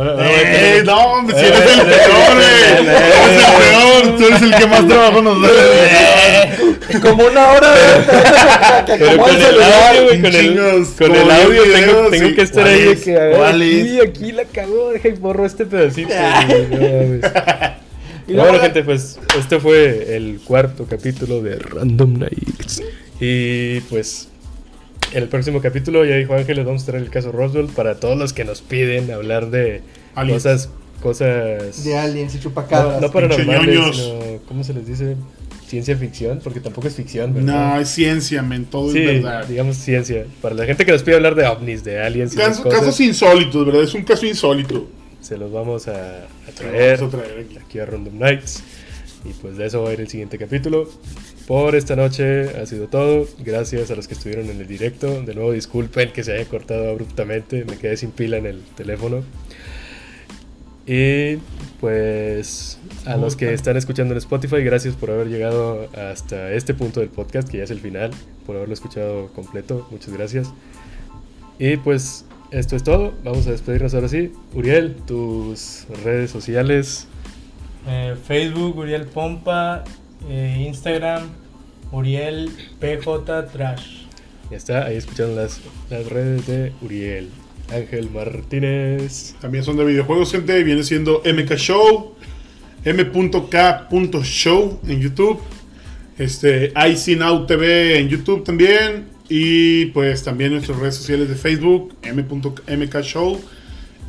¡Eh, 0.00 0.82
no, 0.84 0.96
hombre, 1.12 1.36
si 1.38 1.44
Eh, 1.44 1.48
eres 1.48 1.60
el 1.72 1.80
eh, 1.80 1.84
peor, 1.84 2.34
güey! 2.34 2.46
eh, 2.46 3.02
Eres 3.24 3.44
el 3.44 3.52
peor, 3.58 4.16
tú 4.18 4.26
eres 4.26 4.42
el 4.42 4.54
que 4.54 4.66
más 4.66 4.86
trabajo 4.88 5.22
nos 5.22 5.42
da. 5.42 5.48
Como 7.02 7.24
una 7.26 7.48
hora 7.48 7.74
de 7.74 8.84
que 8.86 8.98
Pero 8.98 9.16
con 9.18 9.30
el 9.36 9.62
audio, 9.62 10.04
güey, 10.04 10.22
con 10.22 10.34
el, 10.34 10.86
con 10.96 11.30
audio 11.30 11.62
tengo, 12.10 12.34
que 12.34 12.42
estar 12.42 12.62
¿Cuál 12.64 12.74
ahí 12.74 12.80
de 12.84 12.92
es? 12.92 13.00
que, 13.02 13.16
a 13.16 13.24
ver, 13.24 13.36
¿Cuál 13.36 13.54
aquí, 13.62 13.98
es? 13.98 14.02
aquí 14.08 14.32
la 14.32 14.44
cagó, 14.44 14.90
deja 14.92 15.08
y 15.08 15.12
borro 15.12 15.44
este 15.46 15.66
pedacito. 15.66 16.12
Ah. 16.14 17.76
Y 18.26 18.34
bueno, 18.34 18.58
gente, 18.60 18.82
pues 18.84 19.18
este 19.38 19.58
fue 19.58 20.14
el 20.16 20.40
cuarto 20.44 20.86
capítulo 20.88 21.40
de 21.40 21.56
Random 21.56 22.18
Nights. 22.18 22.82
Y 23.20 23.80
pues 23.82 24.28
el 25.14 25.28
próximo 25.28 25.60
capítulo, 25.60 26.04
ya 26.04 26.16
dijo 26.16 26.34
Ángel, 26.34 26.56
les 26.56 26.66
vamos 26.66 26.82
a 26.82 26.86
traer 26.86 27.02
el 27.04 27.10
caso 27.10 27.32
Roswell 27.32 27.66
para 27.66 27.98
todos 28.00 28.16
los 28.18 28.32
que 28.32 28.44
nos 28.44 28.60
piden 28.62 29.10
hablar 29.10 29.50
de 29.50 29.82
Aliens. 30.14 30.42
cosas, 30.42 30.68
cosas 31.02 31.84
De 31.84 31.96
aliens 31.96 32.34
y 32.34 32.36
no, 32.38 32.42
chupacabras. 32.42 33.00
no 33.00 33.10
paranormales, 33.10 33.74
ñoños. 33.74 33.96
sino, 33.96 34.18
¿cómo 34.46 34.64
se 34.64 34.74
les 34.74 34.86
dice? 34.86 35.16
Ciencia 35.66 35.96
ficción, 35.98 36.40
porque 36.42 36.60
tampoco 36.60 36.88
es 36.88 36.94
ficción, 36.94 37.34
¿verdad? 37.34 37.74
No, 37.74 37.80
es 37.80 37.88
ciencia, 37.90 38.42
men, 38.42 38.64
todo 38.64 38.90
sí, 38.90 39.00
es 39.00 39.22
verdad. 39.22 39.46
digamos 39.46 39.76
ciencia. 39.76 40.24
Para 40.40 40.54
la 40.54 40.64
gente 40.64 40.86
que 40.86 40.92
nos 40.92 41.02
pide 41.02 41.16
hablar 41.16 41.34
de 41.34 41.46
ovnis, 41.46 41.84
de 41.84 42.00
aliens 42.00 42.32
y 42.34 42.36
Caso- 42.38 42.62
cosas, 42.62 42.80
casos 42.80 43.00
insólitos, 43.00 43.66
¿verdad? 43.66 43.82
Es 43.82 43.92
un 43.94 44.02
caso 44.02 44.24
insólito. 44.26 44.88
se 45.20 45.36
los 45.36 45.52
vamos 45.52 45.86
a, 45.88 46.22
a 46.24 46.52
traer. 46.54 46.98
vamos 47.00 47.14
a 47.14 47.18
traer 47.18 47.40
aquí. 47.46 47.58
aquí 47.58 47.78
a 47.80 47.84
Random 47.86 48.18
Nights. 48.18 48.62
Y 49.26 49.32
pues 49.42 49.56
de 49.58 49.66
eso 49.66 49.82
va 49.82 49.90
a 49.90 49.92
ir 49.92 50.00
el 50.00 50.08
siguiente 50.08 50.38
capítulo. 50.38 50.88
Por 51.48 51.74
esta 51.74 51.96
noche 51.96 52.50
ha 52.60 52.66
sido 52.66 52.88
todo. 52.88 53.26
Gracias 53.38 53.90
a 53.90 53.96
los 53.96 54.06
que 54.06 54.12
estuvieron 54.12 54.50
en 54.50 54.60
el 54.60 54.66
directo. 54.66 55.22
De 55.22 55.34
nuevo, 55.34 55.52
disculpen 55.52 56.12
que 56.12 56.22
se 56.22 56.34
haya 56.34 56.44
cortado 56.44 56.90
abruptamente. 56.90 57.64
Me 57.64 57.78
quedé 57.78 57.96
sin 57.96 58.10
pila 58.10 58.36
en 58.36 58.44
el 58.44 58.62
teléfono. 58.76 59.24
Y 60.86 61.36
pues 61.80 62.78
a 63.06 63.16
los 63.16 63.34
que 63.34 63.54
están 63.54 63.78
escuchando 63.78 64.12
en 64.12 64.18
Spotify, 64.18 64.62
gracias 64.62 64.94
por 64.94 65.10
haber 65.10 65.28
llegado 65.28 65.88
hasta 65.96 66.52
este 66.52 66.74
punto 66.74 67.00
del 67.00 67.08
podcast, 67.08 67.48
que 67.48 67.56
ya 67.58 67.64
es 67.64 67.70
el 67.70 67.80
final, 67.80 68.10
por 68.44 68.56
haberlo 68.56 68.74
escuchado 68.74 69.28
completo. 69.28 69.88
Muchas 69.90 70.12
gracias. 70.12 70.52
Y 71.58 71.78
pues 71.78 72.26
esto 72.50 72.76
es 72.76 72.84
todo. 72.84 73.14
Vamos 73.24 73.46
a 73.46 73.52
despedirnos 73.52 73.94
ahora 73.94 74.08
sí. 74.08 74.32
Uriel, 74.52 74.96
tus 75.06 75.86
redes 76.04 76.30
sociales. 76.30 77.06
Eh, 77.86 78.16
Facebook, 78.26 78.76
Uriel 78.76 79.06
Pompa. 79.06 79.82
eh, 80.28 80.64
Instagram, 80.66 81.28
Uriel 81.92 82.50
PJ 82.80 83.42
Trash. 83.52 84.02
Ya 84.50 84.56
está, 84.56 84.84
ahí 84.86 84.96
escucharon 84.96 85.36
las, 85.36 85.60
las 85.90 86.06
redes 86.06 86.46
de 86.46 86.72
Uriel. 86.82 87.28
Ángel 87.72 88.10
Martínez. 88.10 89.34
También 89.40 89.64
son 89.64 89.76
de 89.76 89.84
videojuegos, 89.84 90.32
gente. 90.32 90.62
Viene 90.64 90.82
siendo 90.82 91.22
MK 91.24 91.54
Show, 91.56 92.14
m.k.show 92.84 94.80
en 94.86 95.00
YouTube. 95.00 95.40
Este, 96.18 96.72
Now 97.16 97.46
TV 97.46 97.98
en 97.98 98.08
YouTube 98.08 98.44
también. 98.44 99.06
Y 99.28 99.86
pues 99.86 100.24
también 100.24 100.52
nuestras 100.52 100.78
redes 100.78 100.96
sociales 100.96 101.28
de 101.28 101.34
Facebook, 101.34 101.94
m.mk 102.02 103.00
Show. 103.02 103.40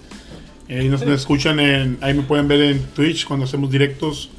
Ahí 0.69 0.89
nos, 0.89 1.05
nos 1.05 1.19
escuchan 1.19 1.59
en. 1.59 1.97
Ahí 2.01 2.13
me 2.13 2.23
pueden 2.23 2.47
ver 2.47 2.61
en 2.61 2.79
Twitch 2.79 3.25
cuando 3.25 3.45
hacemos 3.45 3.69
directos 3.69 4.31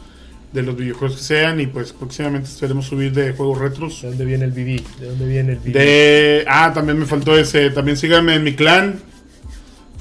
de 0.53 0.63
los 0.63 0.77
videojuegos 0.77 1.19
que 1.19 1.23
sean. 1.23 1.61
Y 1.61 1.67
pues 1.67 1.93
próximamente 1.93 2.49
esperemos 2.49 2.87
subir 2.87 3.13
de 3.13 3.33
juegos 3.33 3.59
retros. 3.59 4.03
¿De 4.03 4.09
dónde 4.09 4.25
viene 4.25 4.45
el 4.45 4.51
BB? 4.51 4.99
¿De 5.01 5.07
dónde 5.07 5.27
viene 5.27 5.53
el 5.53 5.59
BB? 5.59 5.73
De. 5.73 6.45
Ah, 6.49 6.73
también 6.75 6.99
me 6.99 7.07
faltó 7.07 7.37
ese. 7.39 7.71
También 7.71 7.97
síganme 7.97 8.35
en 8.35 8.43
mi 8.43 8.55
clan. 8.55 9.01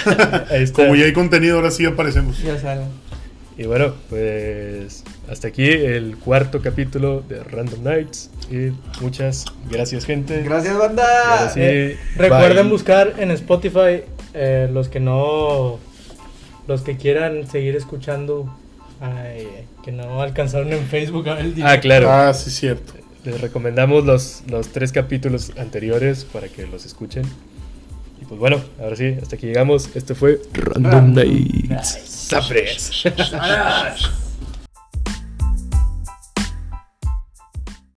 Ahí 0.50 0.62
está. 0.64 0.82
Como 0.84 0.94
ya 0.96 1.04
hay 1.04 1.12
contenido, 1.12 1.56
ahora 1.56 1.70
sí 1.70 1.84
aparecemos. 1.84 2.38
Ya 2.42 2.58
sale. 2.58 2.82
Y 3.58 3.64
bueno, 3.64 3.94
pues 4.08 5.04
hasta 5.30 5.48
aquí 5.48 5.68
el 5.68 6.16
cuarto 6.16 6.62
capítulo 6.62 7.22
de 7.28 7.42
Random 7.44 7.82
Nights. 7.84 8.30
Y 8.50 8.72
muchas 9.02 9.44
gracias, 9.70 10.04
gente. 10.06 10.42
Gracias, 10.42 10.76
banda. 10.78 11.52
Eh, 11.56 11.98
recuerden 12.16 12.70
buscar 12.70 13.14
en 13.18 13.30
Spotify 13.32 14.02
eh, 14.34 14.68
los 14.72 14.88
que 14.88 15.00
no. 15.00 15.78
Los 16.66 16.82
que 16.82 16.96
quieran 16.96 17.46
seguir 17.50 17.76
escuchando. 17.76 18.54
ay, 19.00 19.46
que 19.84 19.92
no 19.92 20.22
alcanzaron 20.22 20.72
en 20.72 20.86
Facebook 20.86 21.28
a 21.28 21.34
ver 21.34 21.44
el 21.46 21.62
Ah, 21.62 21.78
claro. 21.80 22.10
Ah, 22.10 22.32
sí, 22.32 22.50
cierto. 22.50 22.94
Les 23.24 23.40
recomendamos 23.40 24.04
los, 24.04 24.42
los 24.48 24.68
tres 24.68 24.92
capítulos 24.92 25.52
anteriores 25.58 26.24
para 26.24 26.48
que 26.48 26.66
los 26.66 26.86
escuchen. 26.86 27.24
Pues 28.32 28.40
bueno, 28.40 28.62
ahora 28.80 28.96
sí, 28.96 29.14
hasta 29.20 29.36
aquí 29.36 29.46
llegamos. 29.48 29.94
Este 29.94 30.14
fue 30.14 30.40
Random 30.54 31.12
Random 31.12 31.12
Nights. 31.12 32.30